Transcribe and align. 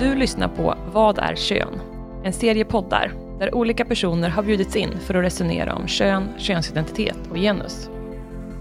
Du 0.00 0.14
lyssnar 0.14 0.48
på 0.48 0.74
Vad 0.92 1.18
är 1.18 1.34
kön? 1.34 1.80
En 2.24 2.32
serie 2.32 2.64
poddar 2.64 3.12
där 3.38 3.54
olika 3.54 3.84
personer 3.84 4.28
har 4.28 4.42
bjudits 4.42 4.76
in 4.76 4.98
för 5.00 5.14
att 5.14 5.24
resonera 5.24 5.74
om 5.74 5.88
kön, 5.88 6.28
könsidentitet 6.38 7.16
och 7.30 7.36
genus. 7.36 7.90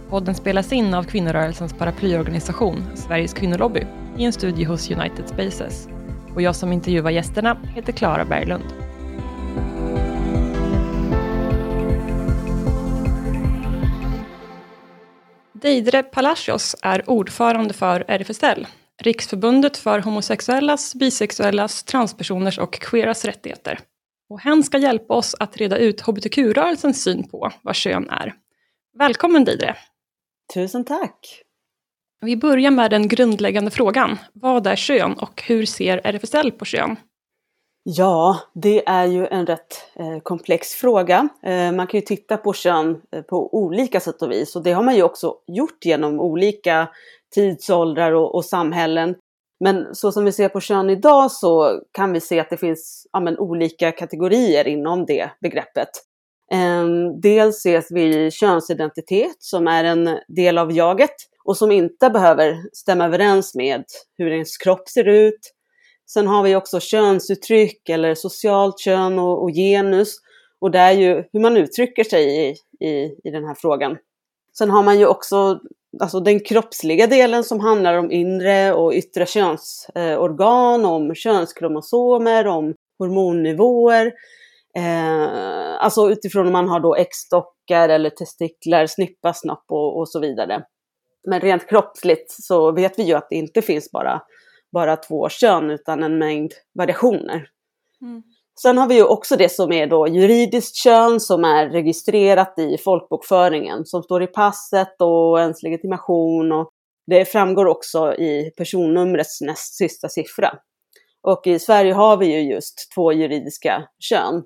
Podden 0.09 0.35
spelas 0.35 0.73
in 0.73 0.93
av 0.93 1.03
kvinnorörelsens 1.03 1.73
paraplyorganisation 1.73 2.83
Sveriges 2.95 3.33
kvinnolobby 3.33 3.87
i 4.17 4.25
en 4.25 4.33
studie 4.33 4.63
hos 4.63 4.91
United 4.91 5.27
Spaces. 5.27 5.87
Och 6.35 6.41
jag 6.41 6.55
som 6.55 6.73
intervjuar 6.73 7.11
gästerna 7.11 7.57
heter 7.75 7.93
Klara 7.93 8.25
Berglund. 8.25 8.73
Deidre 15.53 16.03
Palacios 16.03 16.75
är 16.81 17.09
ordförande 17.09 17.73
för 17.73 18.05
RFSL, 18.07 18.67
Riksförbundet 19.01 19.77
för 19.77 19.99
homosexuellas, 19.99 20.95
bisexuellas, 20.95 21.83
transpersoners 21.83 22.59
och 22.59 22.73
queeras 22.73 23.25
rättigheter. 23.25 23.79
Och 24.29 24.39
hen 24.39 24.63
ska 24.63 24.77
hjälpa 24.77 25.13
oss 25.13 25.35
att 25.39 25.57
reda 25.57 25.77
ut 25.77 26.01
hbtq-rörelsens 26.01 27.03
syn 27.03 27.27
på 27.29 27.51
vad 27.61 27.75
kön 27.75 28.09
är. 28.09 28.33
Välkommen 28.97 29.45
Deidre! 29.45 29.75
Tusen 30.53 30.85
tack! 30.85 31.43
Vi 32.21 32.37
börjar 32.37 32.71
med 32.71 32.91
den 32.91 33.07
grundläggande 33.07 33.71
frågan. 33.71 34.17
Vad 34.33 34.67
är 34.67 34.75
kön 34.75 35.13
och 35.13 35.43
hur 35.47 35.65
ser 35.65 36.01
RFSL 36.03 36.51
på 36.51 36.65
kön? 36.65 36.95
Ja, 37.83 38.39
det 38.53 38.89
är 38.89 39.05
ju 39.05 39.27
en 39.27 39.45
rätt 39.45 39.85
eh, 39.95 40.19
komplex 40.23 40.73
fråga. 40.73 41.29
Eh, 41.43 41.71
man 41.71 41.87
kan 41.87 41.99
ju 41.99 42.05
titta 42.05 42.37
på 42.37 42.53
kön 42.53 43.01
eh, 43.11 43.21
på 43.21 43.55
olika 43.55 43.99
sätt 43.99 44.21
och 44.21 44.31
vis 44.31 44.55
och 44.55 44.63
det 44.63 44.71
har 44.71 44.83
man 44.83 44.95
ju 44.95 45.03
också 45.03 45.35
gjort 45.47 45.85
genom 45.85 46.19
olika 46.19 46.87
tidsåldrar 47.35 48.11
och, 48.11 48.35
och 48.35 48.45
samhällen. 48.45 49.15
Men 49.59 49.95
så 49.95 50.11
som 50.11 50.25
vi 50.25 50.31
ser 50.31 50.49
på 50.49 50.59
kön 50.59 50.89
idag 50.89 51.31
så 51.31 51.81
kan 51.91 52.13
vi 52.13 52.21
se 52.21 52.39
att 52.39 52.49
det 52.49 52.57
finns 52.57 53.07
ja, 53.11 53.19
men, 53.19 53.39
olika 53.39 53.91
kategorier 53.91 54.67
inom 54.67 55.05
det 55.05 55.31
begreppet. 55.41 55.89
Ehm, 56.51 57.21
dels 57.21 57.57
ses 57.57 57.91
vi 57.91 58.31
könsidentitet 58.31 59.35
som 59.39 59.67
är 59.67 59.83
en 59.83 60.17
del 60.27 60.57
av 60.57 60.71
jaget 60.71 61.15
och 61.43 61.57
som 61.57 61.71
inte 61.71 62.09
behöver 62.09 62.57
stämma 62.73 63.05
överens 63.05 63.55
med 63.55 63.83
hur 64.17 64.31
ens 64.31 64.57
kropp 64.57 64.89
ser 64.89 65.07
ut. 65.07 65.53
Sen 66.11 66.27
har 66.27 66.43
vi 66.43 66.55
också 66.55 66.79
könsuttryck 66.79 67.89
eller 67.89 68.15
socialt 68.15 68.79
kön 68.79 69.19
och, 69.19 69.43
och 69.43 69.51
genus 69.51 70.15
och 70.61 70.71
det 70.71 70.79
är 70.79 70.91
ju 70.91 71.23
hur 71.33 71.39
man 71.39 71.57
uttrycker 71.57 72.03
sig 72.03 72.49
i, 72.49 72.55
i, 72.85 73.17
i 73.23 73.31
den 73.31 73.45
här 73.45 73.55
frågan. 73.55 73.97
Sen 74.57 74.69
har 74.69 74.83
man 74.83 74.99
ju 74.99 75.05
också 75.05 75.59
alltså 75.99 76.19
den 76.19 76.39
kroppsliga 76.39 77.07
delen 77.07 77.43
som 77.43 77.59
handlar 77.59 77.93
om 77.93 78.11
inre 78.11 78.73
och 78.73 78.93
yttre 78.93 79.25
könsorgan, 79.25 80.81
eh, 80.81 80.91
om 80.91 81.15
könskromosomer, 81.15 82.47
om 82.47 82.73
hormonnivåer. 82.99 84.13
Eh, 84.75 85.83
alltså 85.83 86.11
utifrån 86.11 86.47
om 86.47 86.53
man 86.53 86.69
har 86.69 86.79
då 86.79 86.95
äggstockar 86.95 87.89
eller 87.89 88.09
testiklar, 88.09 88.87
snippa, 88.87 89.33
snopp 89.33 89.65
och, 89.67 89.99
och, 89.99 90.09
så 90.09 90.19
vidare. 90.19 90.63
Men 91.27 91.39
rent 91.39 91.69
kroppsligt 91.69 92.31
så 92.31 92.71
vet 92.71 92.99
vi 92.99 93.03
ju 93.03 93.13
att 93.13 93.29
det 93.29 93.35
inte 93.35 93.61
finns 93.61 93.91
bara, 93.91 94.21
bara 94.71 94.95
två 94.95 95.29
kön 95.29 95.69
utan 95.69 96.03
en 96.03 96.17
mängd 96.17 96.53
variationer. 96.73 97.49
Mm. 98.01 98.23
Sen 98.61 98.77
har 98.77 98.87
vi 98.87 98.95
ju 98.95 99.03
också 99.03 99.35
det 99.35 99.49
som 99.49 99.71
är 99.71 99.87
då 99.87 100.07
juridiskt 100.07 100.75
kön 100.75 101.19
som 101.19 101.43
är 101.43 101.69
registrerat 101.69 102.59
i 102.59 102.77
folkbokföringen 102.77 103.85
som 103.85 104.03
står 104.03 104.23
i 104.23 104.27
passet 104.27 105.01
och 105.01 105.39
ens 105.39 105.63
legitimation 105.63 106.51
och 106.51 106.69
det 107.07 107.25
framgår 107.25 107.65
också 107.65 108.13
i 108.13 108.51
personnumrets 108.57 109.41
näst 109.41 109.77
sista 109.77 110.09
siffra. 110.09 110.53
Och 111.21 111.47
i 111.47 111.59
Sverige 111.59 111.93
har 111.93 112.17
vi 112.17 112.25
ju 112.25 112.53
just 112.53 112.91
två 112.95 113.13
juridiska 113.13 113.83
kön. 113.99 114.43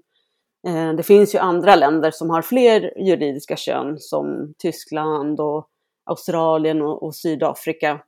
Eh, 0.67 0.93
det 0.93 1.03
finns 1.03 1.35
ju 1.35 1.39
andra 1.39 1.75
länder 1.75 2.11
som 2.11 2.29
har 2.29 2.41
fler 2.41 2.99
juridiska 3.07 3.55
kön 3.55 3.95
som 3.99 4.53
Tyskland 4.57 5.39
och 5.39 5.67
Australien 6.09 6.81
och 6.81 7.15
Sydafrika. 7.15 7.99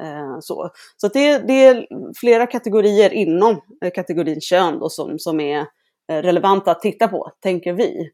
Eh, 0.00 0.38
så 0.40 0.70
så 0.96 1.08
det, 1.08 1.38
det, 1.38 1.64
är 1.64 1.86
flera 2.16 2.46
kategorier 2.46 3.12
inom 3.12 3.60
eh, 3.84 3.90
kategorin 3.90 4.40
kön 4.40 4.78
då 4.78 4.88
som, 4.88 5.18
som 5.18 5.40
är 5.40 5.66
relevanta 6.08 6.70
att 6.70 6.80
titta 6.80 7.08
på, 7.08 7.32
tänker 7.40 7.72
vi. 7.72 8.10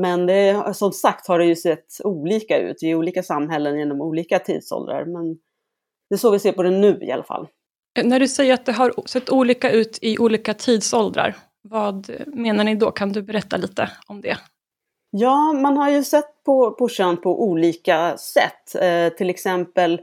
Men 0.00 0.26
det, 0.26 0.74
som 0.74 0.92
sagt 0.92 1.28
har 1.28 1.38
det 1.38 1.44
ju 1.44 1.56
sett 1.56 1.86
olika 2.04 2.58
ut 2.58 2.82
i 2.82 2.94
olika 2.94 3.22
samhällen 3.22 3.78
genom 3.78 4.00
olika 4.00 4.38
tidsåldrar. 4.38 5.04
Men 5.04 5.38
det 6.08 6.14
är 6.14 6.16
så 6.16 6.30
vi 6.30 6.38
ser 6.38 6.52
på 6.52 6.62
det 6.62 6.70
nu 6.70 6.98
i 7.02 7.12
alla 7.12 7.22
fall. 7.22 7.48
När 8.04 8.20
du 8.20 8.28
säger 8.28 8.54
att 8.54 8.66
det 8.66 8.72
har 8.72 9.06
sett 9.06 9.30
olika 9.30 9.70
ut 9.70 9.98
i 10.02 10.18
olika 10.18 10.54
tidsåldrar, 10.54 11.36
vad 11.62 12.10
menar 12.26 12.64
ni 12.64 12.74
då? 12.74 12.90
Kan 12.90 13.12
du 13.12 13.22
berätta 13.22 13.56
lite 13.56 13.90
om 14.06 14.20
det? 14.20 14.38
Ja, 15.10 15.52
man 15.52 15.76
har 15.76 15.90
ju 15.90 16.04
sett 16.04 16.44
på, 16.44 16.70
på 16.70 16.88
kön 16.88 17.16
på 17.16 17.42
olika 17.42 18.16
sätt. 18.16 18.74
Eh, 18.80 19.08
till 19.08 19.30
exempel 19.30 20.00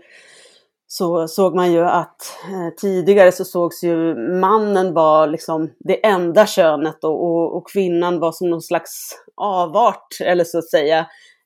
så 0.96 1.28
såg 1.28 1.56
man 1.56 1.72
ju 1.72 1.80
att 1.80 2.22
eh, 2.52 2.74
tidigare 2.78 3.31
så 3.31 3.46
sågs 3.46 3.84
ju 3.84 4.16
mannen 4.16 4.94
var 4.94 5.28
liksom 5.28 5.72
det 5.80 6.06
enda 6.06 6.46
könet 6.46 7.04
och, 7.04 7.24
och, 7.24 7.58
och, 7.58 7.70
kvinnan 7.70 8.20
var 8.20 8.31
som 8.31 8.50
någon 8.50 8.62
slags 8.62 8.92
avart, 9.36 10.08
eller 10.24 10.44
så 10.44 10.58
att 10.58 10.70
säga. 10.70 11.00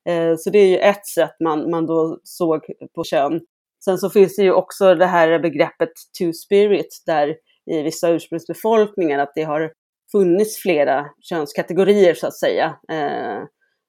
Eh, 0.09 0.35
så 0.37 0.49
det 0.49 0.59
är 0.59 0.67
ju 0.67 0.77
ett 0.77 1.07
sätt 1.07 1.35
man, 1.43 1.71
man 1.71 1.85
då 1.85 2.19
såg 2.23 2.61
på 2.95 3.03
kön. 3.03 3.41
Sen 3.85 3.97
så 3.97 4.09
finns 4.09 4.35
det 4.35 4.43
ju 4.43 4.51
också 4.51 4.95
det 4.95 5.05
här 5.05 5.39
begreppet 5.39 5.91
two 6.19 6.33
spirit 6.33 7.03
där 7.05 7.35
i 7.71 7.81
vissa 7.81 8.09
ursprungsbefolkningar 8.09 9.19
att 9.19 9.31
det 9.35 9.43
har 9.43 9.71
funnits 10.11 10.57
flera 10.57 11.05
könskategorier 11.21 12.13
så 12.13 12.27
att 12.27 12.37
säga. 12.37 12.75
Eh, 12.91 13.43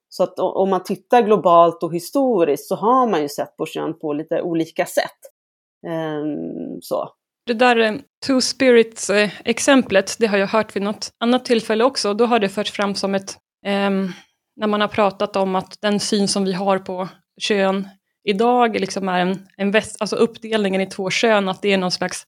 så 0.08 0.22
att 0.22 0.38
om 0.38 0.70
man 0.70 0.82
tittar 0.82 1.22
globalt 1.22 1.82
och 1.82 1.94
historiskt 1.94 2.68
så 2.68 2.74
har 2.74 3.06
man 3.06 3.22
ju 3.22 3.28
sett 3.28 3.56
på 3.56 3.66
kön 3.66 3.98
på 3.98 4.12
lite 4.12 4.42
olika 4.42 4.86
sätt. 4.86 5.37
Ehm, 5.86 6.80
så. 6.80 7.10
Det 7.46 7.54
där 7.54 7.76
eh, 7.76 7.94
two 8.26 8.40
spirits 8.40 9.10
eh, 9.10 9.30
exemplet, 9.44 10.16
det 10.18 10.26
har 10.26 10.38
jag 10.38 10.46
hört 10.46 10.76
vid 10.76 10.82
något 10.82 11.10
annat 11.20 11.44
tillfälle 11.44 11.84
också. 11.84 12.14
Då 12.14 12.26
har 12.26 12.38
det 12.38 12.48
förts 12.48 12.70
fram 12.70 12.94
som 12.94 13.14
ett, 13.14 13.36
ehm, 13.66 14.12
när 14.56 14.66
man 14.66 14.80
har 14.80 14.88
pratat 14.88 15.36
om 15.36 15.54
att 15.54 15.78
den 15.80 16.00
syn 16.00 16.28
som 16.28 16.44
vi 16.44 16.52
har 16.52 16.78
på 16.78 17.08
kön 17.40 17.88
idag 18.24 18.80
liksom 18.80 19.08
är 19.08 19.20
en, 19.20 19.46
en 19.56 19.70
väst, 19.70 19.96
alltså 20.00 20.16
uppdelningen 20.16 20.80
i 20.80 20.86
två 20.86 21.10
kön, 21.10 21.48
att 21.48 21.62
det 21.62 21.72
är 21.72 21.78
någon 21.78 21.90
slags 21.90 22.24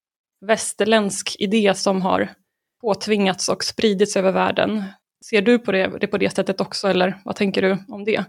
västerländsk 0.46 1.36
idé 1.38 1.74
som 1.74 2.02
har 2.02 2.28
påtvingats 2.80 3.48
och 3.48 3.64
spridits 3.64 4.16
över 4.16 4.32
världen. 4.32 4.84
Ser 5.30 5.42
du 5.42 5.58
på 5.58 5.72
det, 5.72 5.98
det 6.00 6.06
på 6.06 6.18
det 6.18 6.30
sättet 6.30 6.60
också, 6.60 6.88
eller 6.88 7.20
vad 7.24 7.36
tänker 7.36 7.62
du 7.62 7.78
om 7.88 8.04
det? 8.04 8.24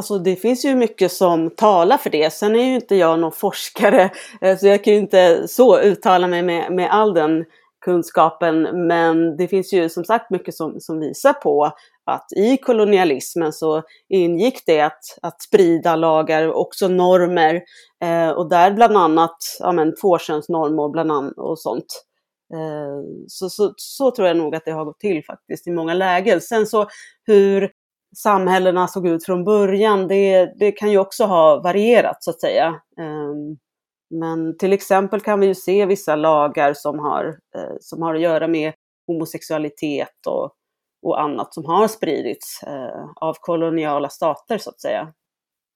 Alltså 0.00 0.18
det 0.18 0.36
finns 0.36 0.64
ju 0.64 0.74
mycket 0.74 1.12
som 1.12 1.50
talar 1.50 1.96
för 1.96 2.10
det. 2.10 2.32
Sen 2.32 2.54
är 2.56 2.64
ju 2.64 2.74
inte 2.74 2.96
jag 2.96 3.18
någon 3.18 3.32
forskare 3.32 4.10
eh, 4.40 4.58
så 4.58 4.66
jag 4.66 4.84
kan 4.84 4.92
ju 4.92 4.98
inte 4.98 5.48
så 5.48 5.80
uttala 5.80 6.26
mig 6.26 6.42
med, 6.42 6.72
med 6.72 6.90
all 6.90 7.14
den 7.14 7.44
kunskapen. 7.84 8.86
Men 8.86 9.36
det 9.36 9.48
finns 9.48 9.72
ju 9.72 9.88
som 9.88 10.04
sagt 10.04 10.30
mycket 10.30 10.54
som, 10.54 10.80
som 10.80 11.00
visar 11.00 11.32
på 11.32 11.72
att 12.04 12.32
i 12.36 12.56
kolonialismen 12.56 13.52
så 13.52 13.82
ingick 14.08 14.62
det 14.66 14.80
att, 14.80 15.18
att 15.22 15.42
sprida 15.42 15.96
lagar 15.96 16.48
och 16.48 16.60
också 16.60 16.88
normer. 16.88 17.62
Eh, 18.02 18.30
och 18.30 18.48
där 18.48 18.70
bland 18.70 18.96
annat 18.96 19.36
ja, 19.58 19.72
men, 19.72 19.94
tvåkönsnormer 19.96 20.82
och, 20.82 20.90
bland 20.90 21.12
annat, 21.12 21.34
och 21.36 21.58
sånt. 21.58 22.04
Eh, 22.54 23.24
så, 23.28 23.50
så, 23.50 23.74
så 23.76 24.10
tror 24.10 24.28
jag 24.28 24.36
nog 24.36 24.54
att 24.54 24.64
det 24.64 24.72
har 24.72 24.84
gått 24.84 25.00
till 25.00 25.24
faktiskt 25.24 25.66
i 25.66 25.70
många 25.70 25.94
lägen. 25.94 26.40
Sen 26.40 26.66
så 26.66 26.86
hur 27.26 27.70
samhällena 28.16 28.88
såg 28.88 29.06
ut 29.06 29.24
från 29.24 29.44
början, 29.44 30.08
det, 30.08 30.52
det 30.58 30.72
kan 30.72 30.90
ju 30.90 30.98
också 30.98 31.24
ha 31.24 31.60
varierat 31.60 32.24
så 32.24 32.30
att 32.30 32.40
säga. 32.40 32.80
Ehm, 33.00 33.58
men 34.10 34.58
till 34.58 34.72
exempel 34.72 35.20
kan 35.20 35.40
vi 35.40 35.46
ju 35.46 35.54
se 35.54 35.86
vissa 35.86 36.16
lagar 36.16 36.74
som 36.74 36.98
har, 36.98 37.24
eh, 37.54 37.76
som 37.80 38.02
har 38.02 38.14
att 38.14 38.20
göra 38.20 38.48
med 38.48 38.72
homosexualitet 39.06 40.26
och, 40.26 40.52
och 41.02 41.20
annat 41.20 41.54
som 41.54 41.64
har 41.64 41.88
spridits 41.88 42.62
eh, 42.62 43.06
av 43.16 43.36
koloniala 43.40 44.08
stater 44.08 44.58
så 44.58 44.70
att 44.70 44.80
säga. 44.80 45.12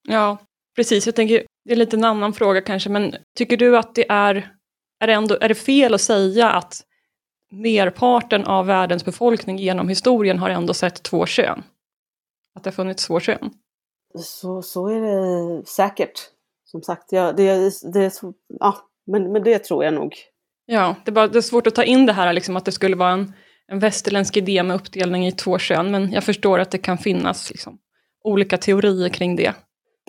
Ja, 0.08 0.38
precis. 0.76 1.06
Jag 1.06 1.14
tänker, 1.14 1.44
det 1.64 1.72
är 1.72 1.76
lite 1.76 1.96
en 1.96 2.04
annan 2.04 2.32
fråga 2.32 2.60
kanske, 2.60 2.90
men 2.90 3.14
tycker 3.36 3.56
du 3.56 3.78
att 3.78 3.94
det 3.94 4.10
är, 4.10 4.50
är 5.00 5.06
det, 5.06 5.12
ändå, 5.12 5.38
är 5.40 5.48
det 5.48 5.54
fel 5.54 5.94
att 5.94 6.00
säga 6.00 6.50
att 6.50 6.81
merparten 7.52 8.44
av 8.44 8.66
världens 8.66 9.04
befolkning 9.04 9.58
genom 9.58 9.88
historien 9.88 10.38
har 10.38 10.50
ändå 10.50 10.75
sett 10.75 11.02
två 11.02 11.26
kön? 11.26 11.62
Att 12.54 12.64
det 12.64 12.70
har 12.70 12.74
funnits 12.74 13.06
två 13.06 13.20
kön? 13.20 13.50
Så, 14.18 14.62
så 14.62 14.88
är 14.88 15.00
det 15.00 15.66
säkert. 15.66 16.30
Som 16.64 16.82
sagt, 16.82 17.12
ja, 17.12 17.32
det, 17.32 17.72
det, 17.92 18.12
ja, 18.60 18.76
men, 19.06 19.32
men 19.32 19.42
det 19.42 19.58
tror 19.58 19.84
jag 19.84 19.94
nog. 19.94 20.16
Ja, 20.66 20.96
det 21.04 21.10
är, 21.10 21.12
bara, 21.12 21.28
det 21.28 21.38
är 21.38 21.42
svårt 21.42 21.66
att 21.66 21.74
ta 21.74 21.84
in 21.84 22.06
det 22.06 22.12
här 22.12 22.32
liksom, 22.32 22.56
att 22.56 22.64
det 22.64 22.72
skulle 22.72 22.96
vara 22.96 23.10
en, 23.10 23.32
en 23.66 23.78
västerländsk 23.78 24.36
idé 24.36 24.62
med 24.62 24.76
uppdelning 24.76 25.26
i 25.26 25.32
två 25.32 25.58
kön, 25.58 25.90
men 25.90 26.12
jag 26.12 26.24
förstår 26.24 26.58
att 26.58 26.70
det 26.70 26.78
kan 26.78 26.98
finnas 26.98 27.50
liksom, 27.50 27.78
olika 28.24 28.58
teorier 28.58 29.08
kring 29.08 29.36
det. 29.36 29.54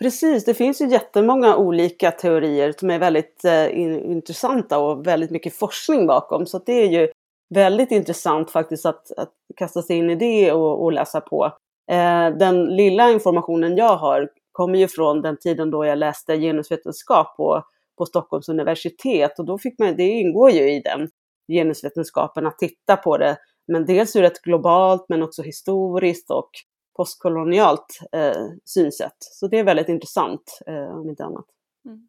Precis, 0.01 0.45
det 0.45 0.53
finns 0.53 0.81
ju 0.81 0.89
jättemånga 0.89 1.55
olika 1.55 2.11
teorier 2.11 2.73
som 2.79 2.89
är 2.89 2.99
väldigt 2.99 3.45
eh, 3.45 3.79
intressanta 4.11 4.79
och 4.79 5.07
väldigt 5.07 5.31
mycket 5.31 5.55
forskning 5.55 6.07
bakom. 6.07 6.45
Så 6.45 6.59
det 6.59 6.73
är 6.73 6.89
ju 6.89 7.07
väldigt 7.49 7.91
intressant 7.91 8.51
faktiskt 8.51 8.85
att, 8.85 9.11
att 9.17 9.33
kasta 9.55 9.81
sig 9.81 9.97
in 9.97 10.09
i 10.09 10.15
det 10.15 10.51
och, 10.51 10.83
och 10.83 10.93
läsa 10.93 11.21
på. 11.21 11.51
Eh, 11.91 12.37
den 12.37 12.65
lilla 12.65 13.11
informationen 13.11 13.77
jag 13.77 13.97
har 13.97 14.29
kommer 14.51 14.79
ju 14.79 14.87
från 14.87 15.21
den 15.21 15.37
tiden 15.39 15.71
då 15.71 15.85
jag 15.85 15.97
läste 15.97 16.37
genusvetenskap 16.37 17.37
på, 17.37 17.63
på 17.97 18.05
Stockholms 18.05 18.49
universitet 18.49 19.39
och 19.39 19.45
då 19.45 19.57
fick 19.57 19.79
man, 19.79 19.95
det 19.95 20.03
ingår 20.03 20.51
ju 20.51 20.71
i 20.71 20.79
den 20.79 21.09
genusvetenskapen 21.47 22.47
att 22.47 22.59
titta 22.59 22.97
på 22.97 23.17
det, 23.17 23.37
men 23.67 23.85
dels 23.85 24.15
ur 24.15 24.23
ett 24.23 24.41
globalt 24.41 25.05
men 25.09 25.23
också 25.23 25.41
historiskt 25.41 26.31
och 26.31 26.49
postkolonialt 26.95 27.99
eh, 28.11 28.43
synsätt. 28.65 29.17
Så 29.19 29.47
det 29.47 29.59
är 29.59 29.63
väldigt 29.63 29.89
intressant, 29.89 30.59
eh, 30.67 30.97
om 30.97 31.09
inte 31.09 31.23
annat. 31.23 31.45
Mm. 31.85 32.07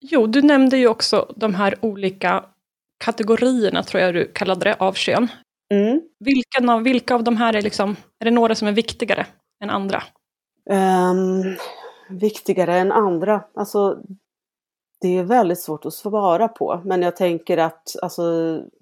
Jo, 0.00 0.26
du 0.26 0.42
nämnde 0.42 0.76
ju 0.76 0.88
också 0.88 1.34
de 1.36 1.54
här 1.54 1.74
olika 1.80 2.44
kategorierna, 3.04 3.82
tror 3.82 4.02
jag 4.02 4.14
du 4.14 4.32
kallade 4.34 4.64
det, 4.64 4.74
av 4.74 4.92
kön. 4.92 5.28
Mm. 5.74 6.00
Vilka, 6.18 6.72
av, 6.72 6.82
vilka 6.82 7.14
av 7.14 7.24
de 7.24 7.36
här 7.36 7.56
är 7.56 7.62
liksom, 7.62 7.96
är 8.18 8.24
det 8.24 8.30
några 8.30 8.54
som 8.54 8.68
är 8.68 8.72
viktigare 8.72 9.26
än 9.64 9.70
andra? 9.70 10.02
Um, 10.70 11.56
viktigare 12.08 12.76
än 12.78 12.92
andra? 12.92 13.44
Alltså, 13.54 13.98
det 15.00 15.18
är 15.18 15.24
väldigt 15.24 15.60
svårt 15.60 15.84
att 15.84 15.94
svara 15.94 16.48
på. 16.48 16.80
Men 16.84 17.02
jag 17.02 17.16
tänker 17.16 17.58
att 17.58 17.96
alltså, 18.02 18.22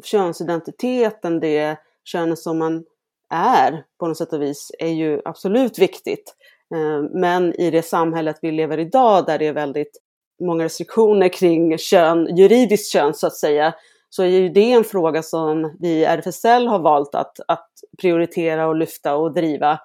könsidentiteten, 0.05 1.41
det 1.41 1.77
könet 2.05 2.39
som 2.39 2.59
man 2.59 2.85
är 3.31 3.85
på 3.99 4.07
något 4.07 4.19
sätt 4.19 4.33
och 4.33 4.43
vis, 4.43 4.71
är 4.79 4.93
ju 4.93 5.21
absolut 5.25 5.79
viktigt. 5.79 6.35
Ehm, 6.75 7.05
men 7.05 7.55
i 7.61 7.71
det 7.71 7.83
samhället 7.83 8.39
vi 8.43 8.51
lever 8.51 8.79
idag 8.79 9.27
där 9.27 9.39
det 9.39 9.47
är 9.47 9.53
väldigt 9.53 9.99
många 10.43 10.65
restriktioner 10.65 11.29
kring 11.29 11.79
kön, 11.79 12.37
juridiskt 12.37 12.93
kön 12.93 13.15
så 13.15 13.27
att 13.27 13.37
säga, 13.37 13.75
så 14.15 14.23
är 14.23 14.27
ju 14.27 14.49
det 14.49 14.73
en 14.73 14.85
fråga 14.85 15.23
som 15.23 15.77
vi 15.81 15.89
i 15.89 16.05
RFSL 16.05 16.67
har 16.67 16.79
valt 16.79 17.15
att, 17.15 17.41
att 17.49 17.69
prioritera 18.01 18.67
och 18.67 18.77
lyfta 18.77 19.17
och 19.17 19.35
driva. 19.35 19.79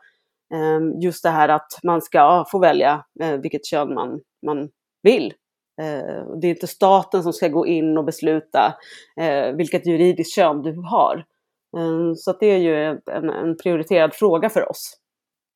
Ehm, 0.54 1.00
just 1.02 1.24
det 1.24 1.30
här 1.30 1.50
att 1.50 1.80
man 1.84 2.02
ska 2.02 2.46
få 2.52 2.60
välja 2.60 3.04
eh, 3.22 3.38
vilket 3.38 3.66
kön 3.66 3.94
man, 3.94 4.20
man 4.46 4.70
vill. 5.04 5.34
Eh, 5.82 6.40
det 6.42 6.48
är 6.48 6.50
inte 6.50 6.68
staten 6.68 7.24
som 7.24 7.34
ska 7.34 7.48
gå 7.48 7.68
in 7.68 7.98
och 7.98 8.06
besluta 8.06 8.74
eh, 9.22 9.56
vilket 9.56 9.88
juridiskt 9.88 10.36
kön 10.36 10.62
du 10.62 10.82
har. 10.82 11.26
Ehm, 11.78 12.16
så 12.16 12.38
det 12.40 12.48
är 12.48 12.58
ju 12.58 12.86
en, 13.12 13.30
en 13.30 13.58
prioriterad 13.58 14.14
fråga 14.14 14.50
för 14.50 14.70
oss. 14.70 14.98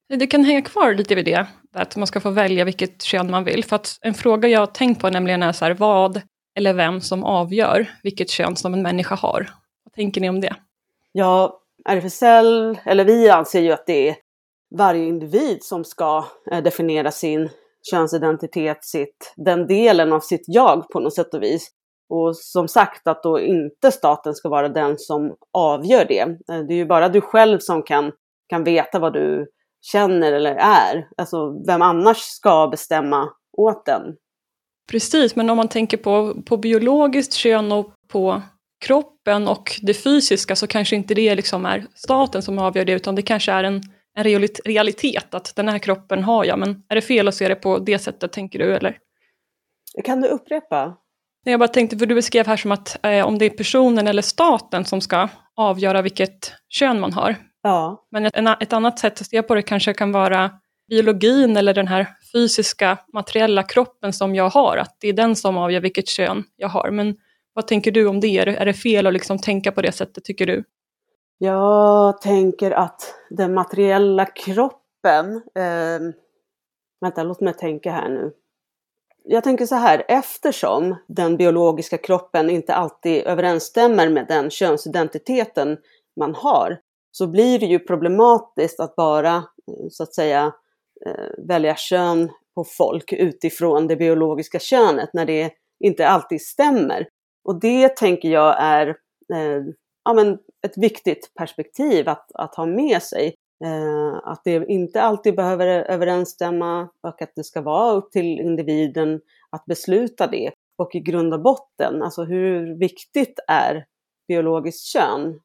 Det 0.10 0.28
kan 0.28 0.44
hänga 0.44 0.62
kvar 0.62 0.94
lite 0.94 1.16
vid 1.16 1.26
det, 1.26 1.48
att 1.76 1.96
man 1.96 2.08
ska 2.08 2.20
få 2.20 2.30
välja 2.30 2.66
vilket 2.66 3.02
kön 3.02 3.32
man 3.32 3.44
vill. 3.44 3.66
För 3.66 3.76
att 3.76 3.98
en 4.02 4.14
fråga 4.14 4.50
jag 4.50 4.60
har 4.60 4.68
tänkt 4.68 5.02
på 5.02 5.10
nämligen 5.10 5.44
är 5.44 5.52
så 5.52 5.66
här, 5.66 5.74
vad 5.74 6.22
eller 6.56 6.74
vem 6.74 7.01
som 7.01 7.24
avgör 7.24 7.89
vilket 8.03 8.30
kön 8.30 8.56
som 8.56 8.74
en 8.74 8.81
människa 8.81 9.15
har. 9.15 9.50
Vad 9.83 9.94
tänker 9.94 10.21
ni 10.21 10.30
om 10.30 10.42
det? 10.42 10.56
Ja, 11.12 11.62
RFSL, 11.86 12.80
eller 12.86 13.06
vi 13.06 13.30
anser 13.30 13.62
ju 13.62 13.71
att 13.71 13.86
det 13.86 14.09
är 14.09 14.15
varje 14.77 15.06
individ 15.06 15.63
som 15.63 15.83
ska 15.83 16.25
eh, 16.51 16.63
definiera 16.63 17.12
sin 17.12 17.50
könsidentitet, 17.92 18.83
sitt, 18.83 19.33
den 19.38 19.68
delen 19.68 20.13
av 20.13 20.19
sitt 20.19 20.44
jag 20.48 20.89
på 20.89 21.00
något 21.00 21.15
sätt 21.15 21.33
och 21.33 21.44
vis. 21.44 21.71
Och 22.09 22.38
som 22.38 22.68
sagt 22.68 23.07
att 23.07 23.24
då 23.24 23.39
inte 23.39 23.92
staten 23.92 24.36
ska 24.36 24.50
vara 24.50 24.69
den 24.69 24.98
som 24.98 25.36
avgör 25.53 26.06
det. 26.06 26.21
Eh, 26.21 26.59
det 26.68 26.74
är 26.74 26.77
ju 26.77 26.86
bara 26.86 27.09
du 27.09 27.21
själv 27.21 27.59
som 27.59 27.83
kan, 27.83 28.12
kan 28.50 28.63
veta 28.63 29.00
vad 29.00 29.13
du 29.13 29.48
känner 29.81 30.33
eller 30.33 30.56
är. 30.56 31.07
Alltså 31.18 31.63
vem 31.68 31.81
annars 31.81 32.18
ska 32.18 32.68
bestämma 32.68 33.30
åt 33.57 33.86
den? 33.86 34.01
Precis, 34.88 35.36
men 35.36 35.50
om 35.50 35.57
man 35.57 35.68
tänker 35.68 35.98
på, 35.98 36.42
på 36.45 36.57
biologiskt 36.57 37.33
kön 37.33 37.72
och 37.72 37.94
på 38.07 38.42
kroppen 38.86 39.48
och 39.48 39.80
det 39.81 39.94
fysiska 39.94 40.56
så 40.56 40.68
kanske 40.68 40.95
inte 40.95 41.13
det 41.13 41.36
liksom 41.36 41.66
är 41.66 41.86
staten 41.95 42.42
som 42.42 42.60
avgör 42.60 42.86
det 42.86 42.92
utan 42.92 43.16
det 43.16 43.22
kanske 43.22 43.51
är 43.51 43.63
en, 43.63 43.81
en 44.18 44.24
realitet 44.66 45.33
att 45.33 45.56
den 45.56 45.68
här 45.68 45.80
kroppen 45.80 46.24
har 46.24 46.45
jag. 46.45 46.60
Men 46.60 46.83
är 46.89 46.95
det 46.95 47.01
fel 47.01 47.28
att 47.28 47.36
se 47.36 47.48
det 47.48 47.56
på 47.56 47.80
det 47.80 48.00
sättet 48.00 48.31
tänker 48.31 48.60
du 48.60 48.75
eller? 48.75 48.98
Kan 50.04 50.22
du 50.22 50.28
upprepa? 50.28 50.98
Jag 51.44 51.60
bara 51.60 51.68
tänkte, 51.68 51.98
för 51.98 52.06
du 52.06 52.16
beskrev 52.16 52.48
här 52.48 52.57
som 52.57 52.72
att 52.72 53.06
eh, 53.06 53.27
om 53.27 53.38
det 53.38 53.45
är 53.45 53.50
personen 53.50 54.07
eller 54.07 54.22
staten 54.22 54.86
som 54.86 55.01
ska 55.01 55.30
avgöra 55.56 56.01
vilket 56.01 56.54
kön 56.69 57.00
man 57.00 57.13
har. 57.13 57.36
Ja. 57.63 58.07
Men 58.12 58.25
ett, 58.25 58.62
ett 58.62 58.74
annat 58.74 59.00
sätt 59.00 59.22
att 59.22 59.27
se 59.27 59.42
på 59.42 59.56
det 59.56 59.62
kanske 59.62 59.94
kan 59.94 60.12
vara 60.12 60.51
biologin 60.89 61.57
eller 61.57 61.74
den 61.74 61.88
här 61.88 62.07
fysiska 62.33 62.98
materiella 63.13 63.63
kroppen 63.63 64.13
som 64.13 64.36
jag 64.36 64.50
har, 64.50 64.78
att 64.78 64.98
det 65.00 65.07
är 65.07 65.13
den 65.13 65.36
som 65.36 65.57
avgör 65.57 65.81
vilket 65.81 66.07
kön 66.07 66.44
jag 66.56 66.69
har. 66.69 66.92
Men 66.92 67.16
vad 67.54 67.68
tänker 67.68 67.92
du 67.92 68.07
om 68.07 68.19
det? 68.19 68.38
Är 68.38 68.66
det 68.66 68.74
fel 68.74 69.07
att 69.07 69.13
liksom 69.13 69.39
tänka 69.39 69.72
på 69.72 69.81
det 69.81 69.92
sättet, 69.92 70.24
tycker 70.24 70.45
du? 70.45 70.63
Jag 71.38 72.22
tänker 72.22 72.72
att 72.72 73.13
den 73.30 73.54
materiella 73.54 74.25
kroppen, 74.25 75.36
eh, 75.36 76.00
vänta 77.01 77.24
låt 77.24 77.42
mig 77.42 77.54
tänka 77.54 77.92
här 77.92 78.10
nu. 78.10 78.31
Jag 79.24 79.44
tänker 79.44 79.66
så 79.66 79.75
här, 79.75 80.04
eftersom 80.07 80.95
den 81.07 81.38
biologiska 81.38 81.98
kroppen 81.98 82.50
inte 82.50 82.74
alltid 82.74 83.24
överensstämmer 83.24 84.10
med 84.10 84.27
den 84.27 84.50
könsidentiteten 84.50 85.77
man 86.19 86.36
har, 86.36 86.80
så 87.12 87.27
blir 87.27 87.60
det 87.60 87.66
ju 87.66 87.80
problematiskt 87.80 88.80
att 88.80 88.95
bara 88.95 89.44
så 89.89 90.04
att 90.04 90.16
säga 90.16 90.54
Eh, 91.06 91.45
välja 91.48 91.75
kön 91.75 92.31
på 92.56 92.63
folk 92.63 93.13
utifrån 93.13 93.88
det 93.88 93.95
biologiska 93.95 94.59
könet 94.59 95.09
när 95.13 95.25
det 95.25 95.51
inte 95.83 96.07
alltid 96.07 96.42
stämmer. 96.42 97.07
Och 97.44 97.59
det 97.59 97.95
tänker 97.95 98.30
jag 98.30 98.56
är 98.59 98.88
eh, 99.33 99.62
ja, 100.03 100.13
men 100.13 100.38
ett 100.68 100.77
viktigt 100.77 101.31
perspektiv 101.36 102.09
att, 102.09 102.31
att 102.33 102.56
ha 102.56 102.65
med 102.65 103.03
sig. 103.03 103.36
Eh, 103.65 104.19
att 104.24 104.42
det 104.44 104.65
inte 104.68 105.01
alltid 105.01 105.36
behöver 105.36 105.68
överensstämma 105.68 106.81
och 106.81 107.21
att 107.21 107.31
det 107.36 107.44
ska 107.44 107.62
vara 107.62 107.94
upp 107.94 108.12
till 108.12 108.39
individen 108.39 109.21
att 109.50 109.65
besluta 109.65 110.27
det. 110.27 110.51
Och 110.77 110.95
i 110.95 111.00
grund 111.00 111.33
och 111.33 111.42
botten, 111.42 112.03
alltså 112.03 112.24
hur 112.24 112.80
viktigt 112.80 113.39
är 113.48 113.86
biologiskt 114.27 114.86
kön? 114.86 115.39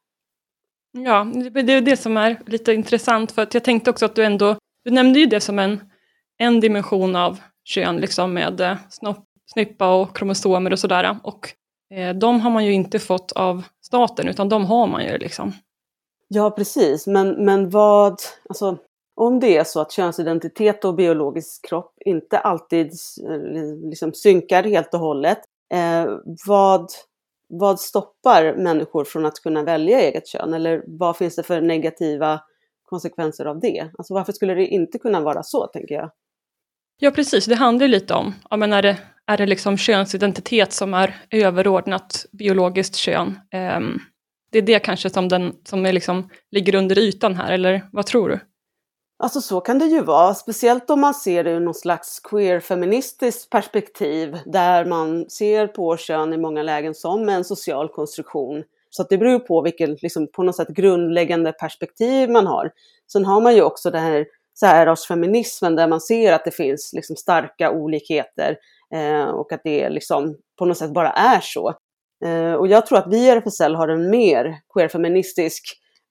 Ja, 0.91 1.31
det 1.63 1.73
är 1.73 1.81
det 1.81 1.97
som 1.97 2.17
är 2.17 2.41
lite 2.45 2.73
intressant 2.73 3.31
för 3.31 3.41
att 3.41 3.53
jag 3.53 3.63
tänkte 3.63 3.89
också 3.89 4.05
att 4.05 4.15
du 4.15 4.23
ändå 4.23 4.55
du 4.83 4.91
nämnde 4.91 5.19
ju 5.19 5.25
det 5.25 5.41
som 5.41 5.59
en, 5.59 5.79
en 6.37 6.59
dimension 6.59 7.15
av 7.15 7.39
kön, 7.63 7.97
liksom 7.97 8.33
med 8.33 8.61
eh, 8.61 8.77
snopp, 8.89 9.25
snippa 9.53 9.95
och 9.95 10.17
kromosomer 10.17 10.71
och 10.71 10.79
sådär. 10.79 11.17
Och 11.23 11.49
eh, 11.93 12.15
de 12.15 12.39
har 12.39 12.49
man 12.49 12.65
ju 12.65 12.73
inte 12.73 12.99
fått 12.99 13.31
av 13.31 13.63
staten, 13.81 14.27
utan 14.27 14.49
de 14.49 14.65
har 14.65 14.87
man 14.87 15.03
ju 15.03 15.17
liksom. 15.17 15.53
Ja, 16.27 16.51
precis. 16.51 17.07
Men, 17.07 17.45
men 17.45 17.69
vad, 17.69 18.15
alltså, 18.49 18.77
om 19.15 19.39
det 19.39 19.57
är 19.57 19.63
så 19.63 19.81
att 19.81 19.91
könsidentitet 19.91 20.85
och 20.85 20.95
biologisk 20.95 21.69
kropp 21.69 21.93
inte 22.05 22.39
alltid 22.39 22.91
eh, 23.29 23.89
liksom, 23.89 24.13
synkar 24.13 24.63
helt 24.63 24.93
och 24.93 24.99
hållet, 24.99 25.39
eh, 25.73 26.05
vad, 26.47 26.89
vad 27.49 27.79
stoppar 27.79 28.55
människor 28.57 29.03
från 29.03 29.25
att 29.25 29.39
kunna 29.43 29.63
välja 29.63 29.99
eget 29.99 30.27
kön? 30.27 30.53
Eller 30.53 30.83
vad 30.87 31.17
finns 31.17 31.35
det 31.35 31.43
för 31.43 31.61
negativa 31.61 32.39
konsekvenser 32.87 33.45
av 33.45 33.59
det. 33.59 33.91
Alltså 33.97 34.13
varför 34.13 34.33
skulle 34.33 34.53
det 34.53 34.67
inte 34.67 34.99
kunna 34.99 35.21
vara 35.21 35.43
så, 35.43 35.67
tänker 35.67 35.95
jag? 35.95 36.11
Ja, 36.99 37.11
precis. 37.11 37.45
Det 37.45 37.55
handlar 37.55 37.87
lite 37.87 38.13
om, 38.13 38.33
ja, 38.49 38.57
men 38.57 38.73
är 38.73 38.81
det, 38.81 38.97
är 39.25 39.37
det 39.37 39.45
liksom 39.45 39.77
könsidentitet 39.77 40.73
som 40.73 40.93
är 40.93 41.15
överordnat 41.31 42.25
biologiskt 42.31 42.95
kön? 42.95 43.39
Um, 43.77 44.01
det 44.51 44.57
är 44.57 44.61
det 44.61 44.79
kanske 44.79 45.09
som, 45.09 45.27
den, 45.27 45.53
som 45.63 45.85
är 45.85 45.93
liksom, 45.93 46.29
ligger 46.51 46.75
under 46.75 46.99
ytan 46.99 47.35
här, 47.35 47.51
eller 47.51 47.89
vad 47.91 48.05
tror 48.05 48.29
du? 48.29 48.39
Alltså 49.23 49.41
så 49.41 49.61
kan 49.61 49.79
det 49.79 49.85
ju 49.85 50.01
vara, 50.01 50.33
speciellt 50.33 50.89
om 50.89 51.01
man 51.01 51.13
ser 51.13 51.43
det 51.43 51.51
ur 51.51 51.59
någon 51.59 51.73
slags 51.73 52.19
queer-feministiskt 52.19 53.49
perspektiv 53.49 54.37
där 54.45 54.85
man 54.85 55.29
ser 55.29 55.67
på 55.67 55.97
kön 55.97 56.33
i 56.33 56.37
många 56.37 56.63
lägen 56.63 56.95
som 56.95 57.29
en 57.29 57.43
social 57.43 57.89
konstruktion 57.89 58.63
så 58.97 59.03
det 59.09 59.17
beror 59.17 59.39
på 59.39 59.61
vilket 59.61 60.01
liksom, 60.01 60.27
på 60.31 60.43
något 60.43 60.55
sätt 60.55 60.67
grundläggande 60.67 61.51
perspektiv 61.51 62.29
man 62.29 62.47
har. 62.47 62.71
Sen 63.11 63.25
har 63.25 63.41
man 63.41 63.55
ju 63.55 63.61
också 63.61 63.91
den 63.91 64.03
här 64.03 64.25
särartsfeminismen 64.59 65.75
där 65.75 65.87
man 65.87 66.01
ser 66.01 66.33
att 66.33 66.45
det 66.45 66.51
finns 66.51 66.93
liksom, 66.93 67.15
starka 67.15 67.71
olikheter 67.71 68.57
eh, 68.95 69.25
och 69.25 69.51
att 69.53 69.61
det 69.63 69.89
liksom, 69.89 70.37
på 70.59 70.65
något 70.65 70.77
sätt 70.77 70.93
bara 70.93 71.11
är 71.11 71.39
så. 71.41 71.73
Eh, 72.25 72.53
och 72.53 72.67
jag 72.67 72.85
tror 72.85 72.97
att 72.97 73.13
vi 73.13 73.17
i 73.17 73.29
RFSL 73.29 73.75
har 73.75 73.87
en 73.87 74.09
mer 74.09 74.59
queerfeministisk 74.73 75.63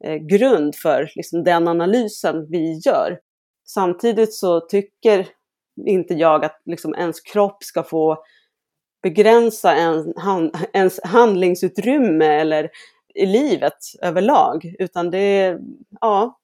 eh, 0.05 0.17
grund 0.17 0.75
för 0.75 1.11
liksom, 1.15 1.45
den 1.45 1.69
analysen 1.69 2.47
vi 2.51 2.81
gör. 2.87 3.19
Samtidigt 3.69 4.35
så 4.35 4.61
tycker 4.61 5.27
inte 5.87 6.15
jag 6.15 6.45
att 6.45 6.63
liksom, 6.65 6.95
ens 6.95 7.21
kropp 7.21 7.65
ska 7.65 7.83
få 7.83 8.17
begränsa 9.07 9.75
en, 9.75 10.13
han, 10.17 10.51
ens 10.73 11.01
handlingsutrymme 11.05 12.27
eller 12.27 12.71
i 13.15 13.27
livet 13.27 13.79
överlag. 14.03 14.75
Utan 14.79 15.11
det, 15.11 15.59
ja, 16.01 16.39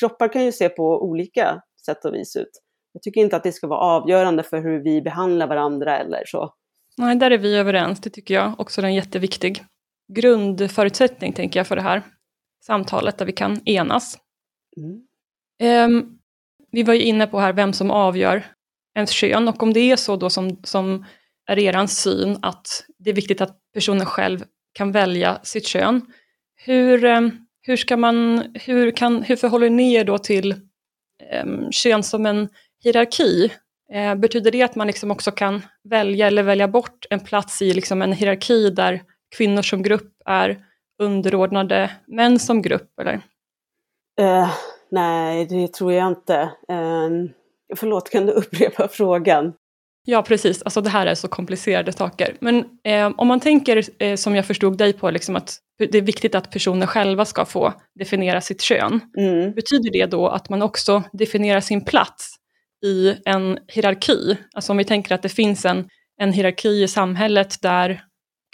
kroppar 0.00 0.32
kan 0.32 0.44
ju 0.44 0.52
se 0.52 0.68
på 0.68 1.02
olika 1.02 1.62
sätt 1.86 2.04
och 2.04 2.14
vis 2.14 2.36
ut. 2.36 2.50
Jag 2.92 3.02
tycker 3.02 3.20
inte 3.20 3.36
att 3.36 3.42
det 3.42 3.52
ska 3.52 3.66
vara 3.66 3.80
avgörande 3.80 4.42
för 4.42 4.62
hur 4.62 4.82
vi 4.82 5.02
behandlar 5.02 5.46
varandra 5.46 5.98
eller 5.98 6.22
så. 6.26 6.54
Nej, 6.96 7.16
där 7.16 7.30
är 7.30 7.38
vi 7.38 7.56
överens. 7.56 8.00
Det 8.00 8.10
tycker 8.10 8.34
jag 8.34 8.60
också 8.60 8.80
är 8.80 8.84
en 8.84 8.94
jätteviktig 8.94 9.64
grundförutsättning, 10.12 11.32
tänker 11.32 11.60
jag, 11.60 11.66
för 11.66 11.76
det 11.76 11.82
här 11.82 12.02
samtalet, 12.66 13.18
där 13.18 13.26
vi 13.26 13.32
kan 13.32 13.68
enas. 13.68 14.18
Mm. 14.76 15.90
Um, 15.90 16.18
vi 16.70 16.82
var 16.82 16.94
ju 16.94 17.02
inne 17.02 17.26
på 17.26 17.38
här 17.38 17.52
vem 17.52 17.72
som 17.72 17.90
avgör 17.90 18.44
ens 18.94 19.10
kön 19.10 19.48
och 19.48 19.62
om 19.62 19.72
det 19.72 19.80
är 19.80 19.96
så 19.96 20.16
då 20.16 20.30
som, 20.30 20.56
som 20.64 21.04
är 21.46 21.58
er 21.58 21.86
syn 21.86 22.38
att 22.42 22.84
det 22.98 23.10
är 23.10 23.14
viktigt 23.14 23.40
att 23.40 23.58
personen 23.74 24.06
själv 24.06 24.44
kan 24.72 24.92
välja 24.92 25.38
sitt 25.42 25.66
kön. 25.66 26.00
Hur, 26.56 27.04
ehm, 27.04 27.30
hur, 27.62 27.76
ska 27.76 27.96
man, 27.96 28.44
hur, 28.54 28.90
kan, 28.90 29.22
hur 29.22 29.36
förhåller 29.36 29.70
ni 29.70 29.94
er 29.94 30.04
då 30.04 30.18
till 30.18 30.54
um, 31.42 31.72
kön 31.72 32.02
som 32.02 32.26
en 32.26 32.48
hierarki? 32.84 33.52
Uh, 33.94 34.14
betyder 34.14 34.50
det 34.50 34.62
att 34.62 34.74
man 34.74 34.86
liksom 34.86 35.10
också 35.10 35.30
kan 35.30 35.62
välja 35.84 36.26
eller 36.26 36.42
välja 36.42 36.68
bort 36.68 37.06
en 37.10 37.20
plats 37.20 37.62
i 37.62 37.74
liksom 37.74 38.02
en 38.02 38.12
hierarki 38.12 38.70
där 38.70 39.02
kvinnor 39.36 39.62
som 39.62 39.82
grupp 39.82 40.12
är 40.24 40.64
underordnade 41.02 41.90
män 42.06 42.38
som 42.38 42.62
grupp? 42.62 42.98
Eller? 43.00 43.14
Uh, 44.20 44.50
nej, 44.90 45.46
det 45.46 45.72
tror 45.72 45.92
jag 45.92 46.08
inte. 46.08 46.42
Uh, 46.72 47.30
förlåt, 47.76 48.10
kan 48.10 48.26
du 48.26 48.32
upprepa 48.32 48.88
frågan? 48.88 49.52
Ja, 50.06 50.22
precis. 50.22 50.62
Alltså 50.62 50.80
det 50.80 50.90
här 50.90 51.06
är 51.06 51.14
så 51.14 51.28
komplicerade 51.28 51.92
saker. 51.92 52.36
Men 52.40 52.64
eh, 52.84 53.12
om 53.16 53.28
man 53.28 53.40
tänker, 53.40 53.82
eh, 53.98 54.16
som 54.16 54.36
jag 54.36 54.46
förstod 54.46 54.78
dig 54.78 54.92
på, 54.92 55.10
liksom 55.10 55.36
att 55.36 55.58
det 55.78 55.98
är 55.98 56.02
viktigt 56.02 56.34
att 56.34 56.50
personer 56.50 56.86
själva 56.86 57.24
ska 57.24 57.44
få 57.44 57.72
definiera 57.98 58.40
sitt 58.40 58.62
kön. 58.62 59.00
Mm. 59.18 59.52
Betyder 59.52 59.92
det 59.92 60.06
då 60.06 60.28
att 60.28 60.48
man 60.48 60.62
också 60.62 61.02
definierar 61.12 61.60
sin 61.60 61.84
plats 61.84 62.34
i 62.84 63.14
en 63.24 63.58
hierarki? 63.68 64.36
Alltså 64.54 64.72
om 64.72 64.76
vi 64.76 64.84
tänker 64.84 65.14
att 65.14 65.22
det 65.22 65.28
finns 65.28 65.64
en, 65.64 65.88
en 66.20 66.32
hierarki 66.32 66.82
i 66.82 66.88
samhället 66.88 67.62
där 67.62 68.02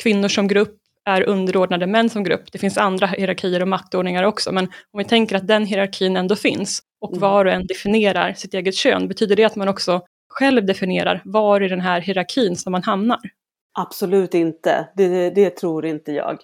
kvinnor 0.03 0.29
som 0.29 0.49
grupp 0.49 0.77
är 1.05 1.23
underordnade 1.23 1.87
män 1.87 2.11
som 2.11 2.25
grupp. 2.25 2.53
Det 2.53 2.59
finns 2.59 2.79
andra 2.79 3.07
hierarkier 3.07 3.63
och 3.63 3.69
maktordningar 3.69 4.23
också, 4.23 4.53
men 4.53 4.65
om 4.65 4.99
vi 4.99 5.05
tänker 5.05 5.37
att 5.37 5.47
den 5.47 5.67
hierarkin 5.67 6.17
ändå 6.17 6.37
finns 6.37 6.83
och 7.01 7.11
mm. 7.11 7.21
var 7.21 7.45
och 7.45 7.53
en 7.53 7.67
definierar 7.67 8.33
sitt 8.33 8.55
eget 8.55 8.75
kön, 8.75 9.09
betyder 9.09 9.37
det 9.37 9.45
att 9.45 9.57
man 9.57 9.69
också 9.69 10.03
själv 10.41 10.67
definierar 10.67 11.23
var 11.25 11.63
i 11.63 11.69
den 11.69 11.81
här 11.81 12.01
hierarkin 12.01 12.57
som 12.57 12.73
man 12.73 12.83
hamnar? 12.83 13.21
Absolut 13.79 14.35
inte, 14.35 14.89
det, 14.97 15.31
det 15.31 15.51
tror 15.51 15.87
inte 15.87 16.13
jag. 16.13 16.39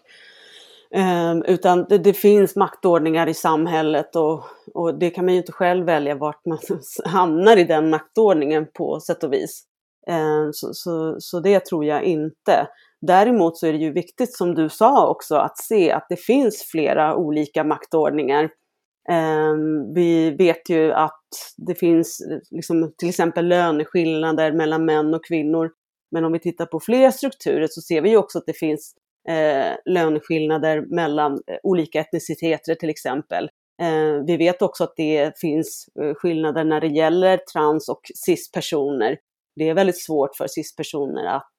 Um, 0.90 1.42
utan 1.46 1.86
det, 1.88 1.98
det, 1.98 2.12
finns 2.12 2.56
maktordningar 2.56 3.28
i 3.28 3.34
samhället 3.34 4.16
och, 4.16 4.44
och, 4.74 4.98
det 4.98 5.10
kan 5.10 5.24
man 5.24 5.34
ju 5.34 5.40
inte 5.40 5.52
själv 5.52 5.86
välja 5.86 6.14
vart 6.14 6.46
man 6.46 6.58
hamnar 7.04 7.56
i 7.56 7.64
den 7.64 7.90
maktordningen 7.90 8.66
på 8.74 9.00
sätt 9.00 9.24
och 9.24 9.32
vis. 9.32 9.62
Um, 10.10 10.52
så, 10.52 10.74
så, 10.74 11.16
så, 11.18 11.40
det 11.40 11.64
tror 11.64 11.84
jag 11.84 12.02
inte. 12.02 12.68
Däremot 13.00 13.58
så 13.58 13.66
är 13.66 13.72
det 13.72 13.78
ju 13.78 13.92
viktigt 13.92 14.36
som 14.36 14.54
du 14.54 14.68
sa 14.68 15.08
också 15.08 15.36
att 15.36 15.58
se 15.58 15.92
att 15.92 16.06
det 16.08 16.16
finns 16.16 16.62
flera 16.62 17.16
olika 17.16 17.64
maktordningar 17.64 18.50
Ehm, 19.08 19.94
vi 19.94 20.30
vet 20.30 20.70
ju 20.70 20.92
att 20.92 21.22
det 21.56 21.74
finns 21.74 22.22
liksom, 22.50 22.92
till 22.98 23.08
exempel 23.08 23.48
löneskillnader 23.48 24.52
mellan 24.52 24.84
män 24.84 25.14
och 25.14 25.24
kvinnor. 25.24 25.70
Men 26.10 26.24
om 26.24 26.32
vi 26.32 26.38
tittar 26.38 26.66
på 26.66 26.80
fler 26.80 27.10
strukturer 27.10 27.66
så 27.70 27.80
ser 27.80 28.00
vi 28.00 28.10
ju 28.10 28.16
också 28.16 28.38
att 28.38 28.46
det 28.46 28.58
finns 28.58 28.94
eh, 29.28 29.72
löneskillnader 29.84 30.80
mellan 30.80 31.32
eh, 31.32 31.56
olika 31.62 32.00
etniciteter 32.00 32.74
till 32.74 32.90
exempel. 32.90 33.50
Ehm, 33.82 34.26
vi 34.26 34.36
vet 34.36 34.62
också 34.62 34.84
att 34.84 34.94
det 34.96 35.38
finns 35.38 35.86
eh, 36.02 36.14
skillnader 36.14 36.64
när 36.64 36.80
det 36.80 36.86
gäller 36.86 37.36
trans 37.36 37.88
och 37.88 38.00
cis-personer. 38.26 39.18
Det 39.56 39.68
är 39.68 39.74
väldigt 39.74 40.02
svårt 40.02 40.36
för 40.36 40.46
cis-personer 40.48 41.26
att 41.26 41.50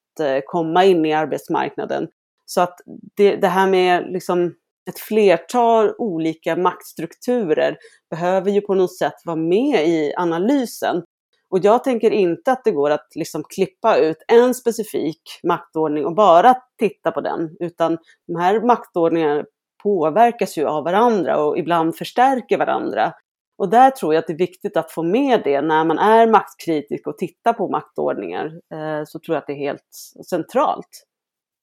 komma 0.45 0.85
in 0.85 1.05
i 1.05 1.13
arbetsmarknaden. 1.13 2.07
Så 2.45 2.61
att 2.61 2.79
det, 3.15 3.35
det 3.35 3.47
här 3.47 3.67
med 3.67 4.11
liksom 4.11 4.53
ett 4.89 4.99
flertal 4.99 5.93
olika 5.97 6.55
maktstrukturer 6.55 7.77
behöver 8.09 8.51
ju 8.51 8.61
på 8.61 8.75
något 8.75 8.97
sätt 8.97 9.13
vara 9.25 9.35
med 9.35 9.87
i 9.87 10.13
analysen. 10.17 11.03
Och 11.49 11.59
jag 11.61 11.83
tänker 11.83 12.11
inte 12.11 12.51
att 12.51 12.63
det 12.63 12.71
går 12.71 12.89
att 12.89 13.07
liksom 13.15 13.43
klippa 13.49 13.97
ut 13.97 14.17
en 14.27 14.53
specifik 14.53 15.21
maktordning 15.43 16.05
och 16.05 16.15
bara 16.15 16.55
titta 16.79 17.11
på 17.11 17.21
den, 17.21 17.49
utan 17.59 17.97
de 18.27 18.35
här 18.35 18.61
maktordningarna 18.61 19.43
påverkas 19.83 20.57
ju 20.57 20.65
av 20.65 20.83
varandra 20.83 21.37
och 21.37 21.57
ibland 21.57 21.95
förstärker 21.95 22.57
varandra. 22.57 23.13
Och 23.57 23.69
där 23.69 23.91
tror 23.91 24.13
jag 24.13 24.21
att 24.21 24.27
det 24.27 24.33
är 24.33 24.37
viktigt 24.37 24.77
att 24.77 24.91
få 24.91 25.03
med 25.03 25.41
det 25.43 25.61
när 25.61 25.85
man 25.85 25.99
är 25.99 26.27
maktkritisk 26.27 27.07
och 27.07 27.17
tittar 27.17 27.53
på 27.53 27.69
maktordningar. 27.69 28.45
Eh, 28.45 29.03
så 29.05 29.19
tror 29.19 29.35
jag 29.35 29.41
att 29.41 29.47
det 29.47 29.53
är 29.53 29.57
helt 29.57 29.89
centralt. 30.29 31.03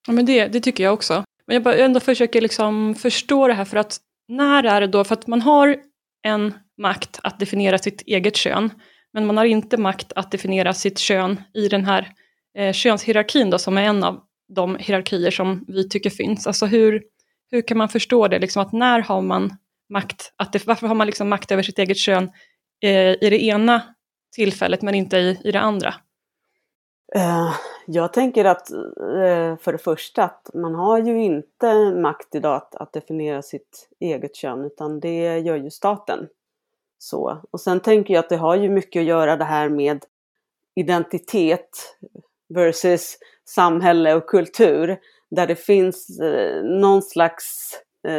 Ja, 0.06 0.12
men 0.12 0.26
det, 0.26 0.48
det 0.48 0.60
tycker 0.60 0.84
jag 0.84 0.94
också. 0.94 1.24
Men 1.46 1.54
jag 1.54 1.62
bara 1.62 1.76
ändå 1.76 2.00
försöker 2.00 2.40
liksom 2.40 2.94
förstå 2.94 3.48
det 3.48 3.54
här 3.54 3.64
för 3.64 3.76
att 3.76 3.98
när 4.28 4.64
är 4.64 4.80
det 4.80 4.86
då, 4.86 5.04
för 5.04 5.14
att 5.14 5.26
man 5.26 5.42
har 5.42 5.76
en 6.26 6.54
makt 6.78 7.20
att 7.22 7.38
definiera 7.38 7.78
sitt 7.78 8.02
eget 8.06 8.36
kön, 8.36 8.70
men 9.12 9.26
man 9.26 9.36
har 9.36 9.44
inte 9.44 9.76
makt 9.76 10.12
att 10.16 10.30
definiera 10.30 10.74
sitt 10.74 10.98
kön 10.98 11.42
i 11.54 11.68
den 11.68 11.84
här 11.84 12.08
eh, 12.58 12.72
könshierarkin 12.72 13.50
då, 13.50 13.58
som 13.58 13.78
är 13.78 13.82
en 13.82 14.04
av 14.04 14.20
de 14.54 14.76
hierarkier 14.76 15.30
som 15.30 15.64
vi 15.68 15.88
tycker 15.88 16.10
finns. 16.10 16.46
Alltså 16.46 16.66
hur, 16.66 17.02
hur 17.50 17.62
kan 17.62 17.78
man 17.78 17.88
förstå 17.88 18.28
det, 18.28 18.38
liksom 18.38 18.62
att 18.62 18.72
när 18.72 19.00
har 19.00 19.22
man 19.22 19.56
makt, 19.92 20.32
att 20.36 20.52
det, 20.52 20.66
varför 20.66 20.86
har 20.86 20.94
man 20.94 21.06
liksom 21.06 21.28
makt 21.28 21.52
över 21.52 21.62
sitt 21.62 21.78
eget 21.78 21.98
kön 21.98 22.30
eh, 22.82 23.10
i 23.10 23.28
det 23.30 23.44
ena 23.44 23.82
tillfället 24.36 24.82
men 24.82 24.94
inte 24.94 25.16
i, 25.16 25.40
i 25.44 25.52
det 25.52 25.60
andra? 25.60 25.94
Eh, 27.12 27.54
jag 27.86 28.12
tänker 28.12 28.44
att 28.44 28.70
eh, 28.70 29.56
för 29.56 29.72
det 29.72 29.78
första 29.78 30.24
att 30.24 30.50
man 30.54 30.74
har 30.74 30.98
ju 30.98 31.22
inte 31.22 31.90
makt 31.90 32.34
idag 32.34 32.56
att, 32.56 32.74
att, 32.74 32.92
definiera 32.92 33.42
sitt 33.42 33.88
eget 34.00 34.36
kön 34.36 34.64
utan 34.64 35.00
det 35.00 35.38
gör 35.38 35.56
ju 35.56 35.70
staten. 35.70 36.28
Så. 36.98 37.38
Och 37.50 37.60
sen 37.60 37.80
tänker 37.80 38.14
jag 38.14 38.20
att 38.20 38.28
det 38.28 38.36
har 38.36 38.54
ju 38.54 38.68
mycket 38.68 39.00
att 39.00 39.06
göra 39.06 39.36
det 39.36 39.44
här 39.44 39.68
med 39.68 40.04
identitet 40.74 41.96
versus 42.48 43.18
samhälle 43.44 44.14
och 44.14 44.26
kultur 44.26 44.98
där 45.30 45.46
det 45.46 45.56
finns 45.56 46.20
eh, 46.20 46.64
någon 46.64 47.02
slags 47.02 47.70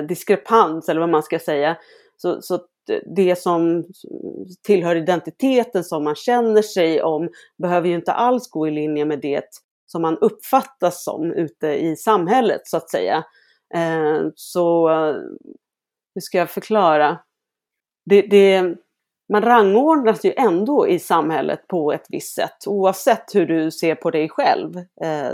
diskrepans 0.08 0.90
eller 0.90 1.00
vad 1.00 1.10
man 1.10 1.24
ska 1.24 1.40
säga. 1.40 1.78
Så, 2.18 2.42
så 2.42 2.60
det 3.16 3.40
som 3.40 3.84
tillhör 4.64 4.96
identiteten 4.96 5.84
som 5.84 6.04
man 6.04 6.16
känner 6.16 6.62
sig 6.62 7.04
om 7.04 7.30
behöver 7.58 7.88
ju 7.88 7.96
inte 7.96 8.14
alls 8.14 8.50
gå 8.50 8.68
i 8.68 8.72
linje 8.72 9.06
med 9.06 9.20
det 9.22 9.46
som 9.86 10.02
man 10.02 10.18
uppfattas 10.18 11.04
som 11.04 11.32
ute 11.32 11.68
i 11.68 11.96
samhället 11.96 12.62
så 12.64 12.78
att 12.78 12.90
säga. 12.90 13.24
Eh, 13.76 14.22
så 14.36 14.90
eh, 14.90 15.16
hur 16.16 16.22
ska 16.22 16.38
jag 16.38 16.50
förklara? 16.50 17.20
Det, 18.06 18.22
det, 18.22 18.76
man 19.34 19.42
rangordnas 19.42 20.26
ju 20.26 20.34
ändå 20.38 20.88
i 20.88 21.00
samhället 21.00 21.68
på 21.68 21.94
ett 21.94 22.06
visst 22.10 22.36
sätt 22.36 22.68
oavsett 22.68 23.36
hur 23.36 23.46
du 23.46 23.72
ser 23.72 23.96
på 23.96 24.12
dig 24.12 24.30
själv. 24.30 24.78
Eh, 24.78 25.32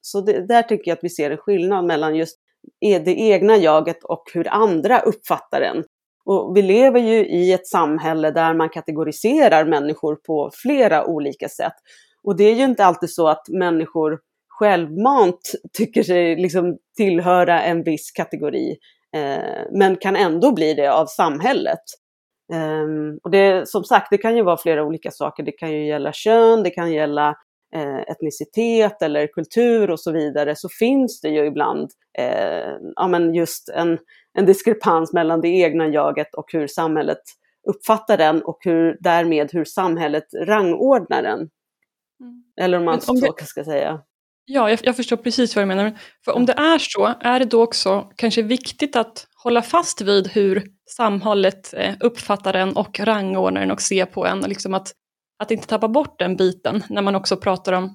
så 0.00 0.20
det, 0.20 0.46
där 0.46 0.62
tycker 0.62 0.90
jag 0.90 0.96
att 0.96 1.04
vi 1.04 1.10
ser 1.10 1.30
en 1.30 1.36
skillnad 1.36 1.84
mellan 1.84 2.16
just 2.16 2.38
e, 2.80 2.98
det 2.98 3.20
egna 3.20 3.56
jaget 3.56 4.04
och 4.04 4.24
hur 4.34 4.48
andra 4.48 5.00
uppfattar 5.00 5.60
en. 5.60 5.84
Och 6.26 6.56
vi 6.56 6.62
lever 6.62 7.00
ju 7.00 7.26
i 7.26 7.52
ett 7.52 7.66
samhälle 7.66 8.30
där 8.30 8.54
man 8.54 8.68
kategoriserar 8.68 9.64
människor 9.64 10.16
på 10.26 10.50
flera 10.54 11.06
olika 11.06 11.48
sätt. 11.48 11.74
Och 12.22 12.36
det 12.36 12.44
är 12.44 12.54
ju 12.54 12.64
inte 12.64 12.84
alltid 12.84 13.10
så 13.10 13.28
att 13.28 13.48
människor 13.48 14.18
självmant 14.48 15.52
tycker 15.72 16.02
sig 16.02 16.36
liksom 16.36 16.78
tillhöra 16.96 17.62
en 17.62 17.82
viss 17.82 18.10
kategori, 18.10 18.76
eh, 19.16 19.62
men 19.72 19.96
kan 19.96 20.16
ändå 20.16 20.52
bli 20.52 20.74
det 20.74 20.92
av 20.92 21.06
samhället. 21.06 21.82
Eh, 22.52 23.16
och 23.22 23.30
det, 23.30 23.68
som 23.68 23.84
sagt, 23.84 24.06
det 24.10 24.18
kan 24.18 24.36
ju 24.36 24.42
vara 24.42 24.56
flera 24.56 24.84
olika 24.84 25.10
saker. 25.10 25.42
Det 25.42 25.52
kan 25.52 25.72
ju 25.72 25.86
gälla 25.86 26.12
kön, 26.12 26.62
det 26.62 26.70
kan 26.70 26.92
gälla 26.92 27.34
eh, 27.74 27.98
etnicitet 27.98 29.02
eller 29.02 29.26
kultur 29.26 29.90
och 29.90 30.00
så 30.00 30.12
vidare. 30.12 30.56
Så 30.56 30.68
finns 30.68 31.20
det 31.20 31.28
ju 31.28 31.46
ibland 31.46 31.90
eh, 32.18 32.72
ja, 32.96 33.08
men 33.08 33.34
just 33.34 33.68
en, 33.68 33.98
en 34.34 34.46
diskrepans 34.46 35.12
mellan 35.12 35.40
det 35.40 35.48
egna 35.48 35.88
jaget 35.88 36.34
och 36.34 36.52
hur 36.52 36.66
samhället 36.66 37.22
uppfattar 37.68 38.16
den 38.18 38.42
och 38.42 38.58
hur, 38.60 38.96
därmed 39.00 39.52
hur 39.52 39.64
samhället 39.64 40.24
rangordnar 40.46 41.22
den. 41.22 41.38
Mm. 42.20 42.44
Eller 42.60 42.78
om 42.78 42.84
man 42.84 42.94
om 42.94 43.00
så 43.00 43.32
det... 43.32 43.44
ska 43.44 43.64
säga. 43.64 44.00
Ja, 44.46 44.70
jag, 44.70 44.78
jag, 44.82 44.96
förstår 44.96 45.16
precis 45.16 45.56
vad 45.56 45.62
du 45.62 45.66
menar. 45.66 45.98
För 46.24 46.32
om 46.32 46.46
det 46.46 46.52
är 46.52 46.78
så, 46.78 47.14
är 47.20 47.38
det 47.38 47.44
då 47.44 47.62
också 47.62 48.10
kanske 48.16 48.42
viktigt 48.42 48.96
att 48.96 49.26
hålla 49.42 49.62
fast 49.62 50.00
vid 50.00 50.28
hur 50.28 50.62
samhället 50.90 51.74
eh, 51.74 51.94
uppfattar 52.00 52.52
den 52.52 52.76
och 52.76 53.00
rangordnar 53.00 53.60
den 53.60 53.70
och 53.70 53.80
ser 53.80 54.06
på 54.06 54.26
en. 54.26 54.40
Liksom 54.40 54.74
att, 54.74 54.92
att 55.38 55.50
inte 55.50 55.66
tappa 55.66 55.88
bort 55.88 56.18
den 56.18 56.36
biten 56.36 56.84
när 56.88 57.02
man 57.02 57.14
också 57.14 57.36
pratar 57.36 57.72
om 57.72 57.94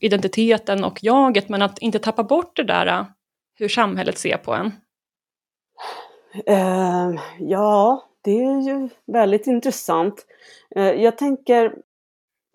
identiteten 0.00 0.84
och 0.84 0.98
jaget, 1.02 1.48
men 1.48 1.62
att 1.62 1.78
inte 1.78 1.98
tappa 1.98 2.24
bort 2.24 2.56
det 2.56 2.64
där 2.64 3.06
hur 3.54 3.68
samhället 3.68 4.18
ser 4.18 4.36
på 4.36 4.54
en. 4.54 4.72
Eh, 6.46 7.10
ja, 7.38 8.04
det 8.24 8.42
är 8.44 8.60
ju 8.60 8.88
väldigt 9.06 9.46
intressant. 9.46 10.26
Eh, 10.76 10.90
jag 10.92 11.18
tänker 11.18 11.74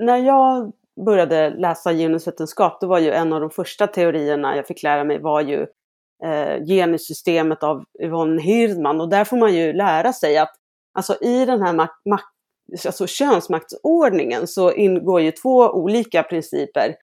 när 0.03 0.17
jag 0.17 0.71
började 1.05 1.49
läsa 1.49 1.93
genusvetenskap, 1.93 2.81
då 2.81 2.87
var 2.87 2.99
ju 2.99 3.11
en 3.11 3.33
av 3.33 3.41
de 3.41 3.49
första 3.49 3.87
teorierna 3.87 4.55
jag 4.55 4.67
fick 4.67 4.83
lära 4.83 5.03
mig 5.03 5.19
var 5.19 5.41
ju 5.41 5.67
eh, 6.23 6.65
genussystemet 6.65 7.63
av 7.63 7.83
Yvonne 8.03 8.41
Hirdman. 8.41 9.01
Och 9.01 9.09
där 9.09 9.23
får 9.25 9.37
man 9.37 9.55
ju 9.55 9.73
lära 9.73 10.13
sig 10.13 10.37
att 10.37 10.55
alltså, 10.93 11.15
i 11.21 11.45
den 11.45 11.61
här 11.61 11.73
mak- 11.73 12.01
mak- 12.09 12.85
alltså, 12.85 13.07
könsmaktsordningen 13.07 14.47
så 14.47 14.71
ingår 14.73 15.21
ju 15.21 15.31
två 15.31 15.69
olika 15.69 16.23
principer. 16.23 16.95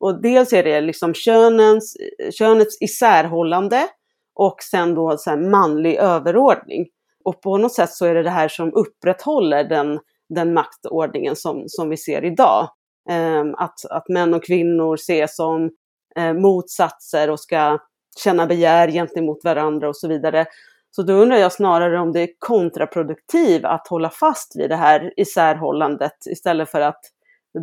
Och 0.00 0.22
dels 0.22 0.52
är 0.52 0.62
det 0.64 0.80
liksom 0.80 1.14
könens, 1.14 1.96
könets 2.38 2.82
isärhållande 2.82 3.88
och 4.34 4.56
sen 4.70 4.94
då 4.94 5.16
så 5.18 5.36
manlig 5.36 5.96
överordning. 5.96 6.86
Och 7.24 7.40
på 7.42 7.56
något 7.56 7.74
sätt 7.74 7.90
så 7.90 8.06
är 8.06 8.14
det 8.14 8.22
det 8.22 8.30
här 8.30 8.48
som 8.48 8.72
upprätthåller 8.74 9.64
den, 9.64 10.00
den 10.28 10.54
maktordningen 10.54 11.36
som, 11.36 11.64
som 11.66 11.88
vi 11.88 11.96
ser 11.96 12.24
idag. 12.24 12.68
Ehm, 13.10 13.54
att, 13.54 13.84
att 13.90 14.08
män 14.08 14.34
och 14.34 14.44
kvinnor 14.44 14.94
ses 14.94 15.36
som 15.36 15.70
eh, 16.16 16.32
motsatser 16.32 17.30
och 17.30 17.40
ska 17.40 17.78
känna 18.24 18.46
begär 18.46 18.88
gentemot 18.90 19.44
varandra 19.44 19.88
och 19.88 19.96
så 19.96 20.08
vidare. 20.08 20.46
Så 20.90 21.02
då 21.02 21.12
undrar 21.12 21.36
jag 21.36 21.52
snarare 21.52 22.00
om 22.00 22.12
det 22.12 22.20
är 22.20 22.28
kontraproduktivt 22.38 23.64
att 23.64 23.88
hålla 23.88 24.10
fast 24.10 24.56
vid 24.56 24.70
det 24.70 24.76
här 24.76 25.12
isärhållandet 25.16 26.26
istället 26.26 26.70
för 26.70 26.80
att 26.80 27.00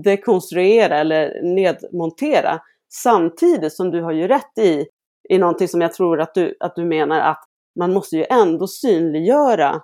dekonstruera 0.03 0.97
eller 0.97 1.43
nedmontera. 1.55 2.59
Samtidigt 2.93 3.73
som 3.73 3.91
du 3.91 4.01
har 4.01 4.11
ju 4.11 4.27
rätt 4.27 4.57
i, 4.57 4.85
i 5.29 5.38
någonting 5.38 5.67
som 5.67 5.81
jag 5.81 5.93
tror 5.93 6.21
att 6.21 6.33
du, 6.33 6.57
att 6.59 6.75
du 6.75 6.86
menar 6.86 7.19
att 7.19 7.43
man 7.79 7.93
måste 7.93 8.15
ju 8.15 8.25
ändå 8.29 8.67
synliggöra 8.67 9.81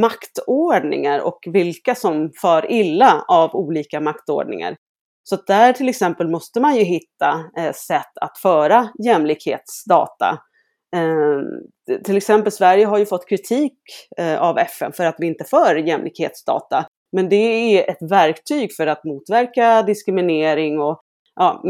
maktordningar 0.00 1.20
och 1.20 1.38
vilka 1.46 1.94
som 1.94 2.30
far 2.42 2.72
illa 2.72 3.24
av 3.28 3.54
olika 3.54 4.00
maktordningar. 4.00 4.76
Så 5.24 5.36
där 5.46 5.72
till 5.72 5.88
exempel 5.88 6.28
måste 6.28 6.60
man 6.60 6.76
ju 6.76 6.82
hitta 6.82 7.44
eh, 7.58 7.72
sätt 7.72 8.18
att 8.20 8.38
föra 8.38 8.88
jämlikhetsdata. 9.04 10.38
Eh, 10.96 11.98
till 12.04 12.16
exempel 12.16 12.52
Sverige 12.52 12.86
har 12.86 12.98
ju 12.98 13.06
fått 13.06 13.28
kritik 13.28 13.78
eh, 14.18 14.42
av 14.42 14.58
FN 14.58 14.92
för 14.92 15.04
att 15.04 15.16
vi 15.18 15.26
inte 15.26 15.44
för 15.44 15.76
jämlikhetsdata. 15.76 16.86
Men 17.12 17.28
det 17.28 17.36
är 17.36 17.90
ett 17.90 18.10
verktyg 18.10 18.74
för 18.76 18.86
att 18.86 19.04
motverka 19.04 19.82
diskriminering 19.82 20.80
och 20.80 21.02
ja, 21.38 21.62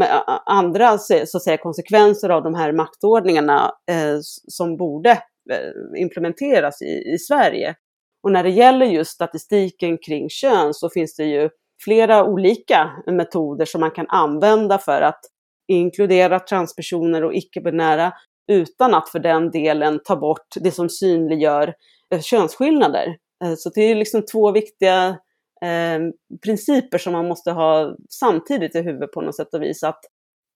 andra 0.45 0.97
så 0.97 1.37
att 1.37 1.43
säga, 1.43 1.57
konsekvenser 1.57 2.29
av 2.29 2.43
de 2.43 2.55
här 2.55 2.71
maktordningarna 2.71 3.71
eh, 3.91 4.17
som 4.47 4.77
borde 4.77 5.11
eh, 5.51 6.01
implementeras 6.01 6.81
i, 6.81 7.13
i 7.13 7.17
Sverige. 7.17 7.75
Och 8.23 8.31
när 8.31 8.43
det 8.43 8.49
gäller 8.49 8.85
just 8.85 9.11
statistiken 9.11 9.97
kring 9.97 10.29
kön 10.29 10.73
så 10.73 10.89
finns 10.89 11.15
det 11.15 11.25
ju 11.25 11.49
flera 11.83 12.25
olika 12.25 12.89
metoder 13.07 13.65
som 13.65 13.81
man 13.81 13.91
kan 13.91 14.05
använda 14.09 14.77
för 14.77 15.01
att 15.01 15.19
inkludera 15.67 16.39
transpersoner 16.39 17.23
och 17.23 17.33
icke-binära 17.33 18.13
utan 18.51 18.93
att 18.93 19.09
för 19.09 19.19
den 19.19 19.51
delen 19.51 19.99
ta 20.03 20.15
bort 20.15 20.47
det 20.55 20.71
som 20.71 20.89
synliggör 20.89 21.73
eh, 22.13 22.21
könsskillnader. 22.21 23.17
Eh, 23.43 23.53
så 23.57 23.69
det 23.69 23.81
är 23.81 23.95
liksom 23.95 24.25
två 24.25 24.51
viktiga 24.51 25.17
Ehm, 25.61 26.13
principer 26.43 26.97
som 26.97 27.13
man 27.13 27.27
måste 27.27 27.51
ha 27.51 27.95
samtidigt 28.09 28.75
i 28.75 28.81
huvudet 28.81 29.11
på 29.11 29.21
något 29.21 29.35
sätt 29.35 29.53
och 29.53 29.61
vis. 29.61 29.83
Att 29.83 29.99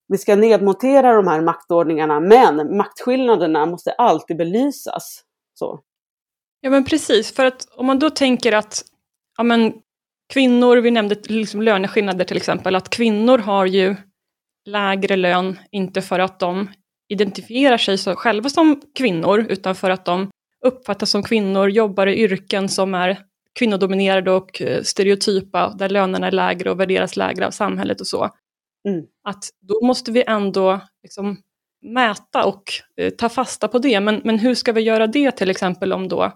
vi 0.07 0.17
ska 0.17 0.36
nedmontera 0.36 1.15
de 1.15 1.27
här 1.27 1.41
maktordningarna 1.41 2.19
men 2.19 2.77
maktskillnaderna 2.77 3.65
måste 3.65 3.91
alltid 3.91 4.38
belysas. 4.38 5.24
Så. 5.53 5.79
Ja 6.62 6.69
men 6.69 6.86
precis, 6.86 7.36
för 7.36 7.45
att 7.45 7.67
om 7.75 7.86
man 7.86 8.00
då 8.00 8.10
tänker 8.10 8.51
att 8.51 8.83
ja, 9.38 9.43
men, 9.43 9.74
kvinnor, 10.33 10.77
vi 10.77 10.91
nämnde 10.91 11.15
liksom 11.27 11.62
löneskillnader 11.62 12.25
till 12.25 12.38
exempel, 12.38 12.75
att 12.75 12.89
kvinnor 12.89 13.38
har 13.38 13.65
ju 13.65 13.95
lägre 14.65 15.15
lön, 15.15 15.60
inte 15.72 16.01
för 16.01 16.19
att 16.19 16.39
de 16.39 16.69
identifierar 17.10 17.77
sig 17.77 17.98
så 17.98 18.15
själva 18.15 18.50
som 18.50 18.81
kvinnor, 18.95 19.45
utan 19.50 19.75
för 19.75 19.89
att 19.89 20.05
de 20.05 20.29
uppfattas 20.65 21.10
som 21.10 21.23
kvinnor, 21.23 21.69
jobbar 21.69 22.08
i 22.08 22.23
yrken 22.23 22.69
som 22.69 22.93
är 22.93 23.19
kvinnodominerade 23.59 24.31
och 24.31 24.61
eh, 24.61 24.81
stereotypa, 24.83 25.73
där 25.77 25.89
lönerna 25.89 26.27
är 26.27 26.31
lägre 26.31 26.71
och 26.71 26.79
värderas 26.79 27.15
lägre 27.15 27.47
av 27.47 27.51
samhället 27.51 28.01
och 28.01 28.07
så. 28.07 28.29
Mm. 28.87 29.05
Att 29.23 29.43
då 29.61 29.85
måste 29.85 30.11
vi 30.11 30.23
ändå 30.27 30.81
liksom 31.03 31.37
mäta 31.81 32.45
och 32.45 32.63
eh, 32.97 33.09
ta 33.09 33.29
fasta 33.29 33.67
på 33.67 33.79
det. 33.79 33.99
Men, 33.99 34.21
men 34.23 34.39
hur 34.39 34.55
ska 34.55 34.71
vi 34.71 34.81
göra 34.81 35.07
det 35.07 35.31
till 35.31 35.49
exempel 35.49 35.93
om 35.93 36.07
då 36.07 36.31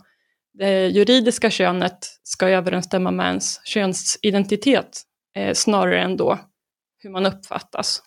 det 0.53 0.87
juridiska 0.87 1.49
könet 1.49 1.97
ska 2.23 2.49
överensstämma 2.49 3.11
med 3.11 3.27
ens 3.27 3.65
könsidentitet 3.65 5.01
eh, 5.35 5.53
snarare 5.53 6.01
än 6.01 6.17
då 6.17 6.39
hur 6.99 7.09
man 7.09 7.25
uppfattas. 7.25 8.03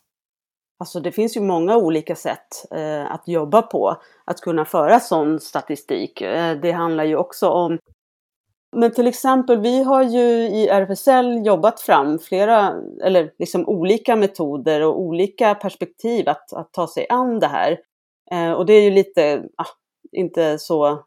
Alltså 0.79 1.01
det 1.01 1.13
finns 1.13 1.37
ju 1.37 1.41
många 1.41 1.77
olika 1.77 2.15
sätt 2.15 2.73
eh, 2.75 3.13
att 3.13 3.29
jobba 3.29 3.63
på, 3.63 4.03
att 4.25 4.41
kunna 4.41 4.65
föra 4.65 5.01
sån 5.01 5.41
statistik. 5.41 6.21
Eh, 6.21 6.61
det 6.61 6.73
handlar 6.73 7.05
ju 7.05 7.17
också 7.17 7.49
om 7.49 7.79
men 8.77 8.93
till 8.93 9.07
exempel, 9.07 9.61
vi 9.61 9.83
har 9.83 10.03
ju 10.03 10.29
i 10.49 10.69
RFSL 10.69 11.47
jobbat 11.47 11.81
fram 11.81 12.19
flera, 12.19 12.75
eller 13.03 13.33
liksom 13.39 13.69
olika 13.69 14.17
metoder 14.17 14.81
och 14.81 15.01
olika 15.01 15.55
perspektiv 15.55 16.29
att, 16.29 16.53
att 16.53 16.73
ta 16.73 16.87
sig 16.89 17.07
an 17.09 17.41
det 17.41 17.47
här. 17.47 17.79
Eh, 18.31 18.53
och 18.53 18.67
det 18.67 18.73
är 18.73 18.83
ju 18.83 18.91
lite, 18.91 19.43
ah, 19.57 19.67
inte 20.13 20.59
så 20.59 21.05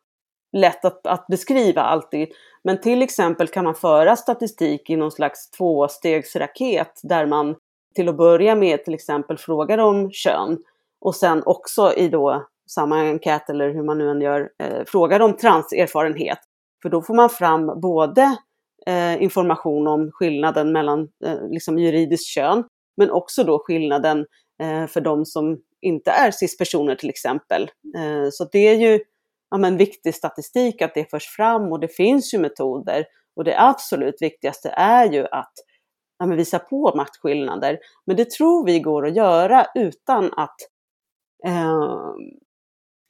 lätt 0.58 0.86
att, 0.86 1.08
att 1.08 1.28
beskriva 1.28 1.82
alltid. 1.82 2.30
Men 2.64 2.82
till 2.82 3.02
exempel 3.02 3.48
kan 3.48 3.64
man 3.64 3.76
föra 3.76 4.16
statistik 4.16 4.90
i 4.90 4.96
någon 4.96 5.12
slags 5.12 5.50
tvåstegsraket 5.52 7.00
där 7.04 7.26
man 7.26 7.56
till 7.96 8.10
att 8.10 8.18
börja 8.18 8.56
med 8.56 8.86
till 8.86 8.94
exempel 8.94 9.38
frågar 9.38 9.78
om 9.78 10.12
kön 10.12 10.58
och 11.02 11.16
sen 11.16 11.44
också 11.46 11.94
i 11.94 12.08
då 12.08 12.46
samma 12.70 13.00
enkät 13.00 13.50
eller 13.50 13.74
hur 13.74 13.84
man 13.84 13.98
nu 13.98 14.10
än 14.10 14.22
gör, 14.22 14.50
eh, 14.64 14.84
frågar 14.88 15.20
om 15.20 15.34
transerfarenhet. 15.34 16.40
För 16.84 16.90
då 16.90 17.02
får 17.02 17.14
man 17.14 17.30
fram 17.30 17.80
både 17.82 18.38
eh, 18.88 19.24
information 19.24 19.88
om 19.88 20.12
skillnaden 20.12 20.72
mellan 20.72 21.10
eh, 21.26 21.48
liksom 21.50 21.80
juridiskt 21.80 22.28
kön, 22.28 22.64
men 22.98 23.12
också 23.12 23.44
då 23.44 23.64
skillnaden 23.66 24.26
eh, 24.62 24.88
för 24.88 25.02
de 25.02 25.26
som 25.26 25.58
inte 25.82 26.12
är 26.12 26.32
cis-personer 26.32 26.96
till 26.96 27.10
exempel. 27.10 27.72
Eh, 27.98 28.28
så 28.32 28.48
det 28.52 28.68
är 28.68 28.76
ju 28.76 29.00
ja, 29.52 29.58
men, 29.58 29.78
viktig 29.78 30.16
statistik 30.16 30.82
att 30.82 30.94
det 30.94 31.10
förs 31.10 31.28
fram 31.28 31.72
och 31.72 31.80
det 31.80 31.88
finns 31.88 32.34
ju 32.34 32.38
metoder. 32.38 33.06
Och 33.36 33.44
det 33.44 33.62
absolut 33.62 34.22
viktigaste 34.22 34.70
är 34.70 35.12
ju 35.12 35.26
att 35.32 35.54
ja, 36.20 36.26
men, 36.26 36.38
visa 36.38 36.60
på 36.60 36.94
maktskillnader. 36.96 37.80
Men 38.06 38.16
det 38.16 38.30
tror 38.30 38.66
vi 38.66 38.80
går 38.80 39.08
att 39.08 39.16
göra 39.16 39.66
utan 39.76 40.34
att 40.34 40.56
eh, 41.46 42.14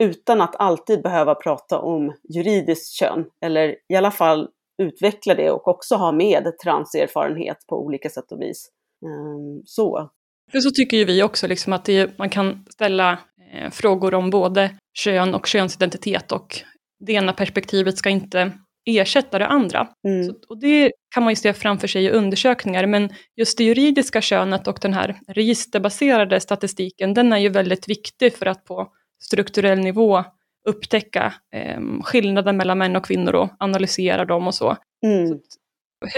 utan 0.03 0.41
att 0.41 0.55
alltid 0.55 1.01
behöva 1.01 1.35
prata 1.35 1.79
om 1.79 2.13
juridiskt 2.35 2.93
kön, 2.93 3.25
eller 3.45 3.75
i 3.89 3.95
alla 3.95 4.11
fall 4.11 4.49
utveckla 4.81 5.35
det 5.35 5.51
och 5.51 5.67
också 5.67 5.95
ha 5.95 6.11
med 6.11 6.57
transerfarenhet 6.63 7.57
på 7.67 7.85
olika 7.85 8.09
sätt 8.09 8.31
och 8.31 8.41
vis. 8.41 8.69
Eh, 9.05 9.63
så. 9.65 10.09
För 10.51 10.59
så 10.59 10.71
tycker 10.71 10.97
ju 10.97 11.05
vi 11.05 11.23
också, 11.23 11.47
liksom 11.47 11.73
att 11.73 11.85
det, 11.85 12.17
man 12.17 12.29
kan 12.29 12.65
ställa 12.69 13.11
eh, 13.53 13.69
frågor 13.71 14.13
om 14.13 14.29
både 14.29 14.75
kön 14.93 15.35
och 15.35 15.47
könsidentitet 15.47 16.31
och 16.31 16.59
det 16.99 17.13
ena 17.13 17.33
perspektivet 17.33 17.97
ska 17.97 18.09
inte 18.09 18.51
ersätta 18.85 19.39
det 19.39 19.47
andra. 19.47 19.87
Mm. 20.07 20.23
Så, 20.23 20.33
och 20.49 20.59
det 20.59 20.91
kan 21.13 21.23
man 21.23 21.31
ju 21.31 21.35
se 21.35 21.53
framför 21.53 21.87
sig 21.87 22.05
i 22.05 22.09
undersökningar, 22.09 22.85
men 22.87 23.09
just 23.35 23.57
det 23.57 23.63
juridiska 23.63 24.21
könet 24.21 24.67
och 24.67 24.79
den 24.81 24.93
här 24.93 25.19
registerbaserade 25.27 26.39
statistiken, 26.39 27.13
den 27.13 27.33
är 27.33 27.37
ju 27.37 27.49
väldigt 27.49 27.89
viktig 27.89 28.33
för 28.33 28.45
att 28.45 28.65
på 28.65 28.91
strukturell 29.25 29.79
nivå 29.79 30.23
upptäcka 30.69 31.33
eh, 31.53 31.81
skillnaden 32.03 32.57
mellan 32.57 32.77
män 32.77 32.95
och 32.95 33.05
kvinnor 33.05 33.35
och 33.35 33.49
analysera 33.59 34.25
dem 34.25 34.47
och 34.47 34.55
så. 34.55 34.77
Mm. 35.05 35.27
så 35.27 35.37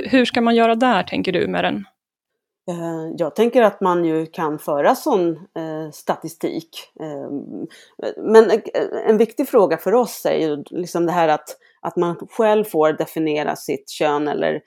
hur 0.06 0.26
ska 0.26 0.42
man 0.42 0.56
göra 0.56 0.76
där, 0.76 1.04
tänker 1.04 1.32
du, 1.32 1.48
med 1.48 1.64
den 1.64 1.86
Eh, 2.70 3.14
jag 3.18 3.36
tänker 3.36 3.62
att 3.62 3.82
man 3.82 4.06
ju 4.06 4.26
kan 4.26 4.60
föra 4.60 4.96
sån 4.96 5.30
eh, 5.36 5.92
statistik. 5.94 6.70
Eh, 7.00 7.30
men 8.18 8.62
en 9.08 9.18
viktig 9.18 9.48
fråga 9.48 9.78
för 9.78 9.94
oss 9.94 10.26
är 10.26 10.38
ju 10.38 10.64
liksom 10.70 11.06
det 11.06 11.12
här 11.12 11.28
att, 11.28 11.58
att 11.82 11.96
man 11.96 12.16
själv 12.16 12.64
får 12.64 12.94
definiera 12.94 13.56
sitt 13.56 13.90
kön 13.90 14.28
eller 14.28 14.62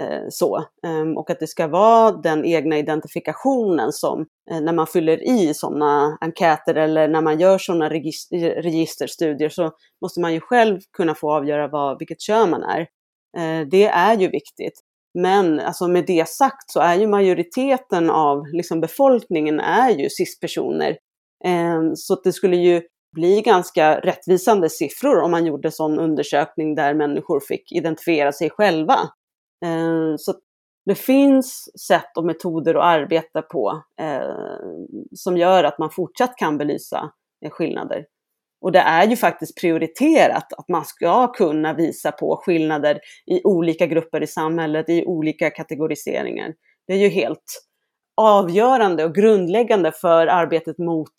Eh, 0.00 0.24
så. 0.28 0.64
Ehm, 0.86 1.16
och 1.16 1.30
att 1.30 1.40
det 1.40 1.46
ska 1.46 1.68
vara 1.68 2.12
den 2.12 2.44
egna 2.44 2.78
identifikationen 2.78 3.92
som 3.92 4.26
eh, 4.50 4.60
när 4.60 4.72
man 4.72 4.86
fyller 4.86 5.28
i 5.28 5.54
sådana 5.54 6.18
enkäter 6.20 6.74
eller 6.74 7.08
när 7.08 7.22
man 7.22 7.40
gör 7.40 7.58
sådana 7.58 7.86
eh, 7.86 8.62
registerstudier 8.62 9.48
så 9.48 9.70
måste 10.02 10.20
man 10.20 10.32
ju 10.32 10.40
själv 10.40 10.80
kunna 10.96 11.14
få 11.14 11.32
avgöra 11.32 11.68
vad, 11.68 11.98
vilket 11.98 12.20
kön 12.20 12.50
man 12.50 12.62
är. 12.62 12.86
Det 13.70 13.86
är 13.86 14.18
ju 14.18 14.28
viktigt. 14.28 14.80
Men 15.18 15.60
alltså 15.60 15.88
med 15.88 16.06
det 16.06 16.28
sagt 16.28 16.70
så 16.70 16.80
är 16.80 16.94
ju 16.94 17.06
majoriteten 17.06 18.10
av 18.10 18.46
liksom 18.52 18.80
befolkningen 18.80 19.60
är 19.60 19.90
ju 19.90 20.08
cis-personer. 20.10 20.96
Eh, 21.44 21.92
så 21.94 22.20
det 22.24 22.32
skulle 22.32 22.56
ju 22.56 22.82
bli 23.14 23.40
ganska 23.40 24.00
rättvisande 24.00 24.70
siffror 24.70 25.20
om 25.20 25.30
man 25.30 25.46
gjorde 25.46 25.70
sån 25.70 25.98
undersökning 25.98 26.74
där 26.74 26.94
människor 26.94 27.40
fick 27.40 27.72
identifiera 27.72 28.32
sig 28.32 28.50
själva. 28.50 28.98
Eh, 29.64 30.16
så 30.16 30.34
det 30.86 30.94
finns 30.94 31.68
sätt 31.86 32.16
och 32.16 32.24
metoder 32.24 32.74
att 32.74 32.84
arbeta 32.84 33.42
på 33.42 33.82
eh, 34.00 34.96
som 35.14 35.36
gör 35.36 35.64
att 35.64 35.78
man 35.78 35.90
fortsatt 35.90 36.36
kan 36.36 36.58
belysa 36.58 37.10
eh, 37.44 37.50
skillnader. 37.50 38.04
Och 38.60 38.72
det 38.72 38.78
är 38.78 39.06
ju 39.06 39.16
faktiskt 39.16 39.60
prioriterat 39.60 40.52
att 40.52 40.68
man 40.68 40.84
ska 40.84 41.32
kunna 41.32 41.74
visa 41.74 42.12
på 42.12 42.42
skillnader 42.44 42.98
i 43.26 43.44
olika 43.44 43.86
grupper 43.86 44.22
i 44.22 44.26
samhället, 44.26 44.88
i 44.88 45.06
olika 45.06 45.50
kategoriseringar. 45.50 46.54
Det 46.86 46.92
är 46.92 46.98
ju 46.98 47.08
helt 47.08 47.64
avgörande 48.16 49.04
och 49.04 49.14
grundläggande 49.14 49.92
för 49.92 50.26
arbetet 50.26 50.78
mot, 50.78 51.14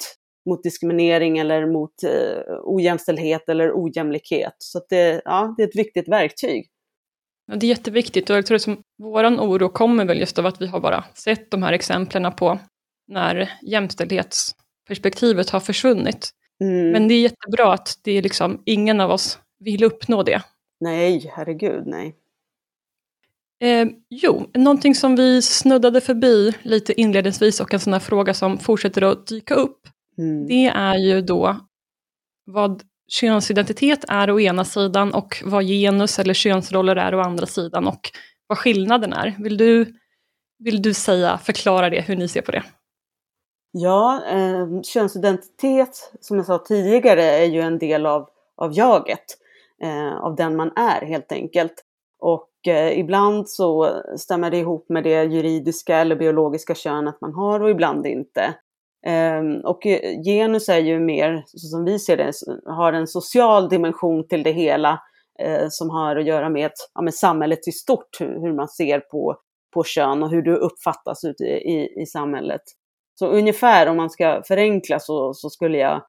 mot 0.49 0.63
diskriminering 0.63 1.37
eller 1.37 1.65
mot 1.65 2.03
eh, 2.03 2.55
ojämställdhet 2.63 3.49
eller 3.49 3.71
ojämlikhet. 3.73 4.55
Så 4.57 4.81
det, 4.89 5.21
ja, 5.25 5.53
det 5.57 5.63
är 5.63 5.67
ett 5.67 5.75
viktigt 5.75 6.07
verktyg. 6.07 6.67
Ja, 7.47 7.55
det 7.55 7.65
är 7.65 7.69
jätteviktigt 7.69 8.29
och 8.29 8.35
jag 8.35 8.45
tror 8.45 8.55
att 8.55 8.79
vår 8.97 9.25
oro 9.25 9.69
kommer 9.69 10.05
väl 10.05 10.19
just 10.19 10.39
av 10.39 10.45
att 10.45 10.61
vi 10.61 10.67
har 10.67 10.79
bara 10.79 11.03
sett 11.13 11.51
de 11.51 11.63
här 11.63 11.73
exemplen 11.73 12.31
på 12.31 12.59
när 13.07 13.51
jämställdhetsperspektivet 13.61 15.49
har 15.49 15.59
försvunnit. 15.59 16.31
Mm. 16.61 16.91
Men 16.91 17.07
det 17.07 17.13
är 17.13 17.21
jättebra 17.21 17.73
att 17.73 17.99
det 18.03 18.11
är 18.11 18.21
liksom 18.21 18.61
ingen 18.65 19.01
av 19.01 19.11
oss 19.11 19.39
vill 19.59 19.83
uppnå 19.83 20.23
det. 20.23 20.41
Nej, 20.79 21.31
herregud 21.35 21.83
nej. 21.87 22.15
Eh, 23.61 23.87
jo, 24.09 24.49
någonting 24.53 24.95
som 24.95 25.15
vi 25.15 25.41
snuddade 25.41 26.01
förbi 26.01 26.53
lite 26.61 27.01
inledningsvis 27.01 27.61
och 27.61 27.73
en 27.73 27.79
sån 27.79 27.93
här 27.93 27.99
fråga 27.99 28.33
som 28.33 28.57
fortsätter 28.57 29.01
att 29.01 29.27
dyka 29.27 29.55
upp. 29.55 29.87
Mm. 30.17 30.47
Det 30.47 30.65
är 30.67 30.97
ju 30.97 31.21
då 31.21 31.57
vad 32.45 32.83
könsidentitet 33.07 34.05
är 34.07 34.31
å 34.31 34.39
ena 34.39 34.65
sidan 34.65 35.13
och 35.13 35.41
vad 35.45 35.63
genus 35.63 36.19
eller 36.19 36.33
könsroller 36.33 36.95
är 36.95 37.15
å 37.15 37.19
andra 37.19 37.45
sidan 37.45 37.87
och 37.87 38.11
vad 38.47 38.57
skillnaden 38.57 39.13
är. 39.13 39.35
Vill 39.39 39.57
du, 39.57 39.93
vill 40.59 40.81
du 40.81 40.93
säga, 40.93 41.37
förklara 41.37 41.89
det, 41.89 42.01
hur 42.01 42.15
ni 42.15 42.27
ser 42.27 42.41
på 42.41 42.51
det? 42.51 42.63
Ja, 43.71 44.23
eh, 44.29 44.81
könsidentitet 44.81 46.11
som 46.19 46.37
jag 46.37 46.45
sa 46.45 46.57
tidigare 46.57 47.23
är 47.23 47.45
ju 47.45 47.61
en 47.61 47.79
del 47.79 48.05
av, 48.05 48.29
av 48.55 48.77
jaget, 48.77 49.25
eh, 49.81 50.17
av 50.17 50.35
den 50.35 50.55
man 50.55 50.71
är 50.75 51.05
helt 51.05 51.31
enkelt. 51.31 51.73
Och 52.19 52.49
eh, 52.67 52.99
ibland 52.99 53.49
så 53.49 54.01
stämmer 54.17 54.51
det 54.51 54.57
ihop 54.57 54.89
med 54.89 55.03
det 55.03 55.23
juridiska 55.23 55.97
eller 55.97 56.15
biologiska 56.15 56.75
könet 56.75 57.21
man 57.21 57.33
har 57.33 57.59
och 57.59 57.69
ibland 57.69 58.05
inte. 58.05 58.55
Ehm, 59.05 59.61
och 59.61 59.85
eh, 59.85 60.21
genus 60.23 60.69
är 60.69 60.79
ju 60.79 60.99
mer, 60.99 61.43
så 61.47 61.67
som 61.67 61.85
vi 61.85 61.99
ser 61.99 62.17
det, 62.17 62.31
har 62.65 62.93
en 62.93 63.07
social 63.07 63.69
dimension 63.69 64.27
till 64.27 64.43
det 64.43 64.51
hela 64.51 65.01
eh, 65.39 65.65
som 65.69 65.89
har 65.89 66.15
att 66.15 66.25
göra 66.25 66.49
med, 66.49 66.71
ja, 66.93 67.01
med 67.01 67.13
samhället 67.13 67.67
i 67.67 67.71
stort, 67.71 68.19
hur, 68.19 68.53
man 68.53 68.67
ser 68.67 68.99
på, 68.99 69.37
på 69.73 69.83
kön 69.83 70.23
och 70.23 70.29
hur 70.29 70.41
du 70.41 70.55
uppfattas 70.55 71.23
ute 71.23 71.43
i, 71.43 71.71
i, 71.73 72.01
i 72.01 72.05
samhället. 72.05 72.61
Så 73.19 73.27
ungefär 73.27 73.87
om 73.87 73.97
man 73.97 74.09
ska 74.09 74.41
förenkla 74.47 74.99
så, 74.99 75.33
så 75.33 75.49
skulle 75.49 75.77
jag 75.77 76.01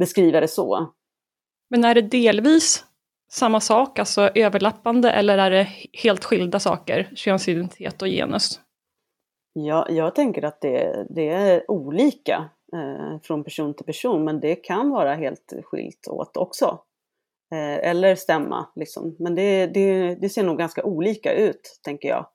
beskriva 0.00 0.40
det 0.40 0.48
så. 0.48 0.92
Men 1.70 1.84
är 1.84 1.94
det 1.94 2.02
delvis 2.02 2.84
samma 3.30 3.60
sak, 3.60 3.98
alltså 3.98 4.30
överlappande, 4.34 5.10
eller 5.10 5.38
är 5.38 5.50
det 5.50 5.68
helt 5.92 6.24
skilda 6.24 6.60
saker, 6.60 7.10
könsidentitet 7.14 8.02
och 8.02 8.08
genus? 8.08 8.60
Ja, 9.58 9.86
jag 9.90 10.14
tänker 10.14 10.44
att 10.44 10.60
det, 10.60 11.06
det 11.10 11.28
är 11.28 11.70
olika 11.70 12.50
eh, 12.72 13.20
från 13.22 13.44
person 13.44 13.74
till 13.74 13.86
person, 13.86 14.24
men 14.24 14.40
det 14.40 14.56
kan 14.56 14.90
vara 14.90 15.14
helt 15.14 15.52
skilt 15.64 16.08
åt 16.08 16.36
också. 16.36 16.80
Eh, 17.52 17.90
eller 17.90 18.14
stämma, 18.14 18.68
liksom. 18.74 19.16
men 19.18 19.34
det, 19.34 19.66
det, 19.66 20.14
det, 20.14 20.28
ser 20.28 20.42
nog 20.42 20.58
ganska 20.58 20.84
olika 20.84 21.32
ut, 21.32 21.80
tänker 21.84 22.08
jag. 22.08 22.26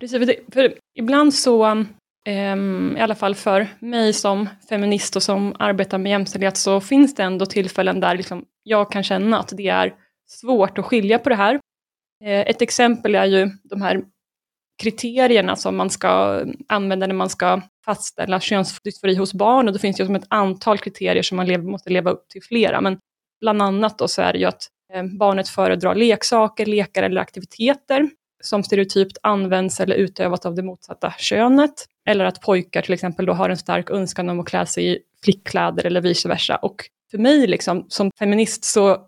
Precis, 0.00 0.18
för, 0.18 0.26
det, 0.26 0.54
för 0.54 0.78
ibland 0.94 1.34
så, 1.34 1.66
eh, 2.26 2.56
i 2.96 3.00
alla 3.00 3.14
fall 3.14 3.34
för 3.34 3.68
mig 3.80 4.12
som 4.12 4.48
feminist 4.68 5.16
och 5.16 5.22
som 5.22 5.56
arbetar 5.58 5.98
med 5.98 6.10
jämställdhet, 6.10 6.56
så 6.56 6.80
finns 6.80 7.14
det 7.14 7.22
ändå 7.22 7.46
tillfällen 7.46 8.00
där 8.00 8.16
liksom 8.16 8.44
jag 8.62 8.92
kan 8.92 9.02
känna 9.02 9.38
att 9.38 9.52
det 9.56 9.68
är 9.68 9.94
svårt 10.26 10.78
att 10.78 10.84
skilja 10.84 11.18
på 11.18 11.28
det 11.28 11.34
här. 11.34 11.54
Eh, 12.24 12.40
ett 12.40 12.62
exempel 12.62 13.14
är 13.14 13.26
ju 13.26 13.50
de 13.62 13.82
här 13.82 14.04
kriterierna 14.82 15.56
som 15.56 15.76
man 15.76 15.90
ska 15.90 16.42
använda 16.68 17.06
när 17.06 17.14
man 17.14 17.30
ska 17.30 17.62
fastställa 17.84 18.40
könsdysfori 18.40 19.14
hos 19.14 19.34
barn. 19.34 19.66
Och 19.66 19.72
då 19.72 19.78
finns 19.78 19.96
det 19.96 20.02
ju 20.02 20.06
som 20.06 20.16
ett 20.16 20.26
antal 20.28 20.78
kriterier 20.78 21.22
som 21.22 21.36
man 21.36 21.46
lev, 21.46 21.64
måste 21.64 21.90
leva 21.90 22.10
upp 22.10 22.28
till 22.28 22.42
flera. 22.42 22.80
Men 22.80 22.98
bland 23.40 23.62
annat 23.62 23.98
då 23.98 24.08
så 24.08 24.22
är 24.22 24.32
det 24.32 24.38
ju 24.38 24.44
att 24.44 24.68
eh, 24.94 25.02
barnet 25.18 25.48
föredrar 25.48 25.94
leksaker, 25.94 26.66
lekar 26.66 27.02
eller 27.02 27.20
aktiviteter 27.20 28.10
som 28.42 28.62
stereotypt 28.62 29.18
används 29.22 29.80
eller 29.80 29.96
utövas 29.96 30.46
av 30.46 30.54
det 30.54 30.62
motsatta 30.62 31.14
könet. 31.18 31.86
Eller 32.08 32.24
att 32.24 32.40
pojkar 32.40 32.82
till 32.82 32.94
exempel 32.94 33.26
då 33.26 33.32
har 33.32 33.50
en 33.50 33.56
stark 33.56 33.90
önskan 33.90 34.28
om 34.28 34.40
att 34.40 34.46
klä 34.46 34.66
sig 34.66 34.92
i 34.92 34.98
flickkläder 35.24 35.86
eller 35.86 36.00
vice 36.00 36.28
versa. 36.28 36.56
Och 36.56 36.84
för 37.10 37.18
mig 37.18 37.46
liksom, 37.46 37.86
som 37.88 38.10
feminist 38.18 38.64
så 38.64 38.98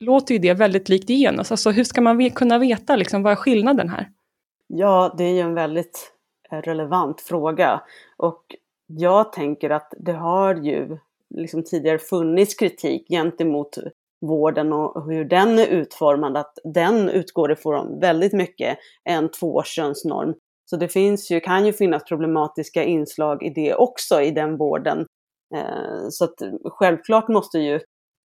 låter 0.00 0.34
ju 0.34 0.38
det 0.38 0.54
väldigt 0.54 0.88
likt 0.88 1.08
genus. 1.08 1.50
Alltså 1.50 1.70
hur 1.70 1.84
ska 1.84 2.00
man 2.00 2.30
kunna 2.30 2.58
veta 2.58 2.96
liksom, 2.96 3.22
vad 3.22 3.32
är 3.32 3.36
skillnaden 3.36 3.88
här? 3.88 4.08
Ja, 4.66 5.14
det 5.18 5.24
är 5.24 5.32
ju 5.32 5.40
en 5.40 5.54
väldigt 5.54 6.12
eh, 6.52 6.58
relevant 6.58 7.20
fråga. 7.20 7.82
Och 8.16 8.42
jag 8.86 9.32
tänker 9.32 9.70
att 9.70 9.94
det 9.98 10.12
har 10.12 10.54
ju 10.54 10.98
liksom 11.34 11.64
tidigare 11.64 11.98
funnits 11.98 12.54
kritik 12.54 13.08
gentemot 13.08 13.78
vården 14.26 14.72
och 14.72 15.04
hur 15.06 15.24
den 15.24 15.58
är 15.58 15.66
utformad, 15.66 16.36
att 16.36 16.58
den 16.64 17.08
utgår 17.08 17.52
ifrån 17.52 18.00
väldigt 18.00 18.32
mycket 18.32 18.78
en 19.04 19.30
tvåkönsnorm. 19.30 20.34
Så 20.70 20.76
det 20.76 20.88
finns 20.88 21.30
ju, 21.30 21.40
kan 21.40 21.66
ju 21.66 21.72
finnas 21.72 22.04
problematiska 22.04 22.84
inslag 22.84 23.42
i 23.42 23.50
det 23.50 23.74
också, 23.74 24.20
i 24.20 24.30
den 24.30 24.56
vården. 24.56 25.06
Eh, 25.54 26.08
så 26.10 26.24
att 26.24 26.34
självklart 26.64 27.28
måste 27.28 27.58
ju 27.58 27.80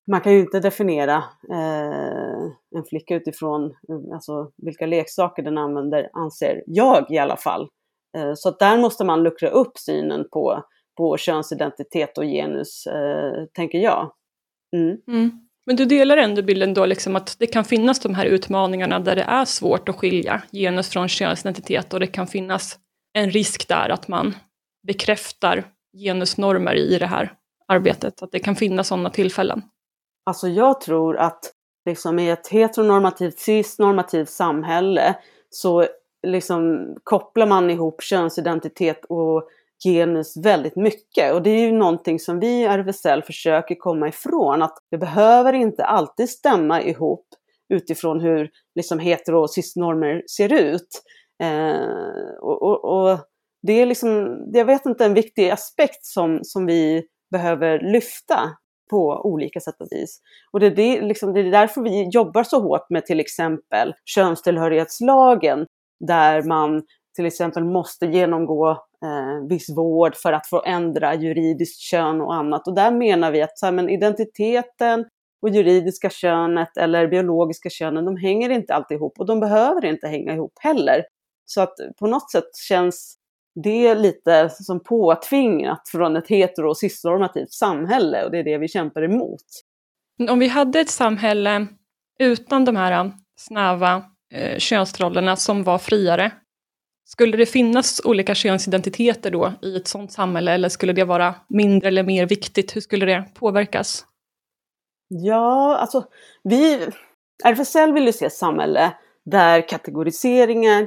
man 0.07 0.21
kan 0.21 0.33
ju 0.33 0.41
inte 0.41 0.61
definiera 0.61 1.17
eh, 1.51 2.43
en 2.77 2.85
flicka 2.89 3.15
utifrån 3.15 3.65
eh, 3.65 4.15
alltså, 4.15 4.51
vilka 4.57 4.87
leksaker 4.87 5.43
den 5.43 5.59
använder, 5.59 6.09
anser 6.13 6.63
jag 6.67 7.07
i 7.11 7.19
alla 7.19 7.37
fall. 7.37 7.69
Eh, 8.17 8.33
så 8.35 8.51
där 8.51 8.79
måste 8.79 9.05
man 9.05 9.23
luckra 9.23 9.49
upp 9.49 9.79
synen 9.79 10.25
på, 10.33 10.65
på 10.97 11.17
könsidentitet 11.17 12.19
och 12.19 12.25
genus, 12.25 12.87
eh, 12.87 13.45
tänker 13.55 13.79
jag. 13.79 14.13
Mm. 14.77 14.97
Mm. 15.09 15.31
Men 15.67 15.77
du 15.77 15.85
delar 15.85 16.17
ändå 16.17 16.43
bilden 16.43 16.75
då 16.75 16.87
liksom 16.87 17.17
att 17.17 17.37
det 17.39 17.47
kan 17.47 17.65
finnas 17.65 18.01
de 18.01 18.15
här 18.15 18.27
utmaningarna 18.27 18.99
där 18.99 19.17
det 19.17 19.23
är 19.23 19.45
svårt 19.45 19.89
att 19.89 19.97
skilja 19.97 20.43
genus 20.53 20.89
från 20.89 21.09
könsidentitet 21.09 21.95
och 21.95 22.01
det 22.01 22.07
kan 22.07 22.27
finnas 22.27 22.79
en 23.13 23.31
risk 23.31 23.69
där 23.69 23.89
att 23.89 24.09
man 24.09 24.35
bekräftar 24.87 25.65
genusnormer 25.97 26.75
i 26.75 26.99
det 26.99 27.07
här 27.07 27.33
arbetet, 27.69 28.23
att 28.23 28.33
det 28.33 28.39
kan 28.39 28.57
finnas 28.57 28.89
sådana 28.89 29.11
tillfällen. 29.11 29.63
Alltså 30.31 30.49
jag 30.49 30.81
tror 30.81 31.16
att 31.16 31.53
liksom 31.87 32.19
i 32.19 32.31
ett 32.31 32.49
heteronormativt, 32.49 33.38
cisnormativt 33.38 34.29
samhälle 34.29 35.16
så 35.51 35.87
liksom 36.27 36.95
kopplar 37.05 37.47
man 37.47 37.71
ihop 37.71 38.03
könsidentitet 38.03 39.05
och 39.09 39.49
genus 39.85 40.37
väldigt 40.37 40.77
mycket. 40.77 41.33
Och 41.35 41.43
det 41.43 41.51
är 41.51 41.61
ju 41.61 41.73
någonting 41.73 42.19
som 42.19 42.40
vi 42.40 42.47
i 42.47 42.64
RFSL 42.64 43.23
försöker 43.23 43.75
komma 43.75 44.09
ifrån, 44.09 44.62
att 44.62 44.79
det 44.90 44.99
behöver 44.99 45.53
inte 45.53 45.85
alltid 45.85 46.31
stämma 46.31 46.83
ihop 46.83 47.27
utifrån 47.75 48.21
hur 48.21 48.51
liksom 48.75 48.99
hetero 48.99 49.40
och 49.40 49.51
cisnormer 49.51 50.23
ser 50.37 50.53
ut. 50.53 51.03
Eh, 51.43 52.35
och, 52.40 52.62
och, 52.62 52.85
och, 52.85 53.19
det 53.62 53.73
är 53.73 53.87
liksom, 53.87 54.38
jag 54.53 54.64
vet 54.64 54.87
inte, 54.87 55.05
en 55.05 55.14
viktig 55.14 55.51
aspekt 55.51 56.05
som, 56.05 56.40
som 56.43 56.66
vi 56.66 57.07
behöver 57.31 57.93
lyfta 57.93 58.57
på 58.90 59.20
olika 59.24 59.61
sätt 59.61 59.81
och 59.81 59.88
vis. 59.90 60.20
Och 60.53 60.61
det 60.61 60.66
är, 60.66 60.70
det, 60.70 61.00
liksom, 61.00 61.33
det 61.33 61.40
är 61.40 61.50
därför 61.50 61.83
vi 61.83 62.09
jobbar 62.09 62.42
så 62.42 62.61
hårt 62.61 62.90
med 62.90 63.07
till 63.07 63.20
exempel 63.20 63.94
könstillhörighetslagen, 64.05 65.66
där 66.07 66.42
man 66.42 66.83
till 67.16 67.26
exempel 67.26 67.64
måste 67.64 68.07
genomgå 68.07 68.70
eh, 69.05 69.48
viss 69.48 69.76
vård 69.76 70.14
för 70.16 70.33
att 70.33 70.46
få 70.46 70.62
ändra 70.64 71.14
juridiskt 71.14 71.81
kön 71.81 72.20
och 72.20 72.35
annat. 72.35 72.66
Och 72.66 72.74
där 72.74 72.90
menar 72.90 73.33
vi 73.33 73.42
att 73.42 73.59
så 73.59 73.66
här, 73.66 73.72
men 73.72 73.88
identiteten 73.88 75.05
och 75.42 75.48
juridiska 75.48 76.11
könet 76.11 76.76
eller 76.76 77.09
biologiska 77.09 77.70
könen, 77.70 78.05
de 78.05 78.16
hänger 78.16 78.50
inte 78.50 78.74
alltid 78.74 78.96
ihop 78.96 79.18
och 79.18 79.26
de 79.26 79.40
behöver 79.40 79.85
inte 79.85 80.09
hänga 80.09 80.35
ihop 80.35 80.53
heller. 80.61 81.05
Så 81.44 81.61
att 81.61 81.74
på 81.98 82.07
något 82.07 82.31
sätt 82.31 82.57
känns 82.68 83.16
det 83.55 83.87
är 83.87 83.95
lite 83.95 84.51
som 84.51 84.81
påtvingat 84.83 85.89
från 85.89 86.17
ett 86.17 86.29
hetero 86.29 86.69
och 86.69 86.77
cisnormativt 86.77 87.53
samhälle 87.53 88.25
och 88.25 88.31
det 88.31 88.39
är 88.39 88.45
det 88.45 88.59
vi 88.59 88.69
kämpar 88.69 89.03
emot. 89.03 89.45
Om 90.31 90.39
vi 90.39 90.49
hade 90.49 90.81
ett 90.81 90.91
samhälle 90.91 91.67
utan 92.19 92.65
de 92.65 92.77
här 92.77 93.13
snäva 93.37 94.05
eh, 94.35 94.59
könsrollerna 94.59 95.37
som 95.37 95.65
var 95.65 95.79
friare, 95.79 96.33
skulle 97.05 97.37
det 97.37 97.47
finnas 97.47 98.01
olika 98.05 98.35
könsidentiteter 98.35 99.31
då 99.31 99.53
i 99.63 99.77
ett 99.77 99.89
sådant 99.89 100.13
samhälle 100.13 100.53
eller 100.53 100.69
skulle 100.69 100.93
det 100.93 101.05
vara 101.05 101.35
mindre 101.49 101.89
eller 101.89 102.03
mer 102.03 102.27
viktigt? 102.27 102.77
Hur 102.77 102.81
skulle 102.81 103.07
det 103.07 103.25
påverkas? 103.35 104.07
Ja, 105.09 105.77
alltså 105.77 106.05
vi, 106.43 106.89
RFSL 107.45 107.93
vill 107.93 108.07
ju 108.07 108.13
se 108.13 108.25
ett 108.25 108.33
samhälle 108.33 108.93
där 109.25 109.69
kategoriseringar 109.69 110.87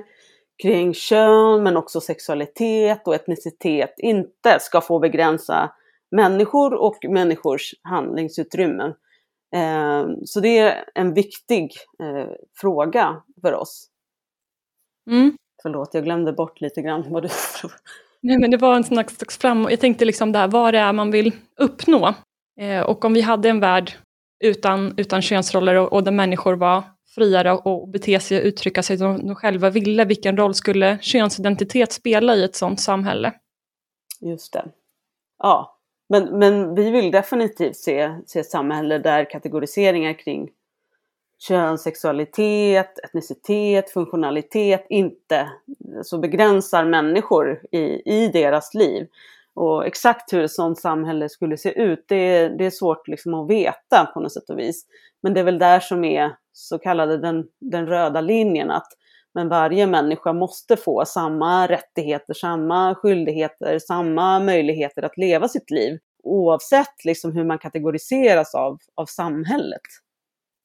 kring 0.61 0.93
kön 0.93 1.63
men 1.63 1.77
också 1.77 2.01
sexualitet 2.01 3.07
och 3.07 3.15
etnicitet 3.15 3.93
inte 3.97 4.59
ska 4.59 4.81
få 4.81 4.99
begränsa 4.99 5.71
människor 6.11 6.73
och 6.73 6.97
människors 7.09 7.73
handlingsutrymmen. 7.81 8.93
Eh, 9.55 10.05
så 10.25 10.39
det 10.39 10.57
är 10.57 10.85
en 10.95 11.13
viktig 11.13 11.71
eh, 12.03 12.31
fråga 12.61 13.21
för 13.41 13.53
oss. 13.53 13.87
Mm. 15.11 15.37
Förlåt, 15.61 15.93
jag 15.93 16.03
glömde 16.03 16.33
bort 16.33 16.61
lite 16.61 16.81
grann 16.81 17.05
vad 17.09 17.23
du 17.23 17.29
Nej, 18.21 18.37
men 18.37 18.51
det 18.51 18.57
var 18.57 18.75
en 18.75 18.83
slags 18.83 19.37
fram... 19.37 19.67
Jag 19.69 19.79
tänkte 19.79 20.05
liksom 20.05 20.31
där, 20.31 20.47
vad 20.47 20.73
det 20.73 20.79
är 20.79 20.93
man 20.93 21.11
vill 21.11 21.31
uppnå. 21.59 22.13
Eh, 22.59 22.81
och 22.81 23.05
om 23.05 23.13
vi 23.13 23.21
hade 23.21 23.49
en 23.49 23.59
värld 23.59 23.93
utan, 24.43 24.93
utan 24.97 25.21
könsroller 25.21 25.75
och, 25.75 25.93
och 25.93 26.03
där 26.03 26.11
människor 26.11 26.53
var 26.53 26.83
friare 27.15 27.53
och 27.53 27.87
bete 27.87 28.19
sig 28.19 28.37
och 28.39 28.45
uttrycka 28.45 28.83
sig 28.83 28.97
som 28.97 29.27
de 29.27 29.35
själva 29.35 29.69
ville, 29.69 30.05
vilken 30.05 30.37
roll 30.37 30.53
skulle 30.53 30.97
könsidentitet 31.01 31.91
spela 31.91 32.35
i 32.35 32.43
ett 32.43 32.55
sådant 32.55 32.81
samhälle? 32.81 33.33
Just 34.19 34.53
det. 34.53 34.65
Ja, 35.37 35.77
men, 36.09 36.39
men 36.39 36.75
vi 36.75 36.91
vill 36.91 37.11
definitivt 37.11 37.75
se, 37.75 38.15
se 38.25 38.39
ett 38.39 38.49
samhälle 38.49 38.97
där 38.97 39.29
kategoriseringar 39.29 40.19
kring 40.19 40.49
kön, 41.47 41.77
sexualitet, 41.77 42.99
etnicitet, 43.03 43.89
funktionalitet 43.89 44.85
inte 44.89 45.49
så 46.03 46.17
begränsar 46.17 46.85
människor 46.85 47.61
i, 47.71 48.13
i 48.15 48.27
deras 48.33 48.73
liv. 48.73 49.07
Och 49.53 49.85
exakt 49.85 50.33
hur 50.33 50.43
ett 50.43 50.51
sådant 50.51 50.79
samhälle 50.79 51.29
skulle 51.29 51.57
se 51.57 51.81
ut, 51.81 52.05
det, 52.07 52.49
det 52.49 52.65
är 52.65 52.69
svårt 52.69 53.07
liksom 53.07 53.33
att 53.33 53.49
veta 53.49 54.05
på 54.13 54.19
något 54.19 54.33
sätt 54.33 54.49
och 54.49 54.59
vis. 54.59 54.85
Men 55.23 55.33
det 55.33 55.39
är 55.39 55.43
väl 55.43 55.59
där 55.59 55.79
som 55.79 56.03
är 56.03 56.31
så 56.51 56.79
kallade 56.79 57.17
den, 57.17 57.45
den 57.61 57.87
röda 57.87 58.21
linjen, 58.21 58.71
att 58.71 58.87
men 59.35 59.49
varje 59.49 59.87
människa 59.87 60.33
måste 60.33 60.77
få 60.77 61.05
samma 61.05 61.67
rättigheter, 61.67 62.33
samma 62.33 62.95
skyldigheter, 62.95 63.79
samma 63.79 64.39
möjligheter 64.39 65.03
att 65.03 65.17
leva 65.17 65.47
sitt 65.47 65.71
liv 65.71 65.99
oavsett 66.23 67.05
liksom 67.05 67.31
hur 67.31 67.43
man 67.43 67.59
kategoriseras 67.59 68.55
av, 68.55 68.77
av 68.95 69.05
samhället. 69.05 69.81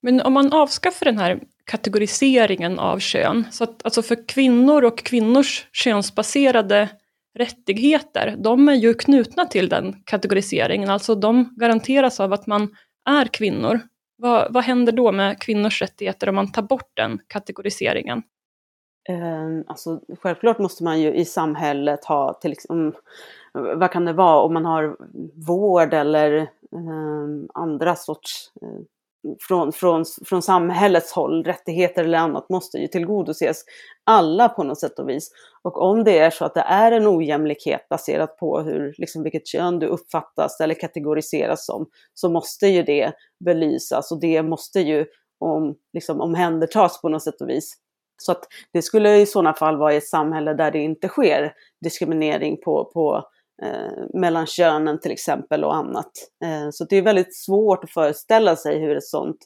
Men 0.03 0.21
om 0.21 0.33
man 0.33 0.53
avskaffar 0.53 1.07
den 1.07 1.19
här 1.19 1.41
kategoriseringen 1.65 2.79
av 2.79 2.99
kön, 2.99 3.45
så 3.51 3.65
att 3.65 3.85
alltså 3.85 4.03
för 4.03 4.29
kvinnor 4.29 4.85
och 4.85 4.99
kvinnors 4.99 5.67
könsbaserade 5.73 6.89
rättigheter, 7.39 8.37
de 8.39 8.69
är 8.69 8.75
ju 8.75 8.95
knutna 8.95 9.45
till 9.45 9.69
den 9.69 10.03
kategoriseringen, 10.05 10.91
alltså 10.91 11.15
de 11.15 11.55
garanteras 11.57 12.21
av 12.21 12.33
att 12.33 12.47
man 12.47 12.69
är 13.09 13.25
kvinnor. 13.25 13.81
Vad, 14.21 14.53
vad 14.53 14.65
händer 14.65 14.93
då 14.93 15.13
med 15.13 15.43
kvinnors 15.43 15.83
rättigheter 15.83 16.29
om 16.29 16.35
man 16.35 16.53
tar 16.53 16.63
bort 16.63 16.91
den 16.95 17.21
kategoriseringen? 17.27 18.23
Ehm, 19.09 19.65
alltså, 19.67 20.01
självklart 20.21 20.59
måste 20.59 20.85
man 20.85 21.01
ju 21.01 21.15
i 21.15 21.25
samhället 21.25 22.05
ha, 22.05 22.33
till 22.33 22.53
exempel, 22.53 23.01
vad 23.53 23.91
kan 23.91 24.05
det 24.05 24.13
vara, 24.13 24.43
om 24.43 24.55
man 24.55 24.65
har 24.65 24.97
vård 25.47 25.95
eller 25.95 26.37
eh, 26.73 27.29
andra 27.55 27.97
sorts 27.97 28.53
eh, 28.63 28.85
från, 29.49 29.73
från, 29.73 30.05
från 30.27 30.43
samhällets 30.43 31.13
håll, 31.13 31.45
rättigheter 31.45 32.05
eller 32.05 32.19
annat, 32.19 32.49
måste 32.49 32.79
ju 32.79 32.87
tillgodoses 32.87 33.65
alla 34.05 34.49
på 34.49 34.65
något 34.65 34.81
sätt 34.81 34.99
och 34.99 35.09
vis. 35.09 35.31
Och 35.63 35.83
om 35.83 36.05
det 36.05 36.19
är 36.19 36.31
så 36.31 36.45
att 36.45 36.55
det 36.55 36.61
är 36.61 36.93
en 36.93 37.07
ojämlikhet 37.07 37.89
baserat 37.89 38.37
på 38.37 38.61
hur, 38.61 38.95
liksom 38.99 39.23
vilket 39.23 39.47
kön 39.47 39.79
du 39.79 39.87
uppfattas 39.87 40.61
eller 40.61 40.75
kategoriseras 40.75 41.67
som, 41.67 41.87
så 42.15 42.31
måste 42.31 42.67
ju 42.67 42.83
det 42.83 43.13
belysas 43.45 44.13
och 44.13 44.21
det 44.21 44.43
måste 44.43 44.81
ju 44.81 45.07
om, 45.39 45.75
liksom, 45.93 46.21
omhändertas 46.21 47.01
på 47.01 47.09
något 47.09 47.23
sätt 47.23 47.41
och 47.41 47.49
vis. 47.49 47.75
Så 48.23 48.33
att 48.33 48.45
det 48.73 48.83
skulle 48.83 49.17
i 49.17 49.27
sådana 49.27 49.55
fall 49.55 49.77
vara 49.77 49.95
i 49.95 49.97
ett 49.97 50.09
samhälle 50.09 50.55
där 50.55 50.71
det 50.71 50.79
inte 50.79 51.09
sker 51.09 51.53
diskriminering 51.85 52.57
på, 52.65 52.91
på 52.95 53.25
mellan 54.15 54.47
könen 54.47 55.01
till 55.01 55.11
exempel 55.11 55.65
och 55.65 55.77
annat. 55.77 56.11
Eh, 56.45 56.71
så 56.71 56.85
det 56.85 56.97
är 56.97 57.03
väldigt 57.03 57.37
svårt 57.37 57.85
att 57.85 57.91
föreställa 57.91 58.57
sig 58.57 58.79
hur 58.79 58.97
ett 58.97 59.07
sådant 59.07 59.39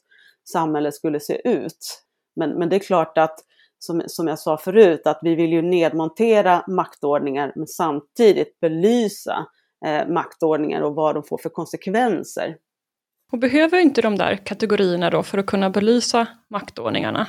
samhälle 0.52 0.92
skulle 0.92 1.20
se 1.20 1.48
ut. 1.48 2.02
Men, 2.36 2.50
men 2.50 2.68
det 2.68 2.76
är 2.76 2.80
klart 2.80 3.18
att, 3.18 3.38
som, 3.78 4.02
som 4.06 4.28
jag 4.28 4.38
sa 4.38 4.56
förut, 4.56 5.06
att 5.06 5.18
vi 5.22 5.34
vill 5.34 5.52
ju 5.52 5.62
nedmontera 5.62 6.64
maktordningar 6.68 7.52
men 7.56 7.66
samtidigt 7.66 8.60
belysa 8.60 9.46
eh, 9.86 10.08
maktordningar 10.08 10.80
och 10.80 10.94
vad 10.94 11.14
de 11.14 11.24
får 11.24 11.38
för 11.38 11.48
konsekvenser. 11.48 12.56
Och 13.32 13.38
behöver 13.38 13.78
inte 13.78 14.02
de 14.02 14.18
där 14.18 14.36
kategorierna 14.36 15.10
då 15.10 15.22
för 15.22 15.38
att 15.38 15.46
kunna 15.46 15.70
belysa 15.70 16.26
maktordningarna? 16.50 17.26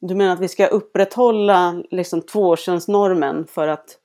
Du 0.00 0.14
menar 0.14 0.32
att 0.32 0.40
vi 0.40 0.48
ska 0.48 0.66
upprätthålla 0.66 1.82
liksom 1.90 2.22
tvåkönsnormen 2.22 3.46
för 3.46 3.68
att 3.68 3.98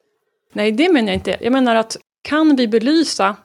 Nej, 0.54 0.72
det 0.72 0.94
menar 0.94 1.08
jag 1.08 1.16
inte. 1.16 1.38
Jag 1.42 1.54
menar 1.54 1.76
att 1.76 1.98
kan 2.22 2.56
vi 2.56 2.68
belysa 2.68 3.38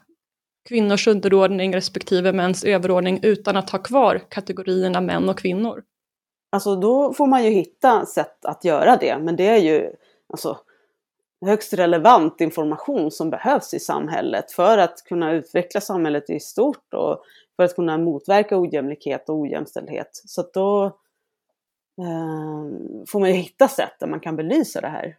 kvinnors 0.69 1.09
underordning 1.09 1.75
respektive 1.75 2.33
mäns 2.33 2.65
överordning 2.65 3.21
utan 3.23 3.57
att 3.57 3.71
ha 3.71 3.79
kvar 3.79 4.23
kategorierna 4.29 5.01
män 5.01 5.29
och 5.29 5.39
kvinnor? 5.39 5.85
Alltså 6.53 6.77
då 6.77 7.13
får 7.13 7.27
man 7.27 7.45
ju 7.45 7.51
hitta 7.51 8.07
sätt 8.07 8.45
att 8.45 8.65
göra 8.65 8.97
det, 8.97 9.19
men 9.19 9.37
det 9.37 9.47
är 9.47 9.57
ju 9.57 9.93
alltså, 10.29 10.59
högst 11.47 11.73
relevant 11.73 12.41
information 12.41 13.11
som 13.11 13.31
behövs 13.31 13.75
i 13.75 13.81
samhället 13.81 14.53
för 14.53 14.79
att 14.79 15.05
kunna 15.05 15.33
utveckla 15.33 15.81
samhället 15.81 16.31
i 16.31 16.41
stort 16.41 16.95
och 16.95 17.23
för 17.57 17.63
att 17.63 17.75
kunna 17.75 17.99
motverka 17.99 18.61
ojämlikhet 18.61 19.29
och 19.29 19.37
ojämställdhet. 19.37 20.11
Så 20.13 20.51
då 20.53 20.85
eh, 22.01 23.05
får 23.09 23.21
man 23.21 23.29
ju 23.29 23.35
hitta 23.35 23.69
sätt 23.69 23.95
där 24.01 24.07
man 24.07 24.21
kan 24.21 24.37
belysa 24.37 24.81
det 24.81 24.89
här. 24.89 25.17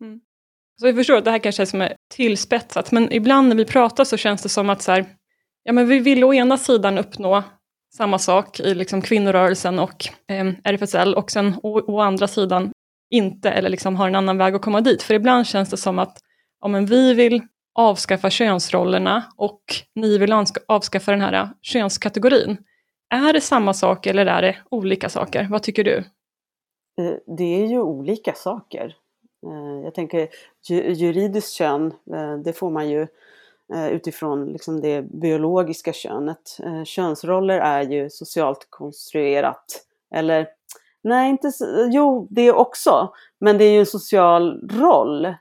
Mm. 0.00 0.20
Så 0.82 0.88
jag 0.88 0.96
förstår 0.96 1.16
att 1.16 1.24
det 1.24 1.30
här 1.30 1.38
kanske 1.38 1.62
är 1.62 1.66
som 1.66 1.80
är 1.80 1.96
tillspetsat, 2.14 2.92
men 2.92 3.12
ibland 3.12 3.48
när 3.48 3.56
vi 3.56 3.64
pratar 3.64 4.04
så 4.04 4.16
känns 4.16 4.42
det 4.42 4.48
som 4.48 4.70
att 4.70 4.82
så 4.82 4.92
här, 4.92 5.06
ja, 5.62 5.72
men 5.72 5.88
vi 5.88 5.98
vill 5.98 6.24
å 6.24 6.34
ena 6.34 6.58
sidan 6.58 6.98
uppnå 6.98 7.42
samma 7.96 8.18
sak 8.18 8.60
i 8.60 8.74
liksom 8.74 9.02
kvinnorörelsen 9.02 9.78
och 9.78 10.04
eh, 10.28 10.46
RFSL 10.64 11.14
och 11.14 11.30
sen 11.30 11.54
å, 11.62 11.80
å, 11.86 12.00
andra 12.00 12.28
sidan 12.28 12.72
inte 13.10 13.50
eller 13.50 13.70
liksom 13.70 13.96
har 13.96 14.08
en 14.08 14.14
annan 14.14 14.38
väg 14.38 14.54
att 14.54 14.62
komma 14.62 14.80
dit. 14.80 15.02
För 15.02 15.14
ibland 15.14 15.46
känns 15.46 15.70
det 15.70 15.76
som 15.76 15.98
att 15.98 16.18
ja, 16.60 16.68
men 16.68 16.86
vi 16.86 17.14
vill 17.14 17.42
avskaffa 17.74 18.30
könsrollerna 18.30 19.22
och 19.36 19.62
ni 19.94 20.18
vill 20.18 20.32
avskaffa 20.68 21.10
den 21.10 21.20
här 21.20 21.50
könskategorin. 21.62 22.56
Är 23.14 23.32
det 23.32 23.40
samma 23.40 23.74
sak 23.74 24.06
eller 24.06 24.26
är 24.26 24.42
det 24.42 24.56
olika 24.70 25.08
saker? 25.08 25.46
Vad 25.50 25.62
tycker 25.62 25.84
du? 25.84 25.96
Eh, 25.96 27.34
det 27.36 27.62
är 27.62 27.66
ju 27.66 27.80
olika 27.80 28.32
saker. 28.32 28.96
Eh, 29.46 29.84
jag 29.84 29.94
tänker 29.94 30.28
juridiskt 30.94 31.52
kön, 31.52 31.94
eh, 32.14 32.36
det 32.44 32.52
får 32.52 32.70
man 32.70 32.90
ju 32.90 33.06
eh, 33.74 33.88
utifrån 33.88 34.52
liksom 34.52 34.80
det 34.80 35.02
biologiska 35.02 35.92
könet. 35.92 36.58
Könsroller 36.84 37.58
är 37.58 37.82
ju 37.82 38.10
socialt 38.10 38.66
konstruerat. 38.70 39.64
Eller 40.14 40.48
nej, 41.02 41.30
inte 41.30 41.50
jo, 41.90 42.26
det 42.30 42.52
också. 42.52 43.12
Men 43.40 43.58
det 43.58 43.64
är 43.64 43.72
ju 43.72 43.80
en 43.80 43.86
social 43.86 44.68
roll. 44.70 45.34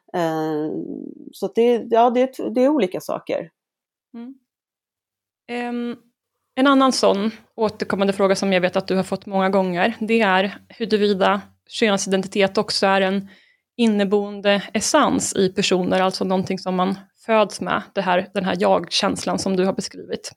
Så 1.31 1.47
det, 1.55 1.87
ja, 1.89 2.09
det, 2.09 2.37
det 2.55 2.63
är 2.63 2.69
olika 2.69 3.01
saker. 3.01 3.49
Mm. 4.13 4.35
Um, 5.69 5.97
en 6.55 6.67
annan 6.67 6.91
sån 6.91 7.31
återkommande 7.55 8.13
fråga 8.13 8.35
som 8.35 8.53
jag 8.53 8.61
vet 8.61 8.75
att 8.75 8.87
du 8.87 8.95
har 8.95 9.03
fått 9.03 9.25
många 9.25 9.49
gånger, 9.49 9.95
det 9.99 10.21
är 10.21 10.57
huruvida 10.69 11.41
könsidentitet 11.67 12.57
också 12.57 12.85
är 12.85 13.01
en 13.01 13.27
inneboende 13.81 14.63
essens 14.73 15.35
i 15.35 15.49
personer, 15.49 16.01
alltså 16.01 16.23
någonting 16.23 16.59
som 16.59 16.75
man 16.75 16.95
föds 17.25 17.61
med, 17.61 17.81
det 17.93 18.01
här, 18.01 18.27
den 18.33 18.45
här 18.45 18.55
jag-känslan 18.59 19.39
som 19.39 19.55
du 19.55 19.65
har 19.65 19.73
beskrivit? 19.73 20.31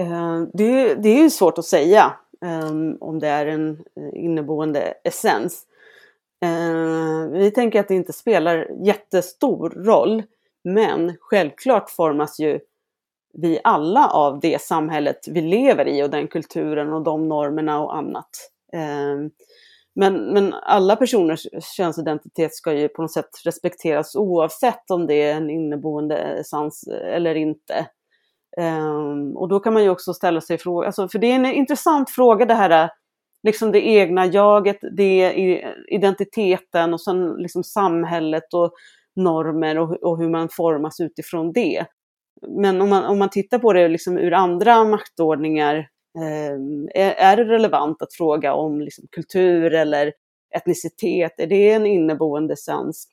Eh, 0.00 0.42
det, 0.52 0.94
det 0.94 1.08
är 1.08 1.22
ju 1.22 1.30
svårt 1.30 1.58
att 1.58 1.64
säga 1.64 2.12
ehm, 2.44 2.96
om 3.00 3.18
det 3.18 3.28
är 3.28 3.46
en 3.46 3.70
eh, 3.70 4.24
inneboende 4.24 4.94
essens. 5.04 5.66
Eh, 6.42 7.30
vi 7.32 7.50
tänker 7.50 7.80
att 7.80 7.88
det 7.88 7.94
inte 7.94 8.12
spelar 8.12 8.68
jättestor 8.84 9.70
roll, 9.70 10.22
men 10.64 11.16
självklart 11.20 11.90
formas 11.90 12.40
ju 12.40 12.60
vi 13.34 13.60
alla 13.64 14.08
av 14.08 14.40
det 14.40 14.62
samhället 14.62 15.28
vi 15.28 15.40
lever 15.40 15.88
i 15.88 16.02
och 16.02 16.10
den 16.10 16.28
kulturen 16.28 16.92
och 16.92 17.02
de 17.02 17.28
normerna 17.28 17.84
och 17.84 17.96
annat. 17.96 18.30
Ehm, 18.72 19.30
men, 19.98 20.32
men 20.32 20.54
alla 20.54 20.96
personers 20.96 21.46
könsidentitet 21.76 22.54
ska 22.54 22.72
ju 22.72 22.88
på 22.88 23.02
något 23.02 23.12
sätt 23.12 23.30
respekteras 23.44 24.16
oavsett 24.16 24.90
om 24.90 25.06
det 25.06 25.22
är 25.22 25.36
en 25.36 25.50
inneboende 25.50 26.16
essens 26.16 26.82
eh, 26.82 27.14
eller 27.14 27.34
inte. 27.34 27.86
Um, 28.60 29.36
och 29.36 29.48
då 29.48 29.60
kan 29.60 29.74
man 29.74 29.82
ju 29.82 29.90
också 29.90 30.14
ställa 30.14 30.40
sig 30.40 30.58
frågan, 30.58 30.86
alltså, 30.86 31.08
för 31.08 31.18
det 31.18 31.26
är 31.26 31.34
en 31.34 31.46
intressant 31.46 32.10
fråga 32.10 32.46
det 32.46 32.54
här, 32.54 32.90
liksom 33.42 33.72
det 33.72 33.86
egna 33.86 34.26
jaget, 34.26 34.78
det 34.96 35.34
identiteten 35.88 36.94
och 36.94 37.00
sen 37.00 37.34
liksom 37.36 37.64
samhället 37.64 38.54
och 38.54 38.72
normer 39.16 39.78
och, 39.78 40.02
och 40.02 40.18
hur 40.18 40.28
man 40.28 40.48
formas 40.52 41.00
utifrån 41.00 41.52
det. 41.52 41.86
Men 42.48 42.80
om 42.82 42.88
man, 42.88 43.04
om 43.04 43.18
man 43.18 43.30
tittar 43.30 43.58
på 43.58 43.72
det 43.72 43.88
liksom 43.88 44.18
ur 44.18 44.32
andra 44.32 44.84
maktordningar 44.84 45.88
är 46.94 47.36
det 47.36 47.44
relevant 47.44 48.02
att 48.02 48.14
fråga 48.14 48.54
om 48.54 48.80
liksom 48.80 49.04
kultur 49.10 49.74
eller 49.74 50.12
etnicitet, 50.56 51.40
är 51.40 51.46
det 51.46 51.70
en 51.70 51.86
inneboende 51.86 52.52
essens? 52.52 53.08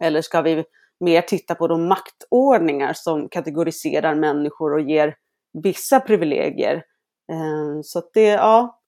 Eller 0.00 0.22
ska 0.22 0.42
vi 0.42 0.64
mer 1.00 1.22
titta 1.22 1.54
på 1.54 1.68
de 1.68 1.88
maktordningar 1.88 2.92
som 2.92 3.28
kategoriserar 3.28 4.14
människor 4.14 4.74
och 4.74 4.80
ger 4.80 5.14
vissa 5.62 6.00
privilegier? 6.00 6.74
Eh, 7.32 7.80
så 7.82 7.98
att 7.98 8.10
det, 8.14 8.28
ja. 8.28 8.80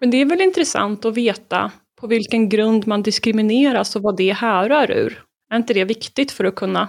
Men 0.00 0.10
det 0.10 0.16
är 0.16 0.26
väl 0.26 0.40
intressant 0.40 1.04
att 1.04 1.16
veta 1.16 1.72
på 2.00 2.06
vilken 2.06 2.48
grund 2.48 2.86
man 2.86 3.02
diskrimineras 3.02 3.96
och 3.96 4.02
vad 4.02 4.16
det 4.16 4.32
härrör 4.32 4.90
ur. 4.90 5.24
Är 5.50 5.56
inte 5.56 5.74
det 5.74 5.84
viktigt 5.84 6.32
för 6.32 6.44
att 6.44 6.54
kunna 6.54 6.88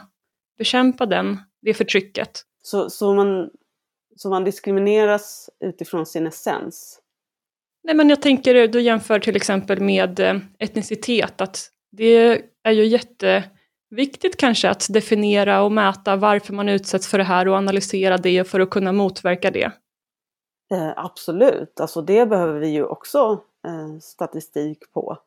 bekämpa 0.58 1.06
den, 1.06 1.38
det 1.62 1.74
förtrycket? 1.74 2.42
Så, 2.62 2.90
så, 2.90 3.14
man, 3.14 3.50
så 4.16 4.30
man 4.30 4.44
diskrimineras 4.44 5.50
utifrån 5.60 6.06
sin 6.06 6.28
essens? 6.28 7.00
Nej, 7.84 7.96
men 7.96 8.10
jag 8.10 8.22
tänker, 8.22 8.68
du 8.68 8.82
jämför 8.82 9.20
till 9.20 9.36
exempel 9.36 9.82
med 9.82 10.20
eh, 10.20 10.36
etnicitet, 10.60 11.42
att 11.42 11.70
det 11.92 12.42
är 12.64 12.72
ju 12.72 12.86
jätteviktigt 12.86 14.38
kanske 14.38 14.70
att 14.70 14.88
definiera 14.90 15.62
och 15.62 15.72
mäta 15.72 16.16
varför 16.16 16.54
man 16.54 16.70
utsätts 16.70 17.08
för 17.08 17.18
det 17.18 17.24
här 17.24 17.48
och 17.48 17.56
analysera 17.56 18.18
det 18.18 18.44
för 18.44 18.60
att 18.60 18.70
kunna 18.70 18.92
motverka 18.92 19.52
det. 19.52 19.72
Eh, 20.72 20.92
absolut, 20.96 21.80
alltså 21.80 22.02
det 22.02 22.26
behöver 22.26 22.60
vi 22.60 22.68
ju 22.68 22.86
också 22.86 23.42
eh, 23.68 24.00
statistik 24.02 24.92
på. 24.94 25.18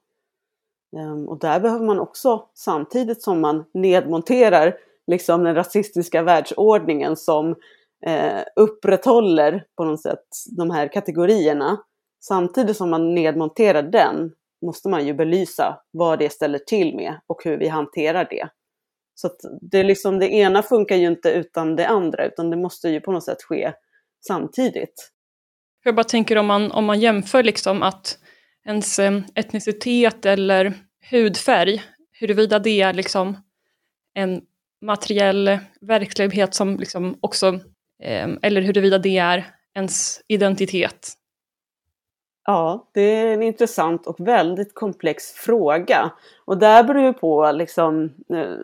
Um, 0.96 1.28
och 1.28 1.38
där 1.38 1.60
behöver 1.60 1.86
man 1.86 2.00
också, 2.00 2.48
samtidigt 2.54 3.22
som 3.22 3.40
man 3.40 3.64
nedmonterar 3.74 4.76
liksom 5.06 5.44
den 5.44 5.54
rasistiska 5.54 6.22
världsordningen 6.22 7.16
som 7.16 7.54
eh, 8.06 8.42
upprätthåller 8.56 9.64
på 9.76 9.84
något 9.84 10.02
sätt 10.02 10.26
de 10.56 10.70
här 10.70 10.92
kategorierna, 10.92 11.78
samtidigt 12.20 12.76
som 12.76 12.90
man 12.90 13.14
nedmonterar 13.14 13.82
den 13.82 14.32
måste 14.66 14.88
man 14.88 15.06
ju 15.06 15.14
belysa 15.14 15.80
vad 15.90 16.18
det 16.18 16.32
ställer 16.32 16.58
till 16.58 16.96
med 16.96 17.20
och 17.26 17.44
hur 17.44 17.58
vi 17.58 17.68
hanterar 17.68 18.26
det. 18.30 18.48
Så 19.14 19.30
det, 19.60 19.78
är 19.78 19.84
liksom, 19.84 20.18
det 20.18 20.28
ena 20.28 20.62
funkar 20.62 20.96
ju 20.96 21.06
inte 21.06 21.30
utan 21.30 21.76
det 21.76 21.86
andra, 21.86 22.26
utan 22.26 22.50
det 22.50 22.56
måste 22.56 22.88
ju 22.88 23.00
på 23.00 23.12
något 23.12 23.24
sätt 23.24 23.42
ske 23.42 23.72
samtidigt. 24.26 25.12
Jag 25.84 25.94
bara 25.94 26.04
tänker 26.04 26.38
om 26.38 26.46
man, 26.46 26.72
om 26.72 26.84
man 26.84 27.00
jämför 27.00 27.42
liksom 27.42 27.82
att 27.82 28.18
ens 28.66 28.98
eh, 28.98 29.20
etnicitet 29.34 30.26
eller 30.26 30.74
hudfärg, 31.10 31.82
huruvida 32.12 32.58
det 32.58 32.80
är 32.80 32.92
liksom 32.92 33.36
en 34.14 34.42
materiell 34.80 35.58
verklighet 35.80 36.54
som 36.54 36.76
liksom 36.76 37.18
också, 37.20 37.60
Ehm, 38.02 38.38
eller 38.42 38.60
huruvida 38.60 38.98
det 38.98 39.18
är 39.18 39.44
ens 39.74 40.20
identitet. 40.28 41.12
Ja, 42.46 42.88
det 42.94 43.00
är 43.00 43.26
en 43.26 43.42
intressant 43.42 44.06
och 44.06 44.20
väldigt 44.20 44.74
komplex 44.74 45.32
fråga. 45.32 46.10
Och 46.44 46.58
där 46.58 46.84
beror 46.84 47.02
ju 47.02 47.12
på 47.12 47.52
liksom, 47.52 48.04
eh, 48.32 48.56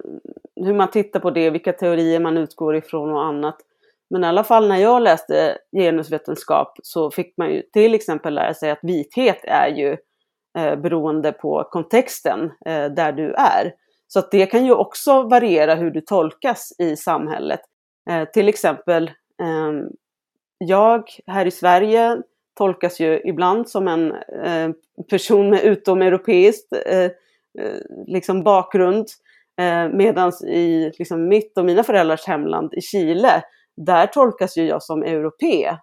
hur 0.64 0.74
man 0.74 0.90
tittar 0.90 1.20
på 1.20 1.30
det, 1.30 1.50
vilka 1.50 1.72
teorier 1.72 2.20
man 2.20 2.38
utgår 2.38 2.76
ifrån 2.76 3.12
och 3.12 3.24
annat. 3.24 3.56
Men 4.10 4.24
i 4.24 4.26
alla 4.26 4.44
fall 4.44 4.68
när 4.68 4.76
jag 4.76 5.02
läste 5.02 5.58
genusvetenskap 5.76 6.78
så 6.82 7.10
fick 7.10 7.36
man 7.36 7.50
ju 7.50 7.62
till 7.62 7.94
exempel 7.94 8.34
lära 8.34 8.54
sig 8.54 8.70
att 8.70 8.78
vithet 8.82 9.44
är 9.44 9.68
ju 9.68 9.96
eh, 10.58 10.76
beroende 10.76 11.32
på 11.32 11.68
kontexten 11.70 12.50
eh, 12.66 12.84
där 12.84 13.12
du 13.12 13.34
är. 13.34 13.74
Så 14.06 14.18
att 14.18 14.30
det 14.30 14.46
kan 14.46 14.66
ju 14.66 14.72
också 14.72 15.22
variera 15.22 15.74
hur 15.74 15.90
du 15.90 16.00
tolkas 16.00 16.72
i 16.78 16.96
samhället. 16.96 17.60
Eh, 18.10 18.24
till 18.24 18.48
exempel, 18.48 19.10
jag 20.58 21.02
här 21.26 21.46
i 21.46 21.50
Sverige 21.50 22.22
tolkas 22.54 23.00
ju 23.00 23.20
ibland 23.24 23.68
som 23.68 23.88
en 23.88 24.12
eh, 24.44 24.70
person 25.10 25.50
med 25.50 25.62
utomeuropeiskt 25.64 26.72
eh, 26.86 27.04
eh, 27.04 27.80
liksom 28.06 28.42
bakgrund. 28.42 29.06
Medan 29.92 30.32
i 30.44 30.92
liksom 30.98 31.28
mitt 31.28 31.58
och 31.58 31.64
mina 31.64 31.82
föräldrars 31.82 32.26
hemland 32.26 32.74
i 32.74 32.80
Chile, 32.80 33.42
där 33.76 34.06
tolkas 34.06 34.56
ju 34.56 34.66
jag 34.66 34.82
som 34.82 35.02
europe. 35.02 35.78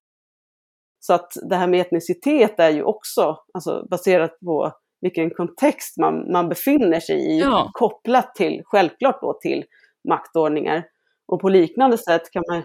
Så 0.99 1.13
att 1.13 1.31
det 1.49 1.55
här 1.55 1.67
med 1.67 1.81
etnicitet 1.81 2.59
är 2.59 2.69
ju 2.69 2.83
också 2.83 3.37
alltså, 3.53 3.87
baserat 3.89 4.39
på 4.39 4.71
vilken 5.01 5.29
kontext 5.29 5.97
man, 5.97 6.31
man 6.31 6.49
befinner 6.49 6.99
sig 6.99 7.15
i, 7.15 7.39
ja. 7.39 7.71
kopplat 7.73 8.35
till, 8.35 8.61
självklart 8.65 9.21
då 9.21 9.39
till 9.41 9.65
maktordningar. 10.09 10.83
Och 11.27 11.41
på 11.41 11.49
liknande 11.49 11.97
sätt 11.97 12.31
kan 12.31 12.43
man, 12.49 12.63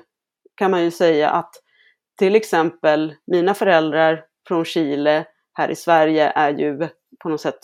kan 0.57 0.71
man 0.71 0.85
ju 0.85 0.91
säga 0.91 1.31
att 1.31 1.51
till 2.19 2.35
exempel 2.35 3.15
mina 3.27 3.55
föräldrar 3.55 4.25
från 4.49 4.65
Chile 4.65 5.27
här 5.53 5.71
i 5.71 5.77
Sverige 5.77 6.33
är 6.35 6.59
ju 6.59 6.89
på 7.23 7.29
något 7.29 7.41
sätt 7.41 7.59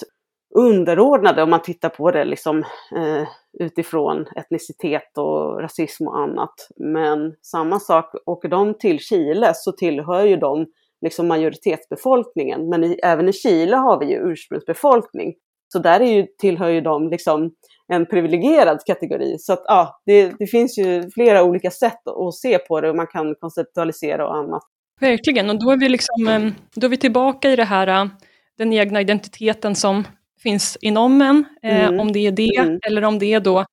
underordnade 0.55 1.43
om 1.43 1.51
man 1.51 1.63
tittar 1.63 1.89
på 1.89 2.11
det 2.11 2.25
liksom, 2.25 2.59
eh, 2.97 3.29
utifrån 3.61 4.27
etnicitet 4.37 5.19
och 5.19 5.61
rasism 5.61 6.07
och 6.07 6.19
annat. 6.19 6.55
Men 6.77 7.35
samma 7.43 7.81
sak, 7.81 8.15
åker 8.27 8.49
de 8.49 8.79
till 8.79 8.99
Chile 8.99 9.53
så 9.55 9.73
tillhör 9.73 10.25
ju 10.25 10.37
de 10.37 10.67
liksom 11.01 11.29
majoritetsbefolkningen. 11.29 12.69
Men 12.69 12.85
i, 12.85 12.99
även 13.03 13.29
i 13.29 13.33
Chile 13.33 13.77
har 13.77 14.01
vi 14.01 14.07
ju 14.07 14.33
ursprungsbefolkning. 14.33 15.35
Så 15.73 15.79
där 15.79 16.01
är 16.01 16.13
ju, 16.13 16.27
tillhör 16.39 16.69
ju 16.69 16.81
de 16.81 17.11
liksom 17.11 17.51
en 17.89 18.07
privilegierad 18.07 18.81
kategori. 18.87 19.39
Så 19.39 19.53
att, 19.53 19.63
ja, 19.67 20.01
det, 20.07 20.33
det 20.39 20.47
finns 20.47 20.79
ju 20.79 21.11
flera 21.11 21.43
olika 21.43 21.71
sätt 21.71 22.09
att 22.09 22.35
se 22.35 22.59
på 22.59 22.81
det 22.81 22.91
och 22.91 22.97
man 22.97 23.07
kan 23.07 23.35
konceptualisera 23.35 24.29
och 24.29 24.37
annat. 24.37 24.63
Verkligen, 25.01 25.51
och 25.51 25.59
då 25.59 25.71
är 25.71 25.77
vi, 25.77 25.89
liksom, 25.89 26.29
eh, 26.29 26.53
då 26.75 26.87
är 26.87 26.91
vi 26.91 26.97
tillbaka 26.97 27.51
i 27.51 27.57
det 27.57 27.65
här, 27.65 27.87
eh, 27.87 28.11
den 28.59 28.73
egna 28.73 29.01
identiteten 29.01 29.75
som 29.75 30.05
finns 30.43 30.79
inom 30.81 31.23
en, 31.23 31.45
eh, 31.63 31.85
mm. 31.85 32.01
om 32.01 32.13
det 32.13 32.27
är 32.27 32.33
det, 32.33 32.57
mm. 32.59 32.79
eller 32.87 33.05
om 33.05 33.19
det 33.19 33.33
är 33.33 33.41
då 33.41 33.65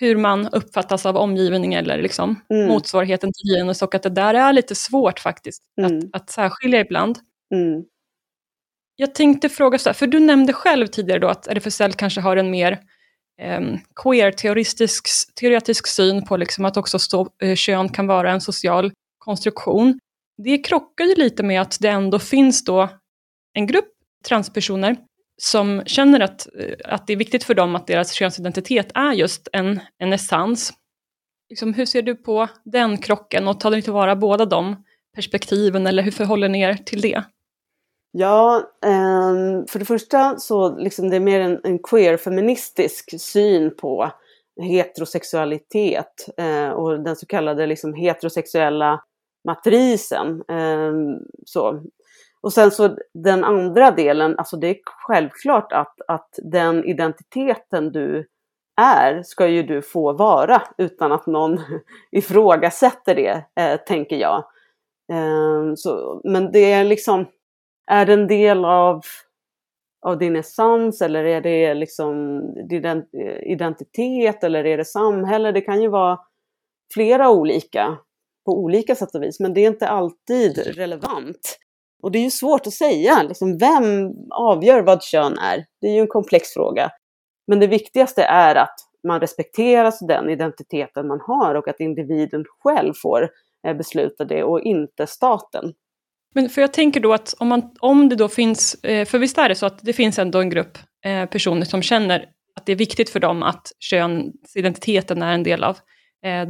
hur 0.00 0.16
man 0.16 0.48
uppfattas 0.48 1.06
av 1.06 1.16
omgivningen 1.16 1.78
eller 1.78 2.02
liksom 2.02 2.40
mm. 2.50 2.68
motsvarigheten 2.68 3.30
till 3.32 3.56
genus 3.56 3.82
och 3.82 3.94
att 3.94 4.02
det 4.02 4.08
där 4.08 4.34
är 4.34 4.52
lite 4.52 4.74
svårt 4.74 5.20
faktiskt 5.20 5.62
mm. 5.80 5.98
att, 5.98 6.22
att 6.22 6.30
särskilja 6.30 6.80
ibland. 6.80 7.18
Mm. 7.54 7.84
Jag 8.96 9.14
tänkte 9.14 9.48
fråga 9.48 9.78
så 9.78 9.88
här, 9.88 9.94
för 9.94 10.06
du 10.06 10.20
nämnde 10.20 10.52
själv 10.52 10.86
tidigare 10.86 11.18
då 11.18 11.28
att 11.28 11.46
RFSL 11.46 11.92
kanske 11.92 12.20
har 12.20 12.36
en 12.36 12.50
mer 12.50 12.80
eh, 13.40 13.60
queer-teoretisk 14.02 15.08
teoretisk 15.34 15.86
syn 15.86 16.24
på 16.24 16.36
liksom 16.36 16.64
att 16.64 16.76
också 16.76 16.98
stå, 16.98 17.28
eh, 17.42 17.54
kön 17.54 17.88
kan 17.88 18.06
vara 18.06 18.32
en 18.32 18.40
social 18.40 18.92
konstruktion. 19.18 19.98
Det 20.44 20.58
krockar 20.58 21.04
ju 21.04 21.14
lite 21.14 21.42
med 21.42 21.60
att 21.60 21.78
det 21.80 21.88
ändå 21.88 22.18
finns 22.18 22.64
då 22.64 22.88
en 23.54 23.66
grupp 23.66 23.88
transpersoner 24.28 24.96
som 25.42 25.82
känner 25.86 26.20
att, 26.20 26.46
eh, 26.58 26.74
att 26.84 27.06
det 27.06 27.12
är 27.12 27.16
viktigt 27.16 27.44
för 27.44 27.54
dem 27.54 27.76
att 27.76 27.86
deras 27.86 28.12
könsidentitet 28.12 28.90
är 28.94 29.12
just 29.12 29.48
en, 29.52 29.80
en 29.98 30.12
essens. 30.12 30.72
Liksom, 31.50 31.74
hur 31.74 31.86
ser 31.86 32.02
du 32.02 32.14
på 32.14 32.48
den 32.64 32.98
krocken 32.98 33.48
och 33.48 33.60
tar 33.60 33.70
ni 33.70 33.82
tillvara 33.82 34.16
båda 34.16 34.44
de 34.44 34.84
perspektiven 35.14 35.86
eller 35.86 36.02
hur 36.02 36.10
förhåller 36.10 36.48
ni 36.48 36.60
er 36.60 36.74
till 36.74 37.00
det? 37.00 37.22
Ja, 38.14 38.62
ehm, 38.86 39.66
för 39.66 39.78
det 39.78 39.84
första 39.84 40.36
så 40.38 40.76
liksom 40.76 41.10
det 41.10 41.16
är 41.16 41.20
mer 41.20 41.40
en, 41.40 41.60
en 41.64 41.78
queer-feministisk 41.78 43.20
syn 43.20 43.76
på 43.76 44.10
heterosexualitet 44.60 46.28
eh, 46.36 46.68
och 46.68 47.00
den 47.00 47.16
så 47.16 47.26
kallade 47.26 47.66
liksom 47.66 47.94
heterosexuella 47.94 49.02
matrisen. 49.48 50.42
Ehm, 50.48 51.18
så. 51.46 51.82
Och 52.40 52.52
sen 52.52 52.70
så 52.70 52.96
den 53.14 53.44
andra 53.44 53.90
delen, 53.90 54.38
alltså 54.38 54.56
det 54.56 54.66
är 54.68 54.76
självklart 54.84 55.72
att, 55.72 56.00
att 56.08 56.38
den 56.42 56.84
identiteten 56.84 57.92
du 57.92 58.26
är 58.80 59.22
ska 59.22 59.46
ju 59.48 59.62
du 59.62 59.82
få 59.82 60.12
vara 60.12 60.62
utan 60.78 61.12
att 61.12 61.26
någon 61.26 61.60
ifrågasätter 62.12 63.14
det, 63.14 63.44
eh, 63.62 63.80
tänker 63.86 64.16
jag. 64.16 64.44
Ehm, 65.12 65.76
så, 65.76 66.20
men 66.24 66.52
det 66.52 66.72
är 66.72 66.84
liksom, 66.84 67.26
är 67.92 68.06
det 68.06 68.12
en 68.12 68.26
del 68.26 68.64
av, 68.64 69.00
av 70.06 70.18
din 70.18 70.36
essens 70.36 71.02
eller 71.02 71.24
är 71.24 71.40
det 71.40 71.74
liksom 71.74 72.40
din 72.68 73.04
identitet 73.42 74.44
eller 74.44 74.66
är 74.66 74.76
det 74.76 74.84
samhälle? 74.84 75.52
Det 75.52 75.60
kan 75.60 75.82
ju 75.82 75.88
vara 75.88 76.18
flera 76.94 77.30
olika 77.30 77.98
på 78.46 78.58
olika 78.58 78.94
sätt 78.94 79.14
och 79.14 79.22
vis, 79.22 79.40
men 79.40 79.54
det 79.54 79.60
är 79.60 79.66
inte 79.66 79.88
alltid 79.88 80.58
relevant. 80.58 81.58
Och 82.02 82.12
det 82.12 82.18
är 82.18 82.22
ju 82.22 82.30
svårt 82.30 82.66
att 82.66 82.72
säga, 82.72 83.22
liksom, 83.22 83.58
vem 83.58 84.12
avgör 84.30 84.82
vad 84.82 85.02
kön 85.02 85.38
är? 85.38 85.64
Det 85.80 85.86
är 85.86 85.92
ju 85.92 86.00
en 86.00 86.08
komplex 86.08 86.48
fråga. 86.48 86.90
Men 87.46 87.60
det 87.60 87.66
viktigaste 87.66 88.22
är 88.22 88.54
att 88.54 88.74
man 89.08 89.20
respekterar 89.20 90.06
den 90.08 90.30
identiteten 90.30 91.06
man 91.06 91.20
har 91.20 91.54
och 91.54 91.68
att 91.68 91.80
individen 91.80 92.44
själv 92.62 92.92
får 93.02 93.30
eh, 93.66 93.76
besluta 93.76 94.24
det 94.24 94.44
och 94.44 94.60
inte 94.60 95.06
staten. 95.06 95.72
Men 96.32 96.48
för 96.48 96.60
jag 96.60 96.72
tänker 96.72 97.00
då 97.00 97.12
att 97.12 97.34
om, 97.38 97.48
man, 97.48 97.70
om 97.80 98.08
det 98.08 98.16
då 98.16 98.28
finns, 98.28 98.74
eh, 98.74 99.06
för 99.06 99.18
visst 99.18 99.38
är 99.38 99.48
det 99.48 99.54
så 99.54 99.66
att 99.66 99.78
det 99.82 99.92
finns 99.92 100.18
ändå 100.18 100.40
en 100.40 100.50
grupp 100.50 100.78
eh, 101.04 101.26
personer 101.26 101.64
som 101.64 101.82
känner 101.82 102.26
att 102.56 102.66
det 102.66 102.72
är 102.72 102.76
viktigt 102.76 103.10
för 103.10 103.20
dem 103.20 103.42
att 103.42 103.72
könsidentiteten 103.78 105.22
är 105.22 105.34
en 105.34 105.42
del 105.42 105.64
av 105.64 105.78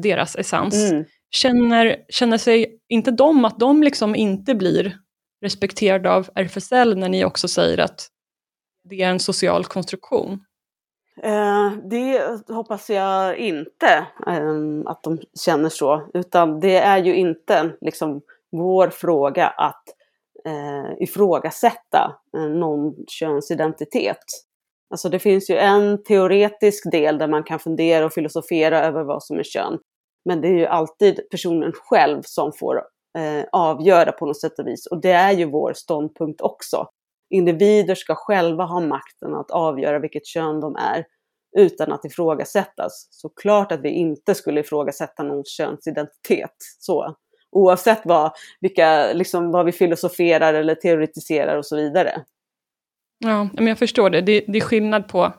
deras 0.03 0.37
essens. 0.37 0.91
Mm. 0.91 1.05
Känner, 1.31 1.97
känner 2.09 2.39
sig 2.39 2.79
inte 2.89 3.11
de 3.11 3.45
att 3.45 3.59
de 3.59 3.83
liksom 3.83 4.15
inte 4.15 4.55
blir 4.55 4.97
respekterade 5.43 6.11
av 6.11 6.29
RFSL 6.35 6.99
när 6.99 7.09
ni 7.09 7.25
också 7.25 7.49
säger 7.49 7.79
att 7.79 8.09
det 8.89 9.03
är 9.03 9.11
en 9.11 9.21
social 9.21 9.65
konstruktion? 9.65 10.45
Eh, 11.23 11.73
det 11.91 12.41
hoppas 12.49 12.91
jag 12.91 13.37
inte 13.37 14.07
eh, 14.27 14.83
att 14.87 15.03
de 15.03 15.19
känner 15.45 15.69
så, 15.69 16.11
utan 16.15 16.61
det 16.61 16.77
är 16.77 16.99
ju 16.99 17.15
inte 17.15 17.71
liksom 17.81 18.21
vår 18.53 18.89
fråga 18.89 19.49
att 19.49 19.83
eh, 20.47 21.03
ifrågasätta 21.03 22.17
eh, 22.37 22.49
någon 22.49 22.95
könsidentitet. 23.09 24.25
Alltså 24.91 25.09
det 25.09 25.19
finns 25.19 25.51
ju 25.51 25.57
en 25.57 26.03
teoretisk 26.03 26.91
del 26.91 27.19
där 27.19 27.29
man 27.29 27.45
kan 27.45 27.59
fundera 27.59 28.05
och 28.05 28.13
filosofera 28.13 28.85
över 28.85 29.05
vad 29.05 29.23
som 29.25 29.39
är 29.39 29.43
kön. 29.43 29.79
Men 30.25 30.41
det 30.41 30.49
är 30.49 30.59
ju 30.59 30.67
alltid 30.67 31.21
personen 31.31 31.73
själv 31.73 32.23
som 32.25 32.53
får 32.53 32.77
eh, 33.19 33.45
avgöra 33.53 34.13
på 34.13 34.27
något 34.27 34.41
sätt 34.41 34.59
och 34.59 34.67
vis. 34.67 34.87
Och 34.87 35.01
det 35.01 35.13
är 35.13 35.33
ju 35.33 35.51
vår 35.51 35.73
ståndpunkt 35.73 36.41
också. 36.41 36.87
Individer 37.31 37.95
ska 37.95 38.15
själva 38.15 38.65
ha 38.65 38.81
makten 38.81 39.35
att 39.35 39.51
avgöra 39.51 39.99
vilket 39.99 40.27
kön 40.27 40.61
de 40.61 40.77
är 40.77 41.05
utan 41.59 41.93
att 41.93 42.05
ifrågasättas. 42.05 43.09
Såklart 43.11 43.73
att 43.73 43.81
vi 43.81 43.91
inte 43.91 44.35
skulle 44.35 44.61
ifrågasätta 44.61 45.23
någons 45.23 45.49
könsidentitet. 45.49 46.57
Så, 46.79 47.15
oavsett 47.53 48.01
vad, 48.05 48.33
vilka, 48.61 49.13
liksom, 49.13 49.51
vad 49.51 49.67
vi 49.67 49.73
filosoferar 49.73 50.55
eller 50.55 50.75
teoretiserar 50.75 51.57
och 51.57 51.67
så 51.67 51.77
vidare. 51.77 52.23
Ja, 53.19 53.49
men 53.53 53.67
jag 53.67 53.79
förstår 53.79 54.11
det. 54.11 54.21
det. 54.21 54.45
Det 54.49 54.59
är 54.59 54.63
skillnad 54.63 55.09
på 55.09 55.33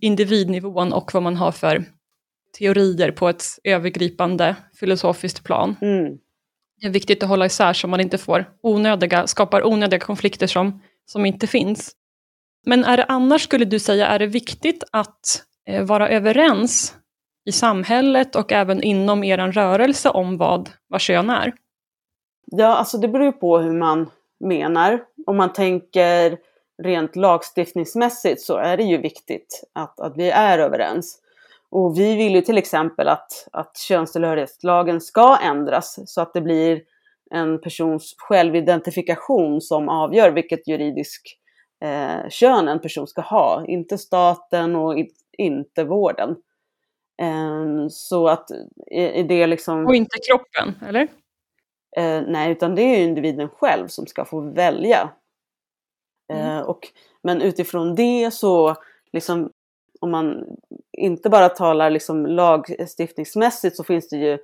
individnivån 0.00 0.92
och 0.92 1.14
vad 1.14 1.22
man 1.22 1.36
har 1.36 1.52
för 1.52 1.84
teorier 2.58 3.10
på 3.10 3.28
ett 3.28 3.44
övergripande 3.64 4.56
filosofiskt 4.80 5.44
plan. 5.44 5.76
Mm. 5.80 6.18
Det 6.80 6.86
är 6.86 6.90
viktigt 6.90 7.22
att 7.22 7.28
hålla 7.28 7.46
isär 7.46 7.72
så 7.72 7.88
man 7.88 8.00
inte 8.00 8.18
får 8.18 8.50
onödiga, 8.62 9.26
skapar 9.26 9.66
onödiga 9.66 10.00
konflikter 10.00 10.46
som, 10.46 10.82
som 11.06 11.26
inte 11.26 11.46
finns. 11.46 11.92
Men 12.66 12.84
är 12.84 12.96
det 12.96 13.04
annars, 13.04 13.42
skulle 13.42 13.64
du 13.64 13.78
säga, 13.78 14.06
är 14.06 14.18
det 14.18 14.26
viktigt 14.26 14.84
att 14.92 15.42
eh, 15.66 15.84
vara 15.84 16.08
överens 16.08 16.94
i 17.46 17.52
samhället 17.52 18.36
och 18.36 18.52
även 18.52 18.82
inom 18.82 19.24
er 19.24 19.38
rörelse 19.38 20.10
om 20.10 20.36
vad, 20.36 20.70
vad 20.88 21.00
kön 21.00 21.30
är? 21.30 21.52
Ja, 22.46 22.76
alltså 22.76 22.98
det 22.98 23.08
beror 23.08 23.24
ju 23.24 23.32
på 23.32 23.58
hur 23.58 23.72
man 23.72 24.10
menar. 24.44 25.02
Om 25.26 25.36
man 25.36 25.52
tänker 25.52 26.38
rent 26.82 27.16
lagstiftningsmässigt 27.16 28.40
så 28.40 28.56
är 28.56 28.76
det 28.76 28.82
ju 28.82 28.98
viktigt 28.98 29.64
att, 29.72 30.00
att 30.00 30.16
vi 30.16 30.30
är 30.30 30.58
överens. 30.58 31.18
Och 31.70 31.98
vi 31.98 32.16
vill 32.16 32.34
ju 32.34 32.40
till 32.40 32.58
exempel 32.58 33.08
att, 33.08 33.48
att 33.52 33.76
könstillhörighetslagen 33.76 35.00
ska 35.00 35.38
ändras 35.42 35.98
så 36.06 36.20
att 36.20 36.34
det 36.34 36.40
blir 36.40 36.80
en 37.30 37.60
persons 37.60 38.14
självidentifikation 38.18 39.60
som 39.60 39.88
avgör 39.88 40.30
vilket 40.30 40.68
juridiskt 40.68 41.26
eh, 41.84 42.28
kön 42.30 42.68
en 42.68 42.80
person 42.80 43.06
ska 43.06 43.20
ha. 43.20 43.64
Inte 43.66 43.98
staten 43.98 44.76
och 44.76 44.94
inte 45.38 45.84
vården. 45.84 46.36
Eh, 47.22 47.88
så 47.88 48.28
att 48.28 48.50
i, 48.90 49.22
det 49.22 49.46
liksom... 49.46 49.86
Och 49.86 49.94
inte 49.94 50.18
kroppen, 50.18 50.74
eller? 50.88 51.08
Eh, 51.96 52.22
nej, 52.26 52.52
utan 52.52 52.74
det 52.74 52.82
är 52.82 53.04
individen 53.04 53.48
själv 53.48 53.88
som 53.88 54.06
ska 54.06 54.24
få 54.24 54.40
välja. 54.40 55.10
Mm. 56.32 56.64
och, 56.64 56.88
men 57.22 57.42
utifrån 57.42 57.94
det 57.94 58.30
så, 58.34 58.76
liksom, 59.12 59.50
om 60.00 60.10
man 60.10 60.44
inte 60.92 61.30
bara 61.30 61.48
talar 61.48 61.90
liksom 61.90 62.26
lagstiftningsmässigt 62.26 63.76
så 63.76 63.84
finns 63.84 64.08
det 64.08 64.16
ju 64.16 64.38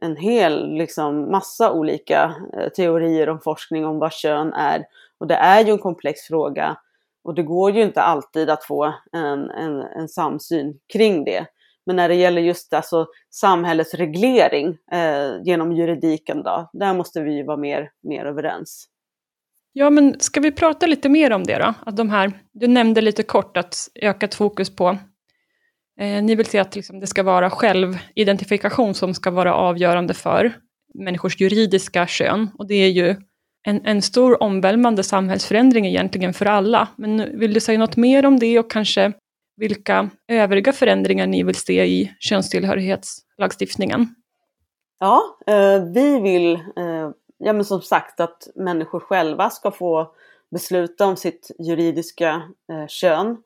en 0.00 0.16
hel 0.16 0.72
liksom, 0.72 1.30
massa 1.30 1.72
olika 1.72 2.34
eh, 2.52 2.68
teorier 2.68 3.28
om 3.28 3.40
forskning 3.40 3.86
om 3.86 3.98
vad 3.98 4.12
kön 4.12 4.52
är. 4.52 4.84
Och 5.18 5.26
det 5.26 5.34
är 5.34 5.64
ju 5.64 5.72
en 5.72 5.78
komplex 5.78 6.20
fråga 6.20 6.76
och 7.24 7.34
det 7.34 7.42
går 7.42 7.70
ju 7.70 7.82
inte 7.82 8.02
alltid 8.02 8.50
att 8.50 8.64
få 8.64 8.94
en, 9.12 9.50
en, 9.50 9.80
en 9.80 10.08
samsyn 10.08 10.78
kring 10.92 11.24
det. 11.24 11.46
Men 11.88 11.96
när 11.96 12.08
det 12.08 12.14
gäller 12.14 12.42
just 12.42 12.74
alltså, 12.74 13.06
samhällets 13.30 13.94
reglering 13.94 14.76
eh, 14.92 15.42
genom 15.44 15.72
juridiken, 15.72 16.42
då, 16.42 16.70
där 16.72 16.94
måste 16.94 17.20
vi 17.22 17.36
ju 17.36 17.44
vara 17.44 17.56
mer, 17.56 17.90
mer 18.02 18.24
överens. 18.24 18.86
Ja, 19.72 19.90
men 19.90 20.20
ska 20.20 20.40
vi 20.40 20.52
prata 20.52 20.86
lite 20.86 21.08
mer 21.08 21.32
om 21.32 21.44
det 21.44 21.58
då? 21.58 21.74
Att 21.86 21.96
de 21.96 22.10
här, 22.10 22.32
du 22.52 22.66
nämnde 22.66 23.00
lite 23.00 23.22
kort 23.22 23.56
att 23.56 23.88
ökat 24.02 24.34
fokus 24.34 24.76
på 24.76 24.88
eh, 26.00 26.22
ni 26.22 26.34
vill 26.34 26.46
se 26.46 26.58
att 26.58 26.76
liksom, 26.76 27.00
det 27.00 27.06
ska 27.06 27.22
vara 27.22 27.50
självidentifikation 27.50 28.94
som 28.94 29.14
ska 29.14 29.30
vara 29.30 29.54
avgörande 29.54 30.14
för 30.14 30.52
människors 30.94 31.40
juridiska 31.40 32.06
kön. 32.06 32.50
Och 32.58 32.66
det 32.66 32.74
är 32.74 32.90
ju 32.90 33.16
en, 33.66 33.86
en 33.86 34.02
stor 34.02 34.42
omvälvande 34.42 35.02
samhällsförändring 35.02 35.86
egentligen 35.86 36.34
för 36.34 36.46
alla. 36.46 36.88
Men 36.96 37.38
vill 37.38 37.54
du 37.54 37.60
säga 37.60 37.78
något 37.78 37.96
mer 37.96 38.26
om 38.26 38.38
det 38.38 38.58
och 38.58 38.70
kanske 38.70 39.12
vilka 39.58 40.10
övriga 40.28 40.72
förändringar 40.72 41.26
ni 41.26 41.42
vill 41.42 41.54
se 41.54 41.84
i 41.84 42.14
könstillhörighetslagstiftningen? 42.18 44.14
Ja, 45.00 45.38
eh, 45.46 45.84
vi 45.84 46.20
vill, 46.20 46.54
eh, 46.54 47.10
ja 47.38 47.52
men 47.52 47.64
som 47.64 47.82
sagt 47.82 48.20
att 48.20 48.48
människor 48.54 49.00
själva 49.00 49.50
ska 49.50 49.70
få 49.70 50.12
besluta 50.50 51.06
om 51.06 51.16
sitt 51.16 51.50
juridiska 51.58 52.42
eh, 52.72 52.86
kön 52.86 53.36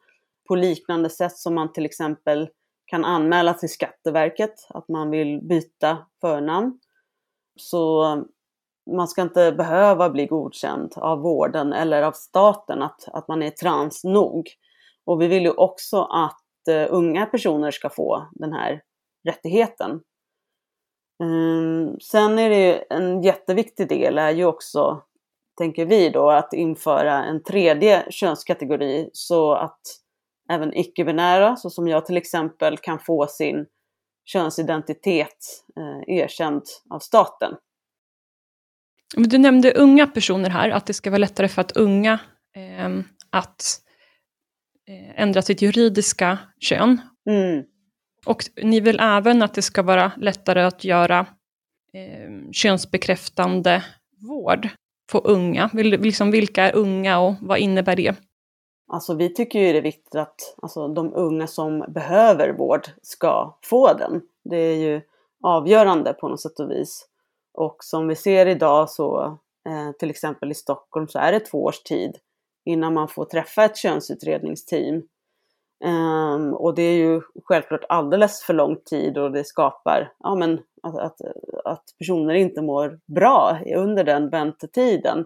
på 0.49 0.55
liknande 0.55 1.11
sätt 1.11 1.37
som 1.37 1.55
man 1.55 1.73
till 1.73 1.85
exempel 1.85 2.49
kan 2.87 3.05
anmäla 3.05 3.55
till 3.55 3.69
Skatteverket 3.69 4.67
att 4.69 4.89
man 4.89 5.11
vill 5.11 5.41
byta 5.43 5.99
förnamn. 6.21 6.79
Så 7.57 8.17
man 8.91 9.09
ska 9.09 9.23
inte 9.23 9.53
behöva 9.53 10.11
bli 10.11 10.27
godkänd 10.27 10.93
av 10.97 11.19
vården 11.19 11.73
eller 11.73 12.03
av 12.03 12.13
staten 12.13 12.83
att, 12.83 13.09
att 13.13 13.29
man 13.29 13.43
är 13.43 13.51
trans 13.51 14.05
nog. 14.05 14.51
Och 15.07 15.23
vi 15.23 15.27
vill 15.27 15.43
ju 15.43 15.51
också 15.51 16.03
att 16.03 16.43
uh, 16.71 16.87
unga 16.91 17.27
personer 17.27 17.71
ska 17.71 17.91
få 17.91 18.29
den 18.33 18.53
här 18.53 18.83
rättigheten. 19.29 20.01
Um, 21.23 22.01
sen 22.01 22.39
är 22.39 22.51
det 22.51 22.67
ju 22.67 22.79
en 22.91 23.23
jätteviktig 23.23 23.89
del 23.89 24.19
är 24.19 24.31
ju 24.31 24.45
också, 24.45 25.03
tänker 25.59 25.87
vi 25.87 26.11
då, 26.11 26.31
att 26.31 26.53
införa 26.53 27.25
en 27.25 27.43
tredje 27.43 28.07
könskategori 28.11 29.11
så 29.13 29.53
att 29.53 29.81
även 30.51 30.75
icke-binära, 30.75 31.57
så 31.57 31.71
som 31.71 31.89
jag 31.89 32.07
till 32.07 32.17
exempel, 32.17 32.79
kan 32.79 32.99
få 32.99 33.27
sin 33.27 33.67
könsidentitet 34.25 35.65
eh, 35.77 36.17
erkänd 36.17 36.63
av 36.91 36.99
staten. 36.99 37.55
Du 39.17 39.39
nämnde 39.39 39.73
unga 39.75 40.07
personer 40.07 40.51
här, 40.51 40.71
att 40.71 40.87
det 40.87 40.95
ska 40.95 41.11
vara 41.11 41.19
lättare 41.19 41.49
för 41.49 41.61
att 41.61 41.73
unga 41.73 42.21
eh, 42.57 42.89
att 43.31 43.82
ändra 45.17 45.43
sitt 45.43 45.63
juridiska 45.63 46.39
kön. 46.61 47.01
Mm. 47.31 47.65
Och 48.27 48.45
ni 48.63 48.81
vill 48.81 49.01
även 49.01 49.43
att 49.43 49.55
det 49.55 49.63
ska 49.63 49.83
vara 49.83 50.13
lättare 50.17 50.63
att 50.63 50.85
göra 50.85 51.21
eh, 51.93 52.51
könsbekräftande 52.53 53.85
vård 54.29 54.69
på 55.13 55.19
unga. 55.19 55.71
Liksom, 55.73 56.31
vilka 56.31 56.63
är 56.63 56.77
unga 56.77 57.21
och 57.21 57.35
vad 57.41 57.59
innebär 57.59 57.97
det? 57.97 58.17
Alltså 58.93 59.15
vi 59.15 59.35
tycker 59.35 59.59
ju 59.59 59.73
det 59.73 59.79
är 59.79 59.83
viktigt 59.83 60.15
att 60.15 60.55
alltså, 60.63 60.89
de 60.89 61.15
unga 61.15 61.47
som 61.47 61.85
behöver 61.89 62.53
vård 62.53 62.87
ska 63.03 63.59
få 63.65 63.95
den. 63.95 64.23
Det 64.45 64.57
är 64.57 64.77
ju 64.77 65.01
avgörande 65.45 66.13
på 66.13 66.29
något 66.29 66.41
sätt 66.41 66.61
och 66.61 66.71
vis. 66.71 67.09
Och 67.55 67.77
som 67.81 68.09
vi 68.09 68.17
ser 68.17 68.47
idag 68.47 68.91
så 68.91 69.25
eh, 69.69 69.93
till 69.99 70.11
exempel 70.11 70.51
i 70.51 70.55
Stockholm 70.55 71.09
så 71.09 71.19
är 71.19 71.33
det 71.33 71.41
två 71.41 71.65
års 71.65 71.83
tid 71.83 72.17
innan 72.65 72.95
man 72.95 73.09
får 73.09 73.25
träffa 73.25 73.65
ett 73.65 73.77
könsutredningsteam. 73.77 75.03
Um, 75.85 76.55
och 76.55 76.75
det 76.75 76.83
är 76.83 76.97
ju 76.97 77.21
självklart 77.45 77.85
alldeles 77.89 78.43
för 78.43 78.55
lång 78.55 78.77
tid 78.77 79.19
och 79.19 79.33
det 79.33 79.45
skapar 79.45 80.13
ja, 80.19 80.35
men 80.35 80.61
att, 80.83 80.99
att, 80.99 81.21
att 81.65 81.85
personer 81.99 82.35
inte 82.35 82.63
mår 82.63 83.01
bra 83.07 83.59
under 83.77 84.05
den 84.05 84.31
väntetiden. 84.31 85.25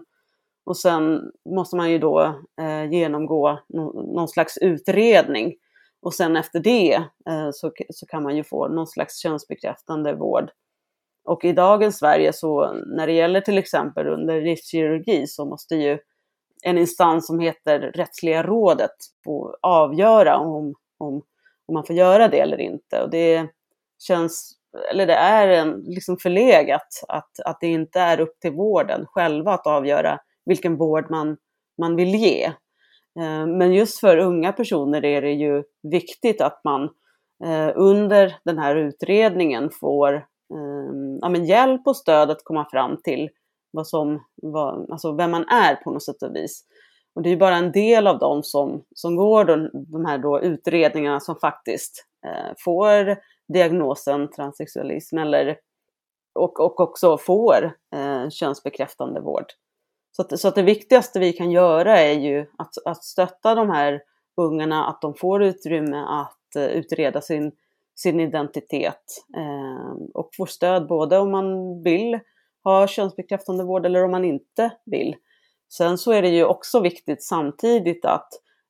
Och 0.65 0.77
sen 0.77 1.31
måste 1.49 1.75
man 1.75 1.91
ju 1.91 1.99
då 1.99 2.35
eh, 2.61 2.91
genomgå 2.91 3.59
no 3.69 4.13
någon 4.15 4.27
slags 4.27 4.57
utredning. 4.57 5.55
Och 6.01 6.13
sen 6.13 6.37
efter 6.37 6.59
det 6.59 6.93
eh, 7.29 7.49
så, 7.53 7.71
så 7.89 8.05
kan 8.05 8.23
man 8.23 8.35
ju 8.35 8.43
få 8.43 8.67
någon 8.67 8.87
slags 8.87 9.21
könsbekräftande 9.21 10.13
vård. 10.13 10.51
Och 11.25 11.45
i 11.45 11.53
dagens 11.53 11.97
Sverige 11.97 12.33
så 12.33 12.73
när 12.73 13.07
det 13.07 13.13
gäller 13.13 13.41
till 13.41 13.57
exempel 13.57 14.07
under 14.07 14.41
livskirurgi 14.41 15.27
så 15.27 15.45
måste 15.45 15.75
ju 15.75 15.99
en 16.63 16.77
instans 16.77 17.27
som 17.27 17.39
heter 17.39 17.79
Rättsliga 17.79 18.43
rådet 18.43 18.95
få 19.23 19.57
avgöra 19.61 20.37
om, 20.37 20.73
om, 20.97 21.13
om 21.67 21.73
man 21.73 21.85
får 21.85 21.95
göra 21.95 22.27
det 22.27 22.39
eller 22.39 22.61
inte. 22.61 23.01
Och 23.01 23.09
det 23.09 23.47
känns, 23.99 24.53
eller 24.91 25.07
det 25.07 25.13
är 25.13 25.47
en, 25.47 25.83
liksom 25.87 26.17
förlegat 26.17 27.03
att, 27.07 27.39
att 27.45 27.57
det 27.61 27.67
inte 27.67 27.99
är 27.99 28.19
upp 28.19 28.39
till 28.39 28.51
vården 28.51 29.05
själva 29.05 29.53
att 29.53 29.67
avgöra 29.67 30.19
vilken 30.45 30.77
vård 30.77 31.05
man, 31.09 31.37
man 31.77 31.95
vill 31.95 32.15
ge. 32.15 32.43
Eh, 33.19 33.47
men 33.47 33.73
just 33.73 33.99
för 33.99 34.17
unga 34.17 34.51
personer 34.51 35.05
är 35.05 35.21
det 35.21 35.31
ju 35.31 35.63
viktigt 35.83 36.41
att 36.41 36.61
man 36.63 36.83
eh, 37.45 37.71
under 37.75 38.35
den 38.45 38.59
här 38.59 38.75
utredningen 38.75 39.69
får 39.69 40.13
eh, 40.13 41.17
ja, 41.21 41.29
men 41.29 41.45
hjälp 41.45 41.81
och 41.87 41.97
stöd 41.97 42.31
att 42.31 42.43
komma 42.43 42.67
fram 42.71 43.01
till 43.03 43.29
vad 43.71 43.87
som, 43.87 44.23
vad, 44.35 44.91
alltså 44.91 45.11
vem 45.11 45.31
man 45.31 45.47
är 45.47 45.75
på 45.75 45.91
något 45.91 46.03
sätt 46.03 46.23
och 46.23 46.35
vis. 46.35 46.63
Och 47.15 47.21
det 47.21 47.29
är 47.29 47.37
bara 47.37 47.55
en 47.55 47.71
del 47.71 48.07
av 48.07 48.19
dem 48.19 48.43
som, 48.43 48.83
som 48.95 49.15
går 49.15 49.45
de, 49.45 49.69
de 49.73 50.05
här 50.05 50.17
då 50.17 50.41
utredningarna 50.41 51.19
som 51.19 51.35
faktiskt 51.35 52.05
eh, 52.25 52.53
får 52.59 53.17
diagnosen 53.53 54.29
transsexualism 54.31 55.17
eller, 55.17 55.57
och, 56.35 56.59
och 56.59 56.79
också 56.79 57.17
får 57.17 57.75
eh, 57.95 58.29
könsbekräftande 58.29 59.19
vård. 59.21 59.45
Så, 60.11 60.21
att, 60.21 60.39
så 60.39 60.47
att 60.47 60.55
det 60.55 60.61
viktigaste 60.61 61.19
vi 61.19 61.33
kan 61.33 61.51
göra 61.51 61.99
är 61.99 62.19
ju 62.19 62.45
att, 62.57 62.73
att 62.85 63.03
stötta 63.03 63.55
de 63.55 63.69
här 63.69 64.01
ungarna, 64.37 64.85
att 64.85 65.01
de 65.01 65.13
får 65.13 65.43
utrymme 65.43 65.97
att 65.97 66.55
eh, 66.55 66.65
utreda 66.65 67.21
sin, 67.21 67.51
sin 67.95 68.19
identitet 68.19 69.03
eh, 69.37 69.95
och 70.13 70.29
får 70.37 70.45
stöd 70.45 70.87
både 70.87 71.17
om 71.17 71.31
man 71.31 71.81
vill 71.83 72.19
ha 72.67 72.87
könsbekräftande 72.87 73.63
vård 73.63 73.85
eller 73.85 74.03
om 74.03 74.11
man 74.11 74.25
inte 74.25 74.71
vill. 74.85 75.15
Sen 75.73 75.97
så 75.97 76.11
är 76.11 76.21
det 76.21 76.29
ju 76.29 76.45
också 76.45 76.79
viktigt 76.79 77.23
samtidigt 77.23 78.05
att 78.05 78.29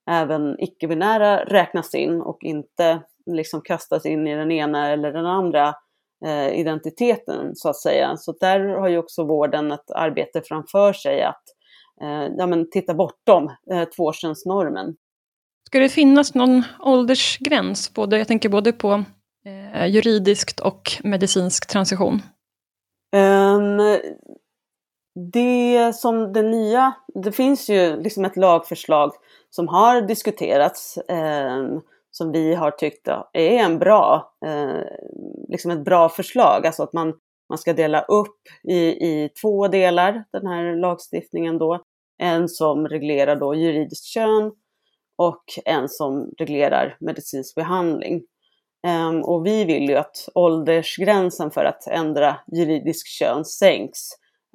även 0.10 0.60
icke-binära 0.60 1.46
räknas 1.46 1.96
in 1.96 2.22
och 2.22 2.38
inte 2.42 3.02
liksom 3.26 3.62
kastas 3.62 4.06
in 4.06 4.28
i 4.28 4.36
den 4.36 4.52
ena 4.52 4.90
eller 4.90 5.14
den 5.14 5.26
andra 5.26 5.74
eh, 6.26 6.60
identiteten 6.60 7.56
så 7.56 7.70
att 7.70 7.82
säga. 7.82 8.18
Så 8.18 8.32
där 8.32 8.60
har 8.60 8.88
ju 8.88 8.98
också 8.98 9.24
vården 9.24 9.72
ett 9.72 9.92
arbete 9.92 10.42
framför 10.46 10.94
sig 10.94 11.24
att 11.24 11.44
eh, 12.02 12.34
ja, 12.38 12.48
men 12.48 12.70
titta 12.70 12.94
bortom 12.94 13.52
eh, 13.72 13.84
tvåkönsnormen. 13.84 14.96
Ska 15.68 15.80
det 15.80 15.90
finnas 15.90 16.36
någon 16.36 16.64
åldersgräns? 16.80 17.94
Både, 17.94 18.18
jag 18.18 18.28
tänker 18.28 18.50
både 18.50 18.74
på 18.74 19.04
eh, 19.46 19.88
juridiskt 19.88 20.60
och 20.60 20.92
medicinsk 21.04 21.68
transition. 21.68 22.22
Um, 23.16 24.00
det 25.32 25.96
som 25.96 26.34
det 26.34 26.42
nya, 26.42 26.94
det 27.14 27.32
finns 27.32 27.70
ju 27.70 28.02
liksom 28.02 28.26
ett 28.26 28.38
lagförslag 28.38 29.12
som 29.50 29.68
har 29.68 30.02
diskuterats 30.02 30.98
um, 30.98 31.82
som 32.12 32.32
vi 32.32 32.56
har 32.56 32.72
tyckt 32.72 33.08
är 33.34 33.52
en 33.52 33.80
bra, 33.80 34.34
uh, 34.48 34.82
liksom 35.48 35.72
ett 35.72 35.86
bra 35.86 36.10
förslag. 36.10 36.66
Alltså 36.66 36.84
att 36.84 36.94
man, 36.94 37.14
man 37.50 37.58
ska 37.58 37.74
dela 37.74 38.02
upp 38.02 38.42
i, 38.64 38.78
i 38.78 39.30
två 39.42 39.68
delar 39.68 40.24
den 40.32 40.48
här 40.48 40.76
lagstiftningen 40.76 41.58
då. 41.58 41.84
En 42.18 42.50
som 42.50 42.88
reglerar 42.88 43.36
då 43.36 43.56
juridiskt 43.56 44.06
kön 44.06 44.52
och 45.18 45.44
en 45.66 45.90
som 45.90 46.32
reglerar 46.38 46.98
medicinsk 47.00 47.56
behandling. 47.56 48.22
Um, 48.88 49.24
och 49.24 49.46
vi 49.46 49.66
vill 49.66 49.90
ju 49.90 49.96
att 49.96 50.30
åldersgränsen 50.36 51.52
för 51.52 51.66
att 51.66 51.88
ändra 51.88 52.36
juridisk 52.52 53.08
kön 53.08 53.46
sänks 53.46 54.00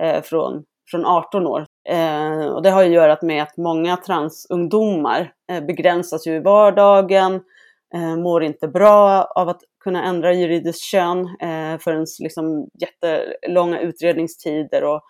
eh, 0.02 0.22
från, 0.22 0.64
från 0.90 1.06
18 1.06 1.46
år. 1.46 1.66
Ehm, 1.88 2.48
och 2.48 2.62
det 2.62 2.70
har 2.70 2.82
ju 2.82 2.88
att 2.88 2.94
göra 2.94 3.18
med 3.22 3.42
att 3.42 3.56
många 3.56 3.96
transungdomar 3.96 5.32
eh, 5.52 5.64
begränsas 5.64 6.26
ju 6.26 6.36
i 6.36 6.40
vardagen, 6.40 7.34
eh, 7.94 8.16
mår 8.16 8.42
inte 8.42 8.68
bra 8.68 9.24
av 9.24 9.48
att 9.48 9.60
kunna 9.84 10.04
ändra 10.04 10.32
juridiskt 10.32 10.82
kön 10.82 11.20
eh, 11.20 11.78
förrän 11.78 12.06
liksom 12.18 12.68
jättelånga 12.80 13.80
utredningstider 13.80 14.84
och 14.84 15.02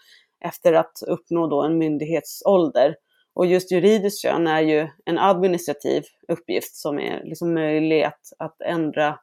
efter 0.45 0.73
att 0.73 1.03
uppnå 1.07 1.47
då 1.47 1.63
en 1.63 1.79
myndighetsålder. 1.79 2.95
Och 3.35 3.47
just 3.47 3.73
juridiskt 3.73 4.23
kön 4.23 4.47
är 4.47 4.61
ju 4.61 4.89
en 5.05 5.19
administrativ 5.19 6.03
uppgift 6.29 6.77
som 6.77 6.99
är 6.99 7.25
liksom 7.25 7.55
möjlig 7.55 8.03
att, 8.03 8.21
att 8.39 8.61
ändra 8.61 9.19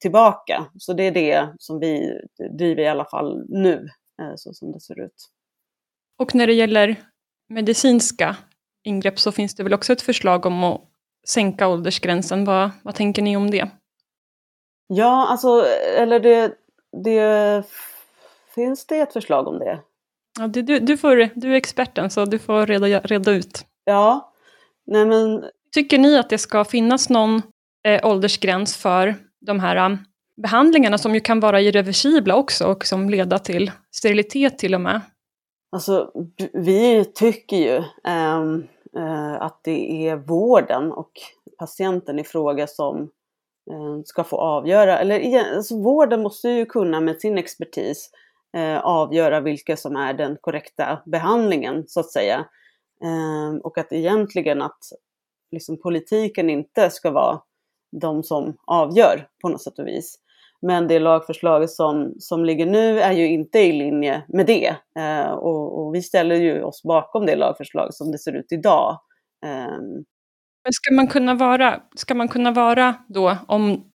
tillbaka. 0.00 0.66
Så 0.78 0.92
det 0.92 1.02
är 1.02 1.12
det 1.12 1.54
som 1.58 1.80
vi 1.80 2.20
driver 2.58 2.82
i 2.82 2.88
alla 2.88 3.04
fall 3.04 3.44
nu, 3.48 3.88
eh, 4.22 4.32
så 4.36 4.52
som 4.52 4.72
det 4.72 4.80
ser 4.80 5.00
ut. 5.00 5.30
Och 6.18 6.34
när 6.34 6.46
det 6.46 6.52
gäller 6.54 6.96
medicinska 7.48 8.36
ingrepp 8.84 9.18
så 9.18 9.32
finns 9.32 9.54
det 9.54 9.62
väl 9.62 9.74
också 9.74 9.92
ett 9.92 10.02
förslag 10.02 10.46
om 10.46 10.64
att 10.64 10.80
sänka 11.28 11.68
åldersgränsen. 11.68 12.44
Vad, 12.44 12.70
vad 12.82 12.94
tänker 12.94 13.22
ni 13.22 13.36
om 13.36 13.50
det? 13.50 13.70
Ja, 14.86 15.26
alltså, 15.28 15.64
eller 15.96 16.20
det, 16.20 16.54
det 17.04 17.64
finns 18.54 18.86
det 18.86 18.98
ett 18.98 19.12
förslag 19.12 19.48
om 19.48 19.58
det? 19.58 19.82
Ja, 20.38 20.46
du, 20.46 20.62
du, 20.62 20.96
får, 20.96 21.28
du 21.34 21.52
är 21.52 21.56
experten 21.56 22.10
så 22.10 22.24
du 22.24 22.38
får 22.38 22.66
reda, 22.66 22.86
reda 22.86 23.32
ut. 23.32 23.66
Ja, 23.84 24.32
nej 24.86 25.06
men... 25.06 25.44
Tycker 25.74 25.98
ni 25.98 26.18
att 26.18 26.30
det 26.30 26.38
ska 26.38 26.64
finnas 26.64 27.10
någon 27.10 27.42
eh, 27.86 28.06
åldersgräns 28.06 28.76
för 28.76 29.14
de 29.40 29.60
här 29.60 29.86
um, 29.86 29.98
behandlingarna 30.42 30.98
som 30.98 31.14
ju 31.14 31.20
kan 31.20 31.40
vara 31.40 31.60
irreversibla 31.60 32.36
också 32.36 32.66
och 32.66 32.86
som 32.86 33.10
leder 33.10 33.38
till 33.38 33.70
sterilitet 33.90 34.58
till 34.58 34.74
och 34.74 34.80
med? 34.80 35.00
Alltså, 35.72 36.10
vi 36.52 37.04
tycker 37.04 37.56
ju 37.56 37.76
um, 38.12 38.66
uh, 38.96 39.42
att 39.42 39.60
det 39.64 40.08
är 40.08 40.16
vården 40.16 40.92
och 40.92 41.12
patienten 41.58 42.18
i 42.18 42.24
fråga 42.24 42.66
som 42.66 43.00
uh, 43.70 44.02
ska 44.04 44.24
få 44.24 44.36
avgöra, 44.36 44.98
eller 44.98 45.44
alltså, 45.56 45.82
vården 45.82 46.22
måste 46.22 46.48
ju 46.48 46.66
kunna 46.66 47.00
med 47.00 47.20
sin 47.20 47.38
expertis 47.38 48.10
eh, 48.56 48.78
avgöra 48.78 49.40
vilka 49.40 49.76
som 49.76 49.96
är 49.96 50.14
den 50.14 50.36
korrekta 50.40 51.02
behandlingen 51.06 51.84
så 51.86 52.00
att 52.00 52.12
säga. 52.12 52.46
Eh, 53.04 53.56
och 53.62 53.78
att 53.78 53.92
egentligen 53.92 54.62
att 54.62 54.78
liksom, 55.50 55.80
politiken 55.80 56.50
inte 56.50 56.90
ska 56.90 57.10
vara 57.10 57.40
de 58.00 58.22
som 58.22 58.56
avgör 58.66 59.28
på 59.42 59.48
något 59.48 59.62
sätt 59.62 59.78
och 59.78 59.86
vis. 59.86 60.18
Men 60.60 60.88
det 60.88 60.98
lagförslaget 60.98 61.70
som, 61.70 62.14
som 62.18 62.44
ligger 62.44 62.66
nu 62.66 63.00
är 63.00 63.12
ju 63.12 63.28
inte 63.28 63.58
i 63.58 63.72
linje 63.72 64.22
med 64.28 64.46
det. 64.46 64.76
Eh, 64.98 65.30
och, 65.30 65.78
och, 65.78 65.94
vi 65.94 66.02
ställer 66.02 66.36
ju 66.36 66.62
oss 66.62 66.82
bakom 66.82 67.26
det 67.26 67.36
lagförslaget 67.36 67.94
som 67.94 68.12
det 68.12 68.18
ser 68.18 68.32
ut 68.32 68.52
idag. 68.52 69.00
Eh. 69.46 69.78
Men 70.64 70.72
ska 70.72 70.94
man 70.94 71.06
kunna 71.06 71.34
vara, 71.34 71.82
ska 71.94 72.14
man 72.14 72.28
kunna 72.28 72.52
vara 72.52 72.94
då, 73.08 73.36
om, 73.48 73.90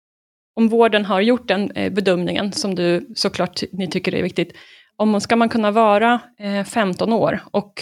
om 0.59 0.69
vården 0.69 1.05
har 1.05 1.21
gjort 1.21 1.49
den 1.49 1.71
eh, 1.71 1.93
bedömningen, 1.93 2.53
som 2.53 2.75
du 2.75 3.09
såklart 3.15 3.63
ni 3.73 3.89
tycker 3.91 4.15
är 4.15 4.23
viktigt, 4.23 4.53
om 4.97 5.21
ska 5.21 5.37
man 5.37 5.49
kunna 5.49 5.71
vara 5.71 6.21
eh, 6.39 6.65
15 6.65 7.13
år 7.13 7.41
och 7.51 7.73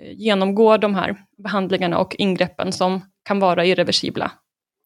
eh, 0.00 0.12
genomgå 0.12 0.76
de 0.76 0.94
här 0.94 1.16
behandlingarna 1.42 1.98
och 1.98 2.16
ingreppen 2.18 2.72
som 2.72 3.00
kan 3.24 3.40
vara 3.40 3.64
irreversibla? 3.64 4.32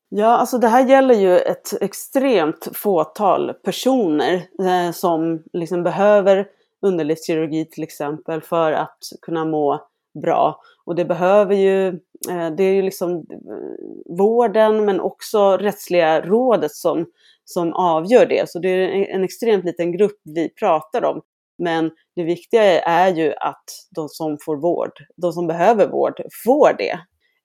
Ja, 0.08 0.36
alltså 0.36 0.58
det 0.58 0.68
här 0.68 0.88
gäller 0.88 1.14
ju 1.14 1.38
ett 1.38 1.82
extremt 1.82 2.68
fåtal 2.72 3.52
personer 3.52 4.34
eh, 4.34 4.92
som 4.92 5.42
liksom 5.52 5.82
behöver 5.82 6.46
underlivskirurgi 6.82 7.64
till 7.64 7.82
exempel 7.82 8.40
för 8.40 8.72
att 8.72 8.98
kunna 9.22 9.44
må 9.44 9.88
bra. 10.22 10.60
Och 10.84 10.94
det 10.94 11.04
behöver 11.04 11.54
ju, 11.54 12.00
Eh, 12.30 12.50
det 12.50 12.64
är 12.64 12.74
ju 12.74 12.82
liksom 12.82 13.10
eh, 13.10 14.16
vården 14.18 14.84
men 14.84 15.00
också 15.00 15.56
rättsliga 15.56 16.20
rådet 16.20 16.72
som, 16.72 17.06
som 17.44 17.72
avgör 17.72 18.26
det. 18.26 18.50
Så 18.50 18.58
det 18.58 18.68
är 18.68 19.14
en 19.14 19.24
extremt 19.24 19.64
liten 19.64 19.92
grupp 19.92 20.20
vi 20.24 20.48
pratar 20.48 21.04
om. 21.04 21.20
Men 21.58 21.90
det 22.16 22.24
viktiga 22.24 22.80
är 22.80 23.14
ju 23.14 23.34
att 23.36 23.64
de 23.90 24.08
som 24.08 24.38
får 24.44 24.56
vård, 24.56 24.92
de 25.16 25.32
som 25.32 25.46
behöver 25.46 25.88
vård, 25.88 26.20
får 26.44 26.76
det 26.78 26.98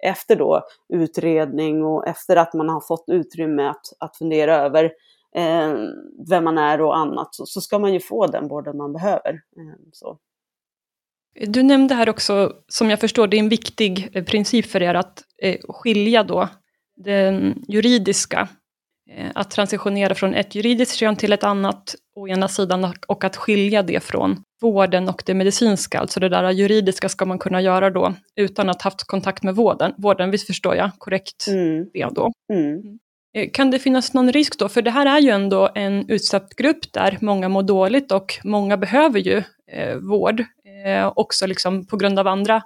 efter 0.04 0.36
då 0.36 0.62
utredning 0.94 1.86
och 1.86 2.08
efter 2.08 2.36
att 2.36 2.54
man 2.54 2.70
har 2.70 2.82
fått 2.88 3.06
utrymme 3.08 3.68
att, 3.68 3.86
att 4.00 4.18
fundera 4.18 4.56
över 4.56 4.84
eh, 5.36 5.74
vem 6.30 6.44
man 6.44 6.58
är 6.58 6.82
och 6.82 6.98
annat, 6.98 7.36
så, 7.36 7.46
så, 7.46 7.62
ska 7.62 7.80
man 7.80 7.94
ju 7.94 8.00
få 8.00 8.28
den 8.28 8.48
vården 8.48 8.78
man 8.78 8.94
behöver. 8.94 9.30
Eh, 9.34 9.80
så. 9.92 10.18
Du 11.36 11.64
nämnde 11.64 11.96
här 11.96 12.10
också, 12.10 12.54
som 12.68 12.90
jag 12.90 13.00
förstår, 13.00 13.28
det 13.28 13.38
är 13.38 13.40
en 13.40 13.50
viktig 13.50 14.10
eh, 14.14 14.24
princip 14.24 14.66
för 14.66 14.84
er 14.84 14.94
att 14.94 15.24
eh, 15.42 15.58
skilja 15.70 16.24
då 16.24 16.50
den 17.06 17.64
juridiska, 17.68 18.48
eh, 19.12 19.32
att 19.36 19.52
transitionera 19.52 20.16
från 20.16 20.34
ett 20.34 20.56
juridiskt 20.56 20.96
kön 20.96 21.16
till 21.16 21.34
ett 21.34 21.44
annat 21.44 21.96
å 22.16 22.28
ena 22.28 22.48
sidan 22.48 22.94
och 23.08 23.24
att 23.24 23.36
skilja 23.36 23.84
det 23.84 24.04
från 24.04 24.44
vården 24.62 25.10
och 25.10 25.24
det 25.26 25.34
medicinska, 25.34 26.00
alltså 26.00 26.20
det 26.20 26.30
där 26.30 26.52
juridiska 26.52 27.10
ska 27.10 27.26
man 27.26 27.40
kunna 27.40 27.62
göra 27.62 27.90
då 27.90 28.14
utan 28.36 28.70
att 28.70 28.82
ha 28.82 28.92
haft 28.92 29.04
kontakt 29.04 29.44
med 29.44 29.56
vården. 29.56 29.94
Vården, 29.98 30.32
visst 30.32 30.48
förstår 30.48 30.76
jag 30.76 30.92
korrekt 30.98 31.48
mm. 31.48 31.90
det 31.94 32.08
då? 32.12 32.32
Mm. 32.54 33.00
Kan 33.54 33.72
det 33.72 33.80
finnas 33.80 34.14
någon 34.14 34.32
risk 34.32 34.60
då? 34.60 34.70
För 34.70 34.82
det 34.82 34.92
här 34.92 35.06
är 35.06 35.20
ju 35.20 35.30
ändå 35.30 35.70
en 35.76 36.10
utsatt 36.10 36.56
grupp 36.56 36.94
där 36.94 37.18
många 37.22 37.50
mår 37.50 37.64
dåligt 37.64 38.12
och 38.12 38.40
många 38.44 38.78
behöver 38.78 39.20
ju 39.20 39.44
eh, 39.72 39.96
vård, 39.96 40.44
eh, 40.86 41.14
också 41.16 41.48
liksom 41.48 41.86
på 41.86 41.98
grund 41.98 42.20
av 42.20 42.28
andra, 42.28 42.62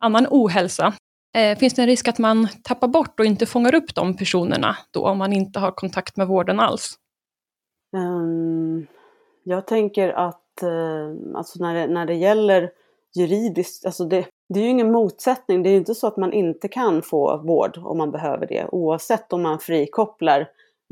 annan 0.00 0.26
ohälsa. 0.30 0.94
Eh, 1.36 1.58
finns 1.58 1.74
det 1.74 1.82
en 1.82 1.88
risk 1.88 2.08
att 2.08 2.18
man 2.18 2.48
tappar 2.62 2.88
bort 2.88 3.20
och 3.20 3.26
inte 3.26 3.46
fångar 3.46 3.74
upp 3.74 3.94
de 3.94 4.16
personerna 4.16 4.76
då 4.90 5.06
om 5.06 5.18
man 5.18 5.32
inte 5.32 5.58
har 5.58 5.70
kontakt 5.70 6.16
med 6.16 6.26
vården 6.26 6.60
alls? 6.60 6.94
Um, 7.96 8.86
jag 9.44 9.66
tänker 9.66 10.08
att 10.08 10.62
eh, 10.62 11.36
alltså 11.36 11.62
när 11.62 11.74
det, 11.74 11.86
när 11.86 12.06
det 12.06 12.14
gäller 12.14 12.70
juridiskt, 13.16 13.86
alltså 13.86 14.04
det, 14.04 14.26
det 14.48 14.60
är 14.60 14.64
ju 14.64 14.70
ingen 14.70 14.92
motsättning. 14.92 15.62
Det 15.62 15.68
är 15.68 15.70
ju 15.72 15.76
inte 15.76 15.94
så 15.94 16.06
att 16.06 16.16
man 16.16 16.32
inte 16.32 16.68
kan 16.68 17.02
få 17.02 17.36
vård 17.36 17.78
om 17.78 17.98
man 17.98 18.10
behöver 18.10 18.46
det, 18.46 18.68
oavsett 18.72 19.32
om 19.32 19.42
man 19.42 19.58
frikopplar 19.58 20.48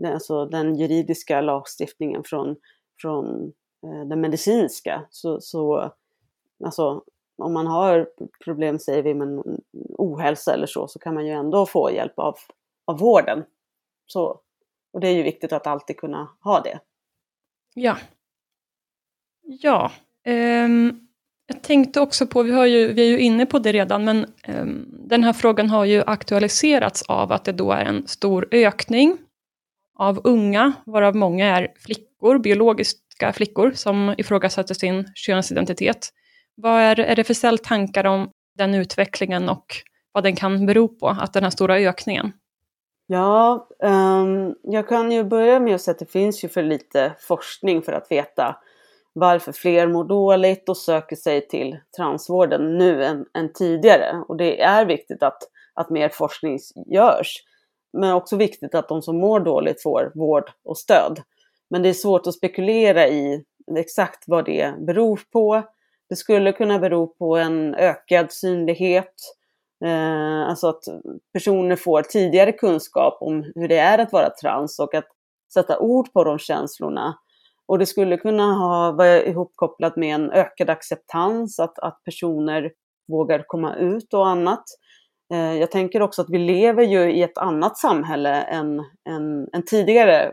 alltså 0.06 0.46
den 0.46 0.76
juridiska 0.76 1.40
lagstiftningen 1.40 2.22
från, 2.24 2.56
från 3.00 3.52
eh, 3.86 4.08
den 4.08 4.20
medicinska. 4.20 5.06
Så, 5.10 5.40
så 5.40 5.92
alltså, 6.64 7.02
om 7.38 7.52
man 7.52 7.66
har 7.66 8.08
problem, 8.44 8.78
säger 8.78 9.02
vi, 9.02 9.14
med 9.14 9.58
ohälsa 9.98 10.54
eller 10.54 10.66
så, 10.66 10.88
så 10.88 10.98
kan 10.98 11.14
man 11.14 11.26
ju 11.26 11.32
ändå 11.32 11.66
få 11.66 11.90
hjälp 11.90 12.18
av, 12.18 12.36
av 12.86 12.98
vården. 12.98 13.44
Så, 14.06 14.40
och 14.92 15.00
det 15.00 15.08
är 15.08 15.12
ju 15.12 15.22
viktigt 15.22 15.52
att 15.52 15.66
alltid 15.66 15.96
kunna 15.96 16.28
ha 16.40 16.60
det. 16.60 16.80
Ja. 17.74 17.96
Ja. 19.42 19.90
Um, 20.26 21.06
jag 21.46 21.62
tänkte 21.62 22.00
också 22.00 22.26
på, 22.26 22.42
vi, 22.42 22.52
har 22.52 22.66
ju, 22.66 22.92
vi 22.92 23.02
är 23.02 23.10
ju 23.10 23.18
inne 23.18 23.46
på 23.46 23.58
det 23.58 23.72
redan, 23.72 24.04
men 24.04 24.26
um, 24.48 24.88
den 25.08 25.24
här 25.24 25.32
frågan 25.32 25.70
har 25.70 25.84
ju 25.84 26.02
aktualiserats 26.06 27.02
av 27.02 27.32
att 27.32 27.44
det 27.44 27.52
då 27.52 27.72
är 27.72 27.84
en 27.84 28.06
stor 28.06 28.48
ökning 28.50 29.18
av 29.98 30.20
unga, 30.24 30.72
varav 30.86 31.16
många 31.16 31.56
är 31.56 31.68
flickor, 31.78 32.38
biologiska 32.38 33.32
flickor, 33.32 33.70
som 33.70 34.14
ifrågasätter 34.18 34.74
sin 34.74 35.12
könsidentitet. 35.14 36.10
Vad 36.62 36.80
är, 36.80 37.00
är 37.00 37.16
det 37.16 37.24
för 37.24 37.34
celltankar 37.34 38.06
om 38.06 38.30
den 38.58 38.74
utvecklingen 38.74 39.48
och 39.48 39.66
vad 40.12 40.24
den 40.24 40.36
kan 40.36 40.66
bero 40.66 40.88
på, 40.88 41.08
att 41.08 41.32
den 41.32 41.42
här 41.42 41.50
stora 41.50 41.76
ökningen? 41.76 42.32
Ja, 43.06 43.68
um, 43.82 44.54
jag 44.62 44.88
kan 44.88 45.12
ju 45.12 45.24
börja 45.24 45.60
med 45.60 45.74
att 45.74 45.80
säga 45.80 45.92
att 45.92 45.98
det 45.98 46.12
finns 46.12 46.44
ju 46.44 46.48
för 46.48 46.62
lite 46.62 47.12
forskning 47.18 47.82
för 47.82 47.92
att 47.92 48.10
veta 48.10 48.56
varför 49.12 49.52
fler 49.52 49.86
mår 49.86 50.04
dåligt 50.04 50.68
och 50.68 50.76
söker 50.76 51.16
sig 51.16 51.48
till 51.48 51.78
transvården 51.96 52.78
nu 52.78 53.04
än, 53.04 53.26
än 53.34 53.52
tidigare. 53.52 54.24
Och 54.28 54.36
det 54.36 54.60
är 54.60 54.86
viktigt 54.86 55.22
att, 55.22 55.38
att 55.74 55.90
mer 55.90 56.08
forskning 56.08 56.58
görs. 56.86 57.36
Men 57.92 58.14
också 58.14 58.36
viktigt 58.36 58.74
att 58.74 58.88
de 58.88 59.02
som 59.02 59.18
mår 59.18 59.40
dåligt 59.40 59.82
får 59.82 60.12
vård 60.14 60.50
och 60.64 60.78
stöd. 60.78 61.20
Men 61.70 61.82
det 61.82 61.88
är 61.88 61.92
svårt 61.92 62.26
att 62.26 62.34
spekulera 62.34 63.08
i 63.08 63.44
exakt 63.76 64.24
vad 64.26 64.44
det 64.44 64.74
beror 64.86 65.20
på. 65.32 65.62
Det 66.10 66.16
skulle 66.16 66.52
kunna 66.52 66.78
bero 66.78 67.06
på 67.06 67.36
en 67.36 67.74
ökad 67.74 68.32
synlighet, 68.32 69.14
eh, 69.84 70.48
alltså 70.48 70.68
att 70.68 70.82
personer 71.32 71.76
får 71.76 72.02
tidigare 72.02 72.52
kunskap 72.52 73.18
om 73.20 73.52
hur 73.54 73.68
det 73.68 73.78
är 73.78 73.98
att 73.98 74.12
vara 74.12 74.30
trans 74.30 74.78
och 74.78 74.94
att 74.94 75.06
sätta 75.54 75.78
ord 75.78 76.12
på 76.12 76.24
de 76.24 76.38
känslorna. 76.38 77.18
Och 77.66 77.78
det 77.78 77.86
skulle 77.86 78.16
kunna 78.16 78.52
ha, 78.52 78.92
vara 78.92 79.22
ihopkopplat 79.22 79.96
med 79.96 80.14
en 80.14 80.30
ökad 80.30 80.70
acceptans, 80.70 81.58
att, 81.58 81.78
att 81.78 82.00
personer 82.04 82.72
vågar 83.08 83.44
komma 83.46 83.76
ut 83.76 84.14
och 84.14 84.28
annat. 84.28 84.64
Eh, 85.32 85.54
jag 85.56 85.70
tänker 85.70 86.02
också 86.02 86.22
att 86.22 86.30
vi 86.30 86.38
lever 86.38 86.82
ju 86.82 87.12
i 87.12 87.22
ett 87.22 87.38
annat 87.38 87.78
samhälle 87.78 88.42
än, 88.42 88.78
än, 89.08 89.48
än 89.52 89.64
tidigare, 89.66 90.32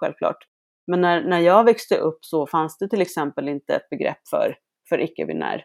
självklart. 0.00 0.38
Men 0.86 1.00
när, 1.00 1.24
när 1.24 1.40
jag 1.40 1.64
växte 1.64 1.96
upp 1.96 2.18
så 2.20 2.46
fanns 2.46 2.78
det 2.78 2.88
till 2.88 3.02
exempel 3.02 3.48
inte 3.48 3.74
ett 3.74 3.90
begrepp 3.90 4.28
för, 4.30 4.56
för 4.94 5.02
icke-binär. 5.02 5.64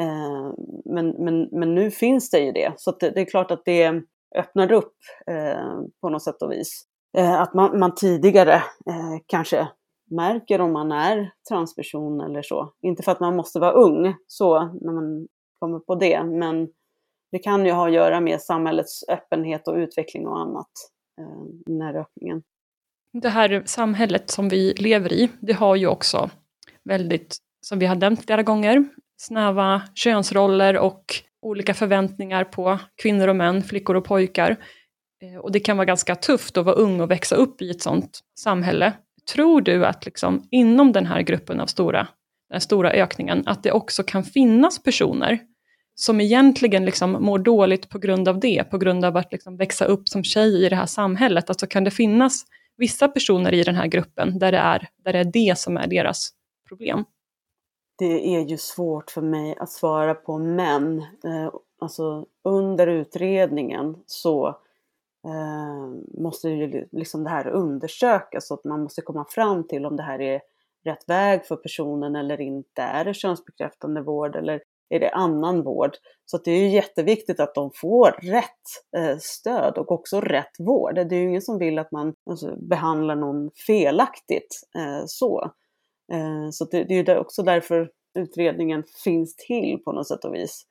Eh, 0.00 0.52
men, 0.84 1.08
men, 1.10 1.48
men 1.52 1.74
nu 1.74 1.90
finns 1.90 2.30
det 2.30 2.38
ju 2.38 2.52
det, 2.52 2.72
så 2.76 2.90
det, 2.90 3.10
det, 3.10 3.20
är 3.20 3.24
klart 3.24 3.50
att 3.50 3.62
det 3.64 4.02
öppnar 4.36 4.72
upp 4.72 4.94
eh, 5.30 5.80
på 6.00 6.08
något 6.08 6.22
sätt 6.22 6.42
och 6.42 6.52
vis. 6.52 6.86
Eh, 7.16 7.40
att 7.40 7.54
man, 7.54 7.78
man 7.78 7.94
tidigare 7.94 8.54
eh, 8.54 9.18
kanske 9.26 9.68
märker 10.10 10.60
om 10.60 10.72
man 10.72 10.92
är 10.92 11.32
transperson 11.48 12.20
eller 12.20 12.42
så. 12.42 12.72
Inte 12.82 13.02
för 13.02 13.12
att 13.12 13.20
man 13.20 13.36
måste 13.36 13.58
vara 13.58 13.72
ung 13.72 14.14
så 14.26 14.58
när 14.80 14.92
man 14.92 15.28
kommer 15.58 15.78
på 15.78 15.94
det, 15.94 16.24
men 16.24 16.68
det 17.32 17.38
kan 17.38 17.66
ju 17.66 17.72
ha 17.72 17.86
att 17.86 17.94
göra 17.94 18.20
med 18.20 18.40
samhällets 18.40 19.08
öppenhet 19.08 19.68
och 19.68 19.74
utveckling 19.74 20.26
och 20.26 20.38
annat, 20.38 20.70
eh, 21.20 21.44
den 21.66 21.80
här 21.80 21.94
öppningen. 21.96 22.42
Det 23.12 23.28
här 23.28 23.62
samhället 23.66 24.30
som 24.30 24.48
vi 24.48 24.74
lever 24.74 25.12
i, 25.12 25.28
det 25.40 25.52
har 25.52 25.76
ju 25.76 25.86
också 25.86 26.30
väldigt, 26.82 27.36
som 27.68 27.78
vi 27.78 27.86
har 27.86 27.96
nämnt 27.96 28.24
flera 28.24 28.42
gånger, 28.42 28.84
snäva 29.16 29.82
könsroller 29.94 30.78
och 30.78 31.04
olika 31.42 31.74
förväntningar 31.74 32.44
på 32.44 32.78
kvinnor 33.02 33.28
och 33.28 33.36
män, 33.36 33.62
flickor 33.62 33.96
och 33.96 34.04
pojkar. 34.04 34.56
Eh, 35.22 35.40
och 35.40 35.52
det 35.52 35.60
kan 35.60 35.76
vara 35.76 35.84
ganska 35.84 36.14
tufft 36.14 36.56
att 36.56 36.64
vara 36.64 36.74
ung 36.74 37.00
och 37.00 37.10
växa 37.10 37.36
upp 37.36 37.62
i 37.62 37.70
ett 37.70 37.82
sånt 37.82 38.20
samhälle. 38.40 38.92
Tror 39.34 39.60
du 39.60 39.86
att 39.86 40.04
liksom 40.04 40.48
inom 40.50 40.92
den 40.92 41.06
här 41.06 41.22
gruppen 41.22 41.60
av 41.60 41.66
stora, 41.66 42.08
den 42.50 42.60
stora 42.60 42.90
ökningen, 42.90 43.42
att 43.46 43.62
det 43.62 43.72
också 43.72 44.02
kan 44.02 44.24
finnas 44.24 44.82
personer 44.82 45.38
som 45.94 46.20
egentligen 46.20 46.84
liksom 46.84 47.12
mår 47.12 47.38
dåligt 47.38 47.88
på 47.88 47.98
grund 47.98 48.28
av 48.28 48.40
det, 48.40 48.70
på 48.70 48.78
grund 48.78 49.04
av 49.04 49.16
att 49.16 49.32
liksom 49.32 49.56
växa 49.56 49.84
upp 49.84 50.08
som 50.08 50.24
tjej 50.24 50.66
i 50.66 50.68
det 50.68 50.76
här 50.76 50.86
samhället. 50.86 51.50
Alltså 51.50 51.66
kan 51.66 51.84
det 51.84 51.90
finnas 51.90 52.44
vissa 52.76 53.08
personer 53.08 53.54
i 53.54 53.62
den 53.62 53.74
här 53.74 53.86
gruppen 53.86 54.38
där 54.38 54.52
det 54.52 54.58
är, 54.58 54.88
där 55.04 55.12
det, 55.12 55.18
är 55.18 55.24
det 55.24 55.58
som 55.58 55.76
är 55.76 55.86
deras 55.86 56.30
problem? 56.68 57.04
Det 57.98 58.36
är 58.36 58.40
ju 58.40 58.56
svårt 58.56 59.10
för 59.10 59.22
mig 59.22 59.56
att 59.58 59.70
svara 59.70 60.14
på, 60.14 60.38
men 60.38 60.98
eh, 60.98 61.50
alltså 61.78 62.26
under 62.44 62.86
utredningen 62.86 63.96
så 64.06 64.48
eh, 65.26 66.20
måste 66.22 66.48
ju 66.48 66.88
liksom 66.92 67.24
det 67.24 67.30
här 67.30 67.46
undersökas, 67.46 68.48
så 68.48 68.54
att 68.54 68.64
man 68.64 68.82
måste 68.82 69.02
komma 69.02 69.26
fram 69.28 69.66
till 69.66 69.86
om 69.86 69.96
det 69.96 70.02
här 70.02 70.20
är 70.20 70.40
rätt 70.84 71.08
väg 71.08 71.46
för 71.46 71.56
personen 71.56 72.16
eller 72.16 72.40
inte. 72.40 72.82
Är 72.82 73.04
det 73.04 73.14
könsbekräftande 73.14 74.00
vård 74.02 74.36
eller 74.36 74.62
är 74.88 75.00
det 75.00 75.10
annan 75.10 75.62
vård? 75.62 75.90
Så 76.24 76.38
det 76.38 76.50
är 76.50 76.60
ju 76.60 76.68
jätteviktigt 76.68 77.40
att 77.40 77.54
de 77.54 77.70
får 77.74 78.10
rätt 78.22 78.96
eh, 78.96 79.18
stöd 79.18 79.78
och 79.78 79.92
också 79.92 80.20
rätt 80.20 80.52
vård. 80.58 80.94
Det 80.94 81.16
är 81.16 81.20
ju 81.20 81.28
ingen 81.28 81.42
som 81.42 81.58
vill 81.58 81.78
att 81.78 81.92
man 81.92 82.14
alltså, 82.30 82.56
behandlar 82.56 83.16
någon 83.16 83.50
felaktigt 83.66 84.60
eh, 84.76 85.02
så. 85.06 85.50
Eh, 86.12 86.50
så 86.50 86.64
det, 86.64 86.84
det 86.84 86.94
är 86.94 87.14
ju 87.14 87.18
också 87.18 87.42
därför 87.42 87.90
utredningen 88.18 88.84
finns 89.04 89.36
till 89.36 89.78
på 89.84 89.92
något 89.92 90.08
sätt 90.08 90.24
och 90.24 90.34
vis. 90.34 90.66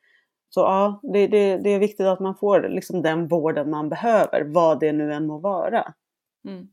Så 0.50 0.60
ja, 0.60 1.00
det, 1.14 1.28
det, 1.28 1.58
det 1.58 1.70
är 1.70 1.80
viktigt 1.80 2.06
att 2.06 2.20
man 2.20 2.36
får 2.36 2.70
liksom 2.70 3.02
den 3.02 3.28
vården 3.28 3.70
man 3.70 3.90
behöver, 3.90 4.44
vad 4.44 4.80
det 4.80 4.92
nu 4.92 5.14
än 5.14 5.28
må 5.28 5.40
vara. 5.40 5.94
Mm. 6.48 6.68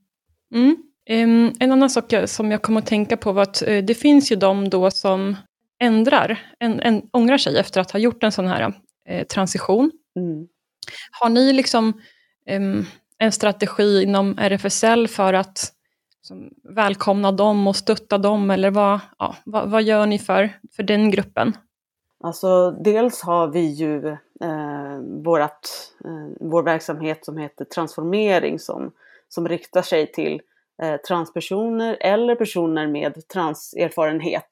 Mm. 0.54 0.76
Um, 1.10 1.52
en 1.60 1.72
annan 1.72 1.90
sak 1.90 2.14
som 2.26 2.50
jag 2.50 2.62
kom 2.62 2.76
att 2.76 2.86
tänka 2.86 3.16
på 3.16 3.32
var 3.32 3.42
att 3.42 3.62
uh, 3.68 3.84
det 3.84 3.94
finns 3.94 4.32
ju 4.32 4.36
de 4.36 4.68
då 4.68 4.90
som 4.90 5.36
ändrar, 5.80 6.38
en, 6.58 6.80
en, 6.80 7.02
ångrar 7.12 7.38
sig 7.38 7.58
efter 7.58 7.80
att 7.80 7.90
ha 7.90 7.98
gjort 7.98 8.22
en 8.22 8.32
sån 8.32 8.46
här 8.46 8.72
eh, 9.08 9.26
transition. 9.26 9.90
Mm. 10.16 10.48
Har 11.20 11.28
ni 11.28 11.52
liksom 11.52 12.00
um, 12.50 12.86
en 13.18 13.32
strategi 13.32 14.02
inom 14.02 14.38
RFSL 14.38 15.08
för 15.08 15.32
att 15.32 15.72
liksom 16.32 16.74
välkomna 16.74 17.32
dem 17.32 17.66
och 17.66 17.76
stötta 17.76 18.18
dem 18.18 18.50
eller 18.50 18.70
vad, 18.70 19.00
ja, 19.18 19.36
vad, 19.44 19.70
vad, 19.70 19.82
gör 19.82 20.06
ni 20.06 20.18
för, 20.18 20.50
för 20.76 20.82
den 20.82 21.10
gruppen? 21.10 21.52
Alltså 22.24 22.70
dels 22.70 23.22
har 23.22 23.48
vi 23.48 23.60
ju 23.60 24.08
eh, 24.40 24.98
vårat, 25.24 25.92
eh, 26.04 26.36
vår 26.40 26.62
verksamhet 26.62 27.24
som 27.24 27.38
heter 27.38 27.64
Transformering 27.64 28.58
som, 28.58 28.92
som 29.28 29.48
riktar 29.48 29.82
sig 29.82 30.12
till 30.12 30.40
eh, 30.82 30.96
transpersoner 30.96 31.96
eller 32.00 32.34
personer 32.34 32.86
med 32.86 33.28
transerfarenhet 33.28 34.48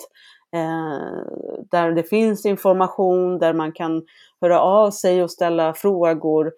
Eh, 0.52 1.24
där 1.70 1.92
det 1.92 2.02
finns 2.02 2.46
information, 2.46 3.38
där 3.38 3.52
man 3.52 3.72
kan 3.72 4.02
höra 4.40 4.60
av 4.60 4.90
sig 4.90 5.22
och 5.22 5.30
ställa 5.30 5.74
frågor. 5.74 6.52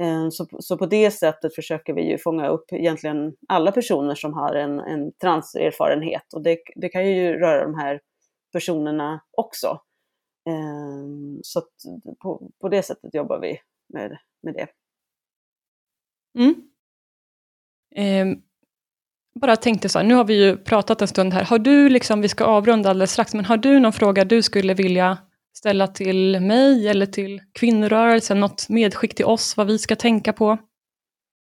Eh, 0.00 0.28
så, 0.30 0.46
så 0.58 0.78
på 0.78 0.86
det 0.86 1.10
sättet 1.10 1.54
försöker 1.54 1.94
vi 1.94 2.02
ju 2.02 2.18
fånga 2.18 2.48
upp 2.48 2.72
egentligen 2.72 3.36
alla 3.48 3.72
personer 3.72 4.14
som 4.14 4.34
har 4.34 4.54
en, 4.54 4.80
en 4.80 5.12
transerfarenhet 5.12 6.32
och 6.34 6.42
det, 6.42 6.58
det 6.76 6.88
kan 6.88 7.08
ju 7.08 7.38
röra 7.38 7.64
de 7.64 7.74
här 7.74 8.00
personerna 8.52 9.20
också. 9.36 9.66
Eh, 10.48 11.40
så 11.42 11.62
på, 12.22 12.50
på 12.60 12.68
det 12.68 12.82
sättet 12.82 13.14
jobbar 13.14 13.38
vi 13.38 13.58
med, 13.88 14.18
med 14.42 14.54
det. 14.54 14.66
Mm. 16.38 16.54
Eh, 17.94 18.38
bara 19.40 19.56
tänkte 19.56 19.88
så 19.88 19.98
här, 19.98 20.06
nu 20.06 20.14
har 20.14 20.24
vi 20.24 20.44
ju 20.44 20.56
pratat 20.56 21.02
en 21.02 21.08
stund 21.08 21.32
här. 21.32 21.44
Har 21.44 21.58
du, 21.58 21.88
liksom, 21.88 22.20
vi 22.20 22.28
ska 22.28 22.44
avrunda 22.44 22.90
alldeles 22.90 23.12
strax, 23.12 23.34
men 23.34 23.44
har 23.44 23.56
du 23.56 23.80
någon 23.80 23.92
fråga 23.92 24.24
du 24.24 24.42
skulle 24.42 24.74
vilja 24.74 25.18
ställa 25.52 25.86
till 25.86 26.40
mig 26.40 26.88
eller 26.88 27.06
till 27.06 27.40
kvinnorörelsen? 27.52 28.40
Något 28.40 28.68
medskick 28.68 29.14
till 29.14 29.24
oss, 29.24 29.56
vad 29.56 29.66
vi 29.66 29.78
ska 29.78 29.96
tänka 29.96 30.32
på? 30.32 30.58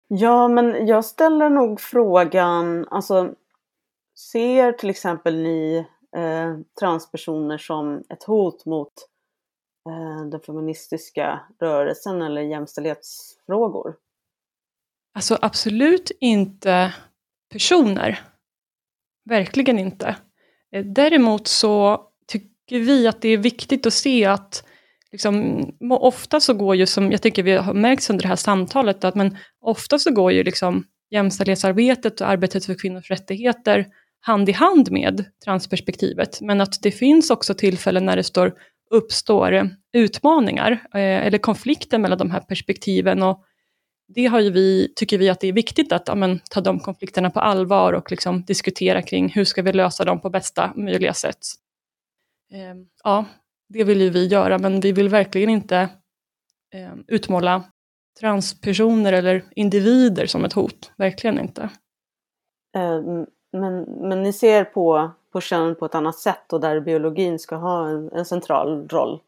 Ja, 0.07 0.47
men 0.47 0.87
jag 0.87 1.05
ställer 1.05 1.49
nog 1.49 1.81
frågan, 1.81 2.87
alltså 2.87 3.33
ser 4.31 4.71
till 4.71 4.89
exempel 4.89 5.35
ni 5.35 5.85
eh, 6.17 6.57
transpersoner 6.79 7.57
som 7.57 8.03
ett 8.09 8.23
hot 8.23 8.65
mot 8.65 8.93
eh, 9.89 10.25
den 10.25 10.39
feministiska 10.41 11.39
rörelsen 11.59 12.21
eller 12.21 12.41
jämställdhetsfrågor? 12.41 13.95
Alltså 15.13 15.37
absolut 15.41 16.11
inte 16.19 16.93
personer. 17.51 18.21
Verkligen 19.25 19.79
inte. 19.79 20.15
Eh, 20.71 20.85
däremot 20.85 21.47
så 21.47 22.03
vi 22.71 23.07
att 23.07 23.21
det 23.21 23.29
är 23.29 23.37
viktigt 23.37 23.85
att 23.85 23.93
se 23.93 24.25
att 24.25 24.63
liksom, 25.11 25.61
ofta 25.89 26.39
så 26.39 26.53
går 26.53 26.75
ju, 26.75 26.85
som 26.85 27.11
jag 27.11 27.21
tycker 27.21 27.43
vi 27.43 27.51
har 27.51 27.73
märkt 27.73 28.09
under 28.09 28.21
det 28.21 28.27
här 28.27 28.35
samtalet, 28.35 29.03
att 29.03 29.15
men 29.15 29.37
ofta 29.61 29.99
så 29.99 30.11
går 30.11 30.31
ju 30.31 30.43
liksom 30.43 30.83
jämställdhetsarbetet 31.11 32.21
och 32.21 32.29
arbetet 32.29 32.65
för 32.65 32.73
kvinnors 32.73 33.09
rättigheter 33.09 33.85
hand 34.19 34.49
i 34.49 34.51
hand 34.51 34.91
med 34.91 35.25
transperspektivet. 35.45 36.41
Men 36.41 36.61
att 36.61 36.81
det 36.81 36.91
finns 36.91 37.29
också 37.29 37.53
tillfällen 37.53 38.05
när 38.05 38.15
det 38.15 38.23
står 38.23 38.53
uppstår 38.89 39.69
utmaningar 39.93 40.71
eh, 40.71 40.99
eller 41.25 41.37
konflikter 41.37 41.97
mellan 41.97 42.17
de 42.17 42.31
här 42.31 42.39
perspektiven. 42.39 43.23
Och 43.23 43.43
det 44.15 44.25
har 44.25 44.39
ju 44.39 44.51
vi, 44.51 44.93
tycker 44.95 45.17
vi 45.17 45.29
att 45.29 45.39
det 45.39 45.47
är 45.47 45.53
viktigt 45.53 45.91
att 45.91 46.09
amen, 46.09 46.39
ta 46.49 46.61
de 46.61 46.79
konflikterna 46.79 47.29
på 47.29 47.39
allvar 47.39 47.93
och 47.93 48.11
liksom 48.11 48.45
diskutera 48.45 49.01
kring 49.01 49.29
hur 49.29 49.45
ska 49.45 49.61
vi 49.61 49.73
lösa 49.73 50.05
dem 50.05 50.21
på 50.21 50.29
bästa 50.29 50.73
möjliga 50.75 51.13
sätt. 51.13 51.39
Eh, 52.51 52.75
ja, 53.03 53.25
det 53.69 53.83
vill 53.83 54.01
ju 54.01 54.09
vi 54.09 54.27
göra, 54.27 54.57
men 54.57 54.79
vi 54.79 54.91
vill 54.91 55.09
verkligen 55.09 55.49
inte 55.49 55.77
eh, 56.73 56.93
utmåla 57.07 57.63
transpersoner 58.19 59.13
eller 59.13 59.43
individer 59.55 60.25
som 60.25 60.45
ett 60.45 60.53
hot. 60.53 60.91
Verkligen 60.97 61.39
inte. 61.39 61.69
Eh, 62.75 63.01
men, 63.51 63.81
men 63.81 64.23
ni 64.23 64.33
ser 64.33 64.63
på, 64.63 65.11
på 65.31 65.41
kön 65.41 65.75
på 65.75 65.85
ett 65.85 65.95
annat 65.95 66.15
sätt 66.15 66.53
och 66.53 66.61
där 66.61 66.79
biologin 66.79 67.39
ska 67.39 67.55
ha 67.55 67.89
en, 67.89 68.11
en 68.11 68.25
central 68.25 68.87
roll? 68.87 69.21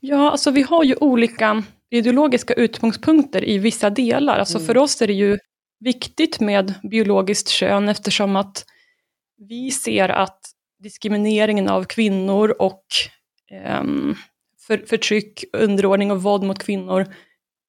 Ja, 0.00 0.30
alltså 0.30 0.50
vi 0.50 0.62
har 0.62 0.84
ju 0.84 0.96
olika 1.00 1.62
ideologiska 1.90 2.54
utgångspunkter 2.54 3.48
i 3.48 3.58
vissa 3.58 3.90
delar. 3.90 4.38
Alltså 4.38 4.58
mm. 4.58 4.66
för 4.66 4.76
oss 4.76 5.02
är 5.02 5.06
det 5.06 5.12
ju 5.12 5.38
viktigt 5.80 6.40
med 6.40 6.74
biologiskt 6.82 7.48
kön 7.48 7.88
eftersom 7.88 8.36
att 8.36 8.64
vi 9.36 9.70
ser 9.70 10.08
att 10.08 10.40
diskrimineringen 10.84 11.68
av 11.68 11.84
kvinnor 11.84 12.54
och 12.58 12.84
um, 13.80 14.16
för, 14.66 14.78
förtryck, 14.78 15.44
underordning 15.52 16.10
och 16.10 16.22
våld 16.22 16.42
mot 16.42 16.58
kvinnor 16.58 17.06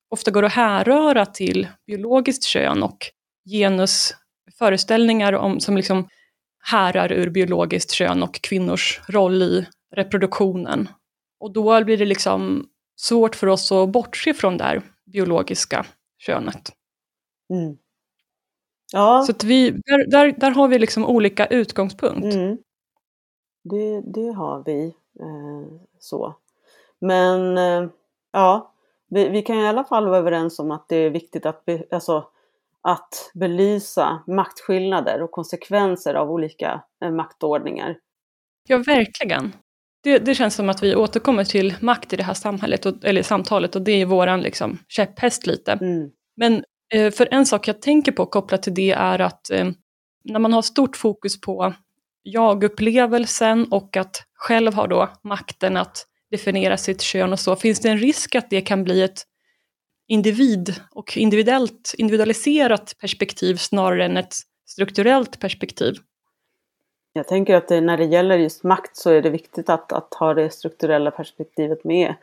ofta 0.09 0.32
går 0.32 0.43
att 0.43 0.53
härröra 0.53 1.26
till 1.26 1.68
biologiskt 1.88 2.43
kön 2.43 2.84
och 2.84 2.97
genusföreställningar 3.49 5.34
om, 5.34 5.59
som 5.59 5.78
liksom 5.78 6.07
härrar 6.63 7.11
ur 7.11 7.30
biologiskt 7.30 7.91
kön 7.91 8.24
och 8.24 8.41
kvinnors 8.41 9.01
roll 9.07 9.41
i 9.41 9.66
reproduktionen. 9.95 10.89
Och 11.39 11.53
då 11.53 11.84
blir 11.84 11.97
det 11.97 12.05
liksom 12.05 12.66
svårt 12.95 13.36
för 13.36 13.47
oss 13.47 13.72
att 13.72 13.89
bortse 13.89 14.34
från 14.34 14.57
det 14.57 14.63
här 14.63 14.82
biologiska 15.13 15.86
könet. 16.18 16.72
Mm. 17.53 17.78
Ja. 18.93 19.26
Så 19.28 19.47
vi, 19.47 19.72
där, 19.72 20.11
där, 20.11 20.32
där 20.32 20.51
har 20.51 20.68
vi 20.68 20.80
liksom 20.80 21.05
olika 21.05 21.45
utgångspunkt. 21.45 22.36
Mm. 22.36 22.57
Det, 23.70 24.01
det 24.01 24.32
har 24.32 24.63
vi. 24.66 24.86
Eh, 25.20 25.80
så. 25.99 26.36
Men 26.99 27.57
eh, 27.57 27.89
ja, 28.32 28.74
vi, 29.09 29.30
vi, 29.30 29.41
kan 29.41 29.57
i 29.57 29.68
alla 29.68 29.84
fall 29.84 30.05
vara 30.05 30.18
överens 30.18 30.59
om 30.59 30.72
att 30.72 30.89
det 30.89 30.95
är 30.95 31.09
viktigt 31.09 31.45
att, 31.45 31.66
be, 31.66 31.84
alltså, 31.91 32.28
att 32.82 33.32
belysa 33.34 34.24
maktskillnader 34.28 35.22
och 35.22 35.32
konsekvenser 35.32 36.13
av 36.13 36.32
olika 36.32 36.82
eh, 37.03 37.11
maktordningar. 37.11 37.97
Ja, 38.68 38.78
verkligen. 38.78 39.53
Det, 40.03 40.20
det, 40.20 40.36
känns 40.36 40.55
som 40.55 40.70
att 40.70 40.84
vi 40.84 40.95
återkommer 40.95 41.43
till 41.43 41.76
makt 41.82 42.13
i 42.13 42.16
det 42.16 42.24
här 42.24 42.34
samhället, 42.34 42.86
och, 42.86 42.93
eller 43.03 43.22
samtalet, 43.22 43.76
och 43.76 43.82
det 43.82 43.91
är 43.91 44.05
våran 44.05 44.41
liksom, 44.41 44.78
käpphäst 44.88 45.47
lite. 45.47 45.72
Mm. 45.72 46.11
Men 46.38 46.63
eh, 46.93 47.11
för 47.11 47.28
en 47.32 47.45
sak 47.45 47.68
jag 47.68 47.82
tänker 47.82 48.11
på 48.11 48.26
kopplat 48.26 48.63
till 48.63 48.74
det 48.74 48.91
är 48.91 49.20
att 49.20 49.49
eh, 49.49 49.70
när 50.24 50.39
man 50.39 50.53
har 50.53 50.61
stort 50.61 50.97
fokus 50.97 51.41
på 51.41 51.74
jag-upplevelsen 52.26 53.67
och 53.71 53.97
att 53.97 54.23
själv 54.34 54.73
ha 54.73 54.88
då 54.88 55.09
makten 55.21 55.78
att 55.78 56.07
definiera 56.32 56.78
sitt 56.78 57.01
kön 57.01 57.34
och 57.34 57.39
så, 57.39 57.55
finns 57.55 57.80
det 57.80 57.89
en 57.89 57.97
risk 57.97 58.36
att 58.36 58.49
det 58.49 58.61
kan 58.61 58.84
bli 58.84 59.01
ett 59.01 59.23
individ 60.07 60.76
och 60.91 61.17
individuellt, 61.17 61.95
individualiserat 61.97 62.95
perspektiv 62.99 63.55
snarare 63.55 64.05
än 64.05 64.17
ett 64.17 64.34
strukturellt 64.65 65.39
perspektiv? 65.39 65.93
Jag 67.13 67.28
tänker 67.28 67.55
att 67.55 67.67
det, 67.67 67.82
när 67.82 67.97
det 67.97 68.05
gäller 68.05 68.38
just 68.38 68.63
makt 68.63 68.97
så 68.97 69.09
är 69.09 69.21
det 69.21 69.30
viktigt 69.30 69.69
att, 69.69 69.93
att 69.93 70.13
ha 70.13 70.34
det 70.34 70.49
strukturella 70.49 71.11
perspektivet 71.11 71.84
med 71.84 72.15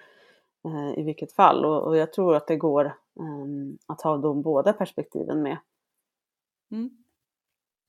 eh, 0.65 0.99
i 1.01 1.03
vilket 1.03 1.33
fall 1.33 1.65
och, 1.65 1.83
och, 1.87 1.97
jag 1.97 2.13
tror 2.13 2.37
att 2.37 2.47
det 2.47 2.57
går 2.57 2.85
eh, 2.87 2.95
att 3.87 4.03
ha 4.03 4.17
de 4.17 4.43
båda 4.43 4.73
perspektiven 4.73 5.43
med. 5.43 5.57
Mm. 6.71 6.91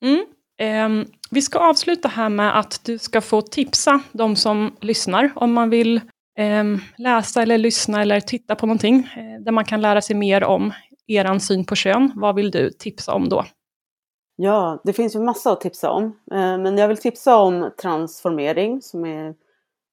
Mm. 0.02 0.26
Eh, 0.60 0.88
vi 1.30 1.42
ska 1.42 1.58
avsluta 1.58 2.08
här 2.08 2.28
med 2.28 2.58
att 2.58 2.84
du 2.84 2.98
ska 2.98 3.20
få 3.20 3.40
tipsa 3.40 4.00
de 4.12 4.36
som 4.36 4.76
lyssnar 4.80 5.32
om 5.36 5.52
man 5.52 5.70
vill 5.70 5.96
eh, 6.38 6.64
läsa 6.98 7.42
eller 7.42 7.58
lyssna 7.58 8.02
eller 8.02 8.20
titta 8.20 8.54
på 8.54 8.66
någonting 8.66 9.08
eh, 9.16 9.40
där 9.40 9.52
man 9.52 9.64
kan 9.64 9.80
lära 9.80 10.02
sig 10.02 10.16
mer 10.16 10.44
om 10.44 10.72
er 11.06 11.38
syn 11.38 11.64
på 11.64 11.74
kön. 11.74 12.12
Vad 12.14 12.34
vill 12.34 12.50
du 12.50 12.70
tipsa 12.70 13.14
om 13.14 13.28
då? 13.28 13.44
Ja, 14.36 14.80
det 14.84 14.92
finns 14.92 15.14
ju 15.14 15.20
massa 15.20 15.52
att 15.52 15.60
tipsa 15.60 15.90
om. 15.90 16.04
Eh, 16.32 16.58
men 16.58 16.78
jag 16.78 16.88
vill 16.88 16.96
tipsa 16.96 17.36
om 17.36 17.70
transformering 17.82 18.82
som 18.82 19.04
är 19.04 19.34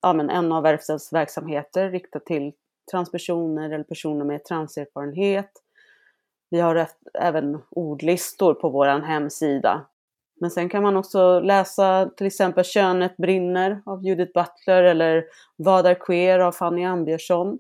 ja, 0.02 0.14
men 0.14 0.30
en 0.30 0.52
av 0.52 0.64
Verkstads 0.64 1.14
verksamheter 1.14 1.90
riktad 1.90 2.20
till 2.20 2.52
transpersoner 2.92 3.70
eller 3.70 3.84
personer 3.84 4.26
med 4.26 4.44
transerfarenhet. 4.44 5.52
Vi 6.50 6.60
har 6.60 6.88
även 7.14 7.62
ordlistor 7.70 8.54
på 8.54 8.70
vår 8.70 9.02
hemsida 9.02 9.86
men 10.42 10.52
sen 10.52 10.70
kan 10.70 10.84
man 10.84 10.98
också 10.98 11.40
läsa 11.40 12.10
till 12.18 12.28
exempel 12.28 12.64
Könet 12.64 13.18
brinner 13.18 13.82
av 13.86 14.04
Judith 14.04 14.32
Butler 14.34 14.84
eller 14.84 15.26
Vad 15.56 15.86
är 15.86 15.94
queer 15.94 16.40
av 16.40 16.52
Fanny 16.52 16.86
Ambjörnsson. 16.86 17.60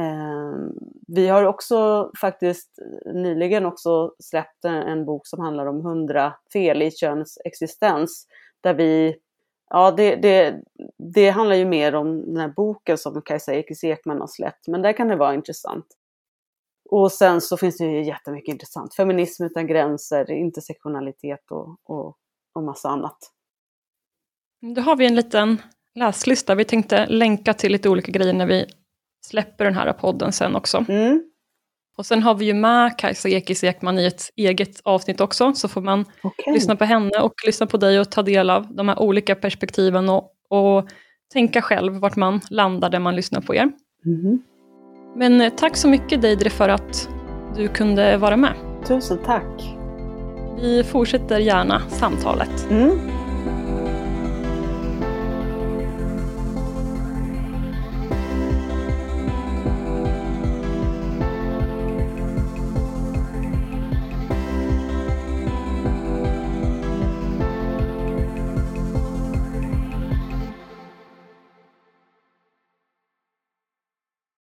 Ehm, 0.00 0.72
vi 1.08 1.28
har 1.28 1.44
också 1.44 2.10
faktiskt 2.20 2.70
nyligen 3.14 3.66
också 3.66 4.14
släppt 4.18 4.64
en, 4.64 5.04
bok 5.04 5.26
som 5.26 5.40
handlar 5.40 5.66
om 5.66 5.80
hundra 5.80 6.34
fel 6.52 6.82
i 6.82 6.90
könets 6.90 7.38
existens. 7.44 8.26
Där 8.60 8.74
vi, 8.74 9.16
ja 9.70 9.90
det, 9.90 10.16
det, 10.16 10.60
det 11.14 11.30
handlar 11.30 11.56
ju 11.56 11.64
mer 11.64 11.94
om 11.94 12.26
den 12.26 12.36
här 12.36 12.48
boken 12.48 12.98
som 12.98 13.22
Kajsa 13.22 13.54
Ekis 13.54 13.84
Ekman 13.84 14.20
har 14.20 14.26
släppt, 14.26 14.68
men 14.68 14.82
där 14.82 14.92
kan 14.92 15.08
det 15.08 15.16
vara 15.16 15.34
intressant. 15.34 15.86
Och 16.90 17.12
sen 17.12 17.40
så 17.40 17.56
finns 17.56 17.78
det 17.78 17.84
ju 17.84 18.04
jättemycket 18.04 18.52
intressant. 18.52 18.94
Feminism 18.94 19.44
utan 19.44 19.66
gränser, 19.66 20.30
intersektionalitet 20.30 21.50
och, 21.50 21.76
och, 21.84 22.16
och 22.54 22.62
massa 22.62 22.88
annat. 22.88 23.18
Då 24.74 24.80
har 24.80 24.96
vi 24.96 25.06
en 25.06 25.14
liten 25.14 25.62
läslista. 25.94 26.54
Vi 26.54 26.64
tänkte 26.64 27.06
länka 27.06 27.54
till 27.54 27.72
lite 27.72 27.88
olika 27.88 28.12
grejer 28.12 28.32
när 28.32 28.46
vi 28.46 28.66
släpper 29.26 29.64
den 29.64 29.74
här 29.74 29.92
podden 29.92 30.32
sen 30.32 30.56
också. 30.56 30.84
Mm. 30.88 31.22
Och 31.96 32.06
sen 32.06 32.22
har 32.22 32.34
vi 32.34 32.44
ju 32.44 32.54
med 32.54 32.98
Kajsa 32.98 33.28
Ekis 33.28 33.64
Ekman 33.64 33.98
i 33.98 34.06
ett 34.06 34.30
eget 34.36 34.80
avsnitt 34.84 35.20
också, 35.20 35.52
så 35.54 35.68
får 35.68 35.80
man 35.80 36.04
okay. 36.22 36.54
lyssna 36.54 36.76
på 36.76 36.84
henne 36.84 37.20
och 37.20 37.34
lyssna 37.46 37.66
på 37.66 37.76
dig 37.76 38.00
och 38.00 38.10
ta 38.10 38.22
del 38.22 38.50
av 38.50 38.74
de 38.74 38.88
här 38.88 38.98
olika 38.98 39.34
perspektiven 39.34 40.08
och, 40.08 40.32
och 40.48 40.88
tänka 41.32 41.62
själv 41.62 41.92
vart 41.92 42.16
man 42.16 42.40
landar 42.50 42.90
när 42.90 42.98
man 42.98 43.16
lyssnar 43.16 43.40
på 43.40 43.54
er. 43.54 43.72
Mm. 44.06 44.42
Men 45.16 45.40
eh, 45.40 45.52
tack 45.56 45.76
så 45.76 45.88
mycket 45.88 46.22
Deidre 46.22 46.50
för 46.50 46.68
att 46.68 47.08
du 47.56 47.68
kunde 47.68 48.16
vara 48.16 48.36
med. 48.36 48.54
Tusen 48.84 49.18
tack. 49.24 49.76
Vi 50.60 50.84
fortsätter 50.84 51.38
gärna 51.38 51.82
samtalet. 51.88 52.66
Mm. 52.70 52.98